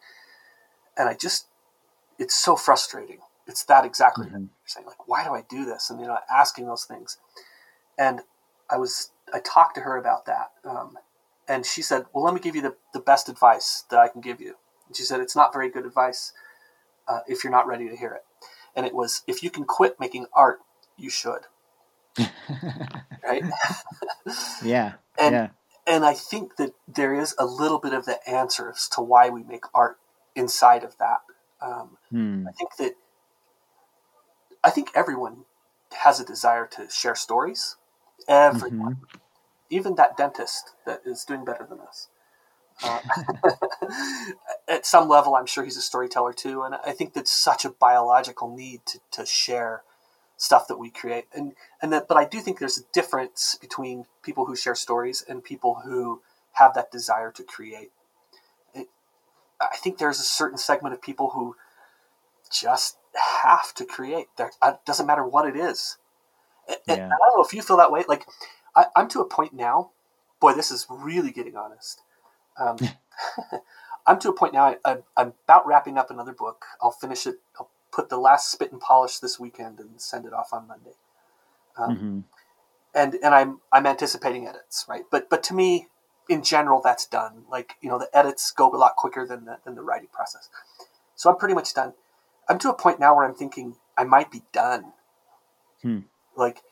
[0.96, 1.46] and I just,
[2.18, 3.18] it's so frustrating.
[3.46, 4.48] It's that exactly Mhm.
[4.64, 7.18] saying like why do i do this and you know asking those things
[7.98, 8.22] and
[8.70, 10.98] i was i talked to her about that um,
[11.48, 14.20] and she said well let me give you the, the best advice that i can
[14.20, 14.56] give you
[14.86, 16.32] and she said it's not very good advice
[17.08, 18.24] uh, if you're not ready to hear it
[18.76, 20.60] and it was if you can quit making art
[20.96, 21.42] you should
[23.24, 23.44] right
[24.62, 24.94] yeah.
[25.18, 25.48] and yeah.
[25.86, 29.28] and i think that there is a little bit of the answer as to why
[29.28, 29.98] we make art
[30.34, 31.20] inside of that
[31.60, 32.46] um, Hmm.
[32.48, 32.92] I think that
[34.64, 35.44] I think everyone
[35.92, 37.76] has a desire to share stories.
[38.28, 39.06] Everyone, Mhm.
[39.70, 42.08] even that dentist that is doing better than us.
[42.82, 43.00] Uh,
[44.68, 47.70] at some level, I'm sure he's a storyteller too, and I think that's such a
[47.70, 49.82] biological need to, to share
[50.36, 52.08] stuff that we create, and and that.
[52.08, 56.22] But I do think there's a difference between people who share stories and people who
[56.52, 57.92] have that desire to create.
[59.60, 61.56] I think there's a certain segment of people who
[62.50, 62.98] just
[63.42, 64.26] have to create.
[64.36, 65.98] There, it doesn't matter what it is.
[66.68, 68.04] And, and I don't know if you feel that way.
[68.08, 68.26] Like
[68.74, 69.90] I, I'm to a point now.
[70.40, 72.02] Boy, this is really getting honest.
[72.58, 72.76] Um,
[74.06, 74.76] I'm to a point now.
[74.84, 76.64] I, I'm about wrapping up another book.
[76.80, 77.36] I'll finish it.
[77.58, 80.92] I'll put the last spit and polish this weekend and send it off on Monday.
[81.76, 82.24] Um, Mhm.
[82.94, 85.04] and and I'm I'm anticipating edits, right?
[85.10, 85.88] But but to me,
[86.28, 87.44] in general, that's done.
[87.50, 90.48] Like you know, the edits go a lot quicker than the than the writing process.
[91.14, 91.94] So I'm pretty much done.
[92.48, 94.92] I'm to a point now where I'm thinking I might be done.
[95.82, 96.00] Hmm.
[96.36, 96.62] Like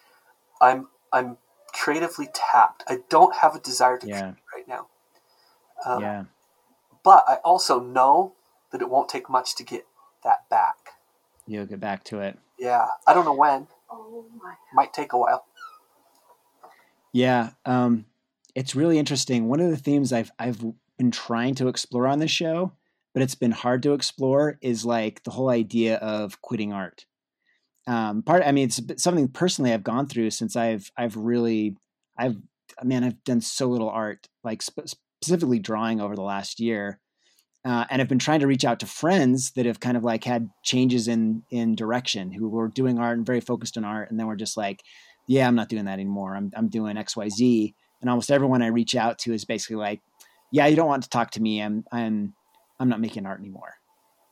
[0.60, 1.38] I'm I'm
[1.72, 2.84] creatively tapped.
[2.88, 4.20] I don't have a desire to Yeah.
[4.20, 4.86] create right now.
[5.84, 6.24] Um, yeah.
[7.02, 8.34] But I also know
[8.70, 9.86] that it won't take much to get
[10.22, 10.76] that back.
[11.46, 12.38] You'll get back to it.
[12.58, 13.66] Yeah, I don't know when.
[13.90, 14.54] Oh my.
[14.72, 15.44] Might take a while.
[17.12, 18.06] Yeah, um,
[18.54, 19.48] it's really interesting.
[19.48, 20.64] One of the themes I've I've
[20.98, 22.72] been trying to explore on this show,
[23.12, 27.06] but it's been hard to explore, is like the whole idea of quitting art.
[27.86, 31.76] Um, part, I mean, it's something personally I've gone through since I've I've really
[32.18, 32.36] I've
[32.82, 34.88] man I've done so little art, like sp-
[35.22, 36.98] specifically drawing over the last year,
[37.64, 40.24] uh, and I've been trying to reach out to friends that have kind of like
[40.24, 44.18] had changes in in direction, who were doing art and very focused on art, and
[44.18, 44.82] then we're just like,
[45.26, 46.36] yeah, I'm not doing that anymore.
[46.36, 47.74] I'm I'm doing X Y Z,
[48.04, 50.02] and almost everyone I reach out to is basically like,
[50.50, 51.62] yeah, you don't want to talk to me.
[51.62, 52.34] I'm I'm
[52.78, 53.76] I'm not making art anymore,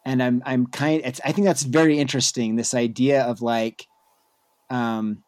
[0.05, 1.01] and I'm I'm kind.
[1.07, 2.57] It's I think that's very interesting.
[2.57, 3.89] This idea of like,
[4.69, 5.23] um,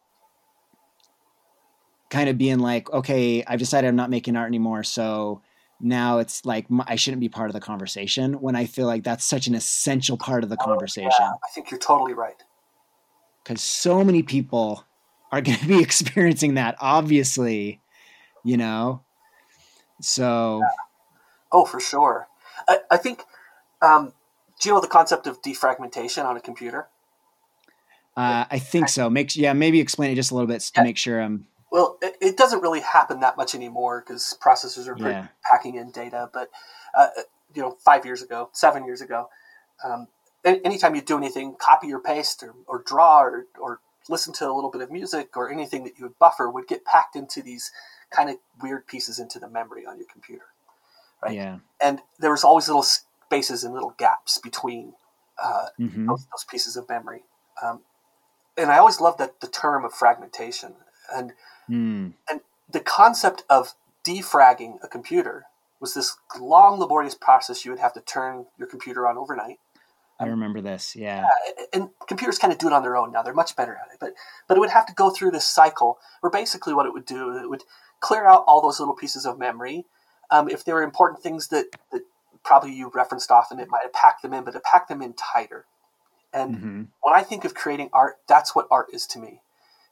[2.11, 5.41] kind of being like, okay, I've decided I'm not making art anymore, so
[5.81, 9.25] now it's like I shouldn't be part of the conversation when I feel like that's
[9.25, 12.41] such an essential part of the conversation Yeah, I think you're totally right.
[13.43, 14.85] because so many people
[15.31, 17.81] are going to be experiencing that obviously
[18.45, 19.01] you know
[20.01, 20.61] so
[21.51, 22.27] Oh, for sure.
[22.67, 23.21] I, I think.
[23.81, 24.13] Um,
[24.61, 26.87] do you know the concept of defragmentation on a computer?
[28.17, 30.83] uh, i think so make yeah maybe explain it just a little bit to Yeah.
[30.83, 34.97] make sure i'm Well, it, it doesn't really happen that much anymore because processors are
[34.97, 35.27] Yeah.
[35.43, 36.29] packing in data.
[36.33, 36.49] But
[36.97, 37.07] uh,
[37.53, 39.27] you know, five years ago, seven years ago,
[39.83, 40.07] um,
[40.45, 44.53] anytime you do anything, copy or paste or, or draw or, or listen to a
[44.53, 47.71] little bit of music or anything that you would buffer would get packed into these
[48.15, 50.45] kind of weird pieces into the memory on your computer.
[51.23, 51.35] Right.
[51.35, 54.93] yeah And there was always little spaces and little gaps between
[55.41, 57.23] uh, hmm those, those pieces of memory.
[57.61, 57.81] Um,
[58.57, 60.73] and I always loved that the term of fragmentation
[61.13, 61.33] and
[61.69, 62.13] mm.
[62.71, 63.73] the concept of
[64.05, 65.45] defragging a computer
[65.79, 69.59] was this long, laborious process you would have to turn your computer on overnight.
[70.19, 71.27] i remember this yeah
[71.73, 73.97] And computers kind of do it on their own now; they're much better at it.
[73.99, 74.13] But
[74.47, 77.37] but it would have to go through this cycle where basically what it would do
[77.37, 77.63] it would
[77.99, 79.85] clear out all those little pieces of memory.
[80.31, 82.01] Um, if there are important things that, that
[82.43, 85.13] probably you referenced often, it might have packed them in, but it packed them in
[85.13, 85.65] tighter.
[86.33, 89.41] And hmm when I think of creating art, that's what art is to me.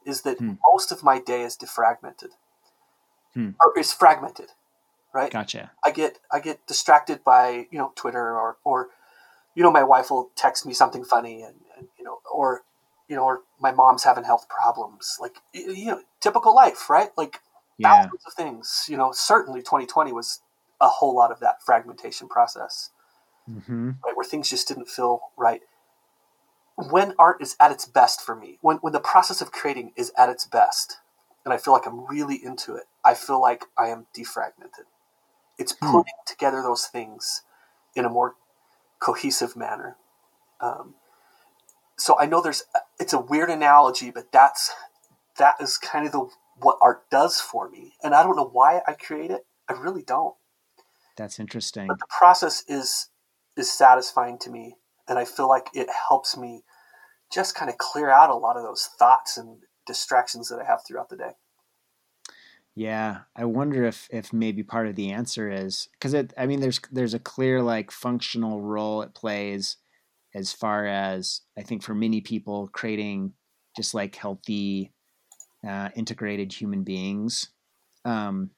[0.06, 0.54] Is that Hmm.
[0.68, 2.32] most of my day is defragmented,
[3.36, 3.52] Hmm.
[3.64, 4.50] or is fragmented,
[5.14, 5.32] right?
[5.32, 8.90] gotcha I get I get distracted by you know Twitter or or
[9.54, 12.64] you know my wife will text me something funny and, and you know or
[13.08, 17.10] you know, or my mom's having health problems, like you know, typical life, right?
[17.18, 17.40] Like
[17.78, 18.04] yeah.
[18.04, 18.86] thousands of things.
[18.88, 20.42] You know, certainly 2020 was
[20.82, 22.90] a whole lot of that fragmentation process,
[23.50, 23.92] mm-hmm.
[24.06, 25.62] right, where things just didn't feel right.
[26.76, 30.12] When art is at its best for me, when when the process of creating is
[30.18, 30.98] at its best,
[31.46, 34.86] and I feel like I'm really into it, I feel like I am defragmented.
[35.58, 35.92] It's Hmm.
[35.92, 37.44] putting together those things
[37.96, 38.36] in a more
[39.00, 39.98] cohesive manner.
[40.60, 40.96] Um,
[41.98, 42.64] so I know there's
[43.00, 44.74] it's a weird analogy, but that's
[45.38, 48.82] that is kind of the what art does for me, and I don't know why
[48.88, 49.46] I create it.
[49.70, 50.36] I really don't.
[51.18, 51.88] That's interesting.
[51.88, 53.10] But the process is
[53.56, 54.76] is satisfying to me,
[55.08, 56.64] and I feel like it helps me
[57.32, 60.82] just kind of clear out a lot of those thoughts and distractions that I have
[60.86, 61.32] throughout the day.
[62.76, 66.34] Yeah, I wonder if if maybe part of the answer is because it.
[66.38, 69.78] I mean, there's there's a clear like functional role it plays
[70.34, 73.34] as far as I think for many people creating
[73.78, 74.92] just like healthy,
[75.68, 77.50] uh, integrated human beings.
[78.06, 78.52] Um,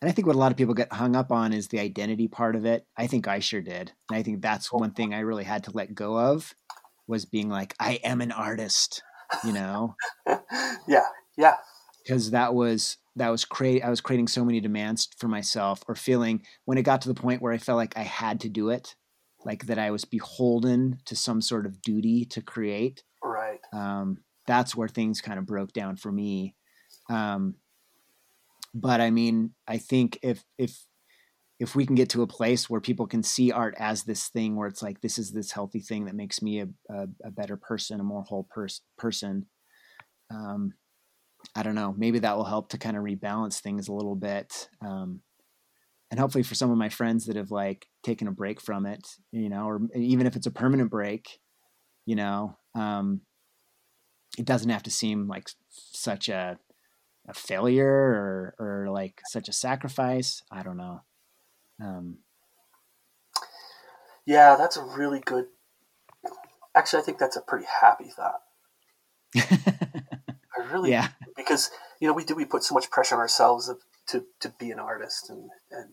[0.00, 2.28] and I think what a lot of people get hung up on is the identity
[2.28, 2.86] part of it.
[2.96, 5.70] I think I sure did, and I think that's one thing I really had to
[5.72, 6.54] let go of
[7.08, 9.02] was being like, I am an artist,
[9.44, 9.94] you know
[10.88, 11.06] yeah,
[11.36, 11.56] yeah,
[12.04, 15.94] because that was that was create I was creating so many demands for myself or
[15.94, 18.70] feeling when it got to the point where I felt like I had to do
[18.70, 18.94] it,
[19.44, 23.02] like that I was beholden to some sort of duty to create.
[23.24, 23.60] right.
[23.72, 26.54] Um, that's where things kind of broke down for me.
[27.10, 27.56] Um,
[28.74, 30.84] but I mean, I think if if
[31.58, 34.56] if we can get to a place where people can see art as this thing
[34.56, 37.56] where it's like this is this healthy thing that makes me a, a, a better
[37.56, 39.46] person, a more whole pers- person,
[40.30, 40.74] um,
[41.54, 41.94] I don't know.
[41.96, 44.68] Maybe that will help to kind of rebalance things a little bit.
[44.84, 45.20] Um,
[46.10, 49.06] and hopefully for some of my friends that have like taken a break from it,
[49.32, 51.26] you know, or even if it's a permanent break,
[52.04, 53.22] you know, um,
[54.36, 56.58] it doesn't have to seem like such a,
[57.28, 60.42] a failure or, or like such a sacrifice.
[60.50, 61.02] I don't know.
[61.80, 62.18] Um,
[64.26, 65.46] Yeah, that's a really good.
[66.74, 68.42] Actually, I think that's a pretty happy thought.
[69.36, 71.08] I really yeah.
[71.36, 73.70] because you know we do we put so much pressure on ourselves
[74.08, 75.90] to to be an artist and and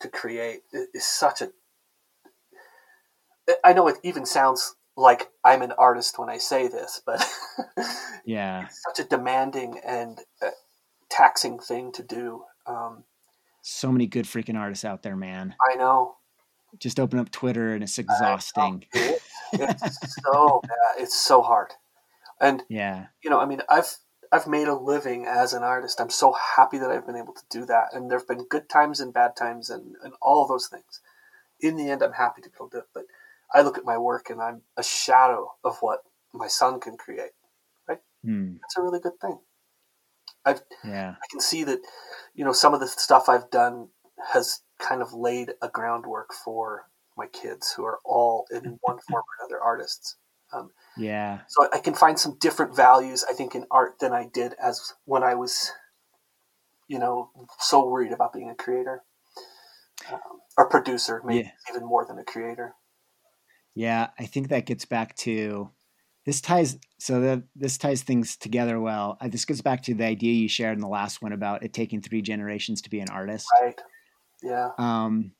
[0.00, 1.50] to create it is such a
[3.64, 7.26] I know it even sounds like I'm an artist when I say this, but
[8.24, 8.66] Yeah.
[8.86, 10.50] such a demanding and uh,
[11.08, 12.44] taxing thing to do.
[12.66, 13.04] Um,
[13.62, 15.54] So many good freaking artists out there, man.
[15.72, 16.16] I know
[16.78, 18.84] Just open up Twitter and it's exhausting.
[18.92, 19.22] it,
[19.54, 21.02] it's so bad.
[21.02, 21.72] It's so hard,
[22.40, 23.06] and Yeah.
[23.22, 23.96] you know, I mean, I've
[24.30, 26.00] I've made a living as an artist.
[26.00, 27.88] I'm so happy that I've been able to do that.
[27.92, 31.00] And there've been good times and bad times and, and all those things.
[31.58, 32.88] In the end, I'm happy to be able to do it.
[32.94, 33.04] But
[33.52, 36.00] I look at my work and I'm a shadow of what
[36.32, 37.32] my son can create.
[38.24, 38.54] Hmm.
[38.60, 39.38] That's a really good thing.
[40.44, 41.16] I've Yeah.
[41.22, 41.80] I can see that,
[42.34, 43.90] you know, some of the stuff I've done
[44.32, 49.22] has kind of laid a groundwork for my kids who are all in one form
[49.22, 50.16] or another artists.
[50.52, 51.40] Um, Yeah.
[51.48, 54.94] so I can find some different values, I think, in art than I did as
[55.04, 55.72] when I was,
[56.88, 59.04] you know, so worried about being a creator
[60.10, 61.74] um, or producer, maybe Yeah.
[61.74, 62.74] even more than a creator.
[63.74, 65.70] Yeah, I think that gets back to
[66.26, 69.16] this ties so that this ties things together well.
[69.20, 71.72] Uh, This gets back to the idea you shared in the last one about it
[71.72, 73.46] taking three generations to be an artist.
[73.60, 73.80] Right?
[74.42, 74.70] Yeah.
[74.78, 75.32] Um,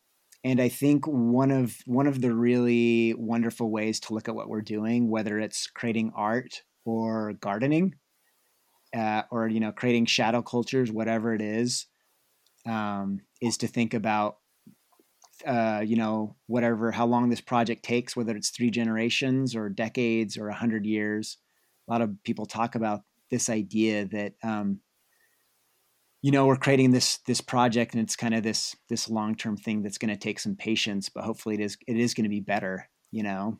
[0.42, 4.48] and I think one of one of the really wonderful ways to look at what
[4.48, 7.96] we're doing, whether it's creating art or gardening,
[8.96, 11.86] uh, or you know creating shadow cultures, whatever it is,
[12.66, 14.38] um, is to think about
[15.46, 20.36] uh, you know whatever how long this project takes, whether it's three generations or decades
[20.36, 21.38] or a hundred years.
[21.88, 24.80] A lot of people talk about this idea that um,
[26.22, 29.56] you know we're creating this this project and it's kind of this this long term
[29.56, 32.30] thing that's going to take some patience but hopefully it is it is going to
[32.30, 33.58] be better you know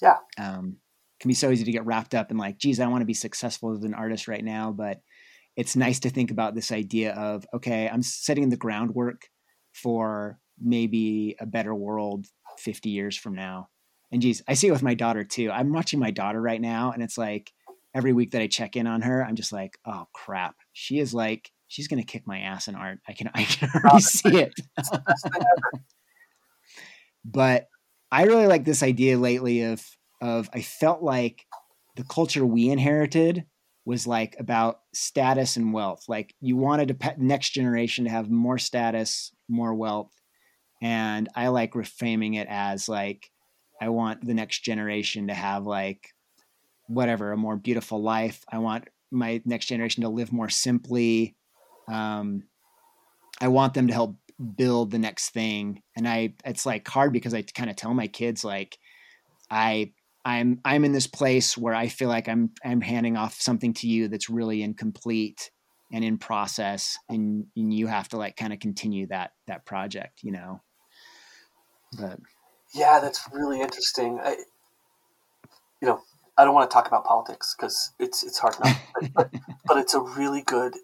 [0.00, 0.16] Yeah.
[0.38, 0.76] um
[1.16, 3.06] it can be so easy to get wrapped up in like geez i want to
[3.06, 5.00] be successful as an artist right now but
[5.56, 9.28] it's nice to think about this idea of okay i'm setting the groundwork
[9.72, 12.26] for maybe a better world
[12.58, 13.68] 50 years from now
[14.10, 16.92] and geez i see it with my daughter too i'm watching my daughter right now
[16.92, 17.52] and it's like
[17.94, 21.14] every week that i check in on her i'm just like oh crap she is
[21.14, 22.98] like she's gonna kick my ass in art.
[23.06, 24.52] I can I can already oh, see it.
[24.76, 25.84] It's the best thing ever.
[27.24, 27.68] but
[28.10, 29.86] I really like this idea lately of
[30.20, 31.44] of I felt like
[31.94, 33.44] the culture we inherited
[33.84, 36.04] was like about status and wealth.
[36.08, 40.12] Like you wanted the next generation to have more status, more wealth,
[40.80, 43.30] and I like reframing it as like
[43.80, 46.14] I want the next generation to have like
[46.86, 48.44] whatever a more beautiful life.
[48.50, 51.36] I want my next generation to live more simply.
[51.88, 52.44] Um,
[53.40, 54.16] I want them to help
[54.56, 58.06] build the next thing, and I it's like hard because I kind of tell my
[58.06, 58.78] kids like
[59.50, 59.92] I
[60.24, 63.88] I'm I'm in this place where I feel like I'm I'm handing off something to
[63.88, 65.50] you that's really incomplete
[65.90, 70.20] and in process and, and you have to like kind of continue that that project
[70.22, 70.60] you know
[71.96, 72.18] but
[72.74, 74.36] yeah that's really interesting I,
[75.80, 76.02] you know
[76.36, 78.80] i don't want to talk about politics because it's it's hard enough
[79.14, 79.30] but,
[79.66, 80.76] but, it's a really good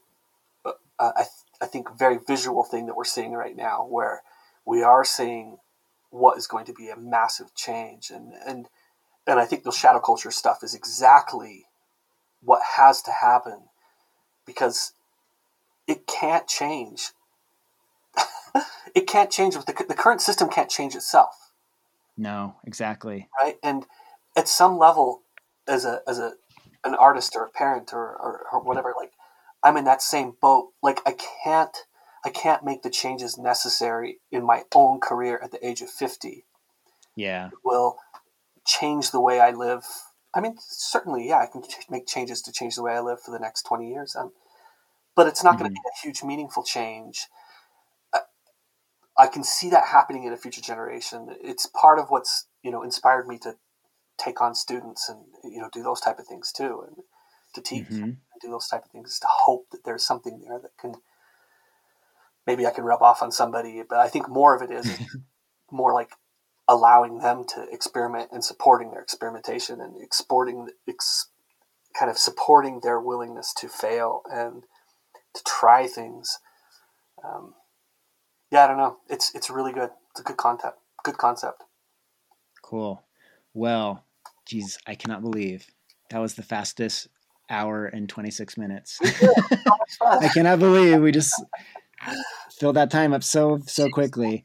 [0.65, 1.25] uh, I,
[1.61, 4.23] I think very visual thing that we're seeing right now where
[4.65, 5.59] we are seeing
[6.11, 8.69] what is going to be a massive change and and
[9.27, 11.67] and i think the shadow culture stuff is exactly
[12.41, 13.69] what has to happen
[14.47, 14.93] because
[15.87, 17.11] it can't change.
[18.95, 19.55] it can't change.
[19.55, 21.53] The, the current system can't change itself.
[22.17, 23.29] No, exactly.
[23.41, 23.87] Right, and
[24.37, 25.23] at some level,
[25.67, 26.35] as a as a
[26.85, 29.13] an artist or a parent or, or, or whatever, like
[29.63, 30.69] I'm in that same boat.
[30.83, 31.77] Like I can't
[32.25, 36.45] I can't make the changes necessary in my own career at the age of fifty.
[37.17, 37.99] Yeah, it will
[38.67, 39.85] change the way I live.
[40.35, 43.31] I mean, certainly, yeah, I can make changes to change the way I live for
[43.31, 44.15] the next twenty years.
[44.15, 44.33] Um,
[45.17, 45.65] but it's not mm-hmm.
[45.65, 47.27] going to be a huge, meaningful change.
[49.17, 51.37] I can see that happening in a future generation.
[51.43, 53.57] It's part of what's you know inspired me to
[54.19, 56.97] take on students and you know do those type of things too, and
[57.55, 58.03] to teach mm-hmm.
[58.03, 60.95] and do those type of things to hope that there's something there that can
[62.47, 63.83] maybe I can rub off on somebody.
[63.89, 64.99] But I think more of it is
[65.71, 66.11] more like
[66.67, 71.29] allowing them to experiment and supporting their experimentation and exporting ex,
[71.99, 74.65] kind of supporting their willingness to fail and
[75.35, 76.39] to try things.
[77.25, 77.55] Um,
[78.55, 78.99] yeah, I don't know.
[79.09, 79.91] It's it's really good.
[80.13, 80.79] It's a good concept.
[81.03, 81.65] Good concept.
[82.63, 83.03] Cool.
[83.53, 84.05] Well,
[84.47, 85.67] geez, I cannot believe
[86.11, 87.09] that was the fastest
[87.51, 89.01] hour and 26 minutes.
[90.01, 91.35] I cannot believe we just
[92.53, 94.45] filled that time up so so quickly.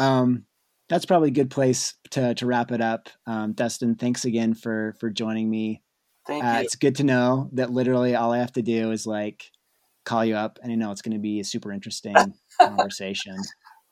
[0.00, 0.44] Um,
[0.88, 3.08] that's probably a good place to to wrap it up.
[3.28, 5.82] Um, Dustin, thanks again for for joining me.
[6.26, 6.64] Thank uh, you.
[6.64, 9.52] It's good to know that literally all I have to do is like
[10.04, 12.16] call you up and I know it's going to be super interesting
[12.58, 13.36] conversation.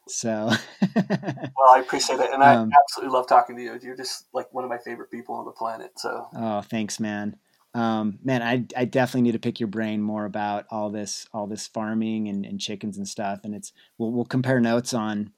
[0.07, 0.51] So,
[0.97, 3.79] well, I appreciate it, and I um, absolutely love talking to you.
[3.83, 5.93] You're just like one of my favorite people on the planet.
[5.97, 7.37] So, oh, thanks, man.
[7.73, 11.47] Um, man, I I definitely need to pick your brain more about all this all
[11.47, 13.41] this farming and, and chickens and stuff.
[13.45, 15.33] And it's we'll we'll compare notes on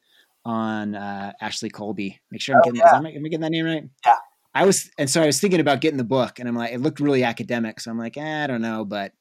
[0.45, 2.21] on uh, Ashley Colby.
[2.31, 2.97] Make sure I'm oh, getting yeah.
[2.97, 3.85] am, I, am I getting that name right?
[4.05, 4.17] Yeah.
[4.55, 6.81] I was, and so I was thinking about getting the book, and I'm like, it
[6.81, 9.13] looked really academic, so I'm like, eh, I don't know, but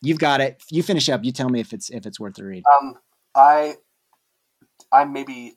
[0.00, 0.62] you've got it.
[0.70, 1.22] You finish up.
[1.22, 2.64] You tell me if it's if it's worth the read.
[2.80, 2.94] Um,
[3.34, 3.74] I
[4.92, 5.56] I'm maybe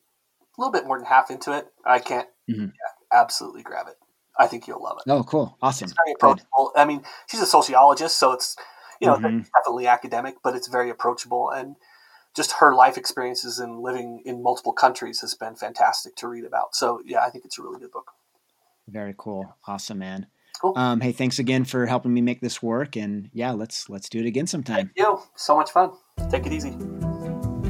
[0.58, 1.68] a little bit more than half into it.
[1.86, 2.66] I can't mm-hmm.
[2.66, 3.95] yeah, absolutely grab it.
[4.38, 5.12] I think you'll love it.
[5.12, 5.86] Oh, cool, awesome.
[5.86, 6.72] It's very approachable.
[6.74, 6.82] Good.
[6.82, 8.56] I mean, she's a sociologist, so it's
[9.00, 9.41] you know mm-hmm.
[9.56, 11.76] definitely academic, but it's very approachable and
[12.36, 16.76] just her life experiences and living in multiple countries has been fantastic to read about.
[16.76, 18.12] So yeah, I think it's a really good book.
[18.88, 20.28] Very cool, awesome, man.
[20.62, 20.74] Cool.
[20.78, 22.95] Um, hey, thanks again for helping me make this work.
[22.95, 24.91] And yeah, let's let's do it again sometime.
[24.95, 25.22] Thank you.
[25.36, 25.91] So much fun.
[26.30, 26.76] Take it easy.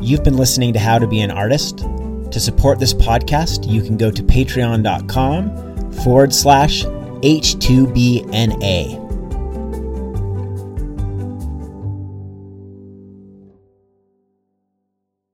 [0.03, 1.77] You've been listening to How to Be an Artist.
[1.77, 9.02] To support this podcast, you can go to patreon.com forward slash H2BNA.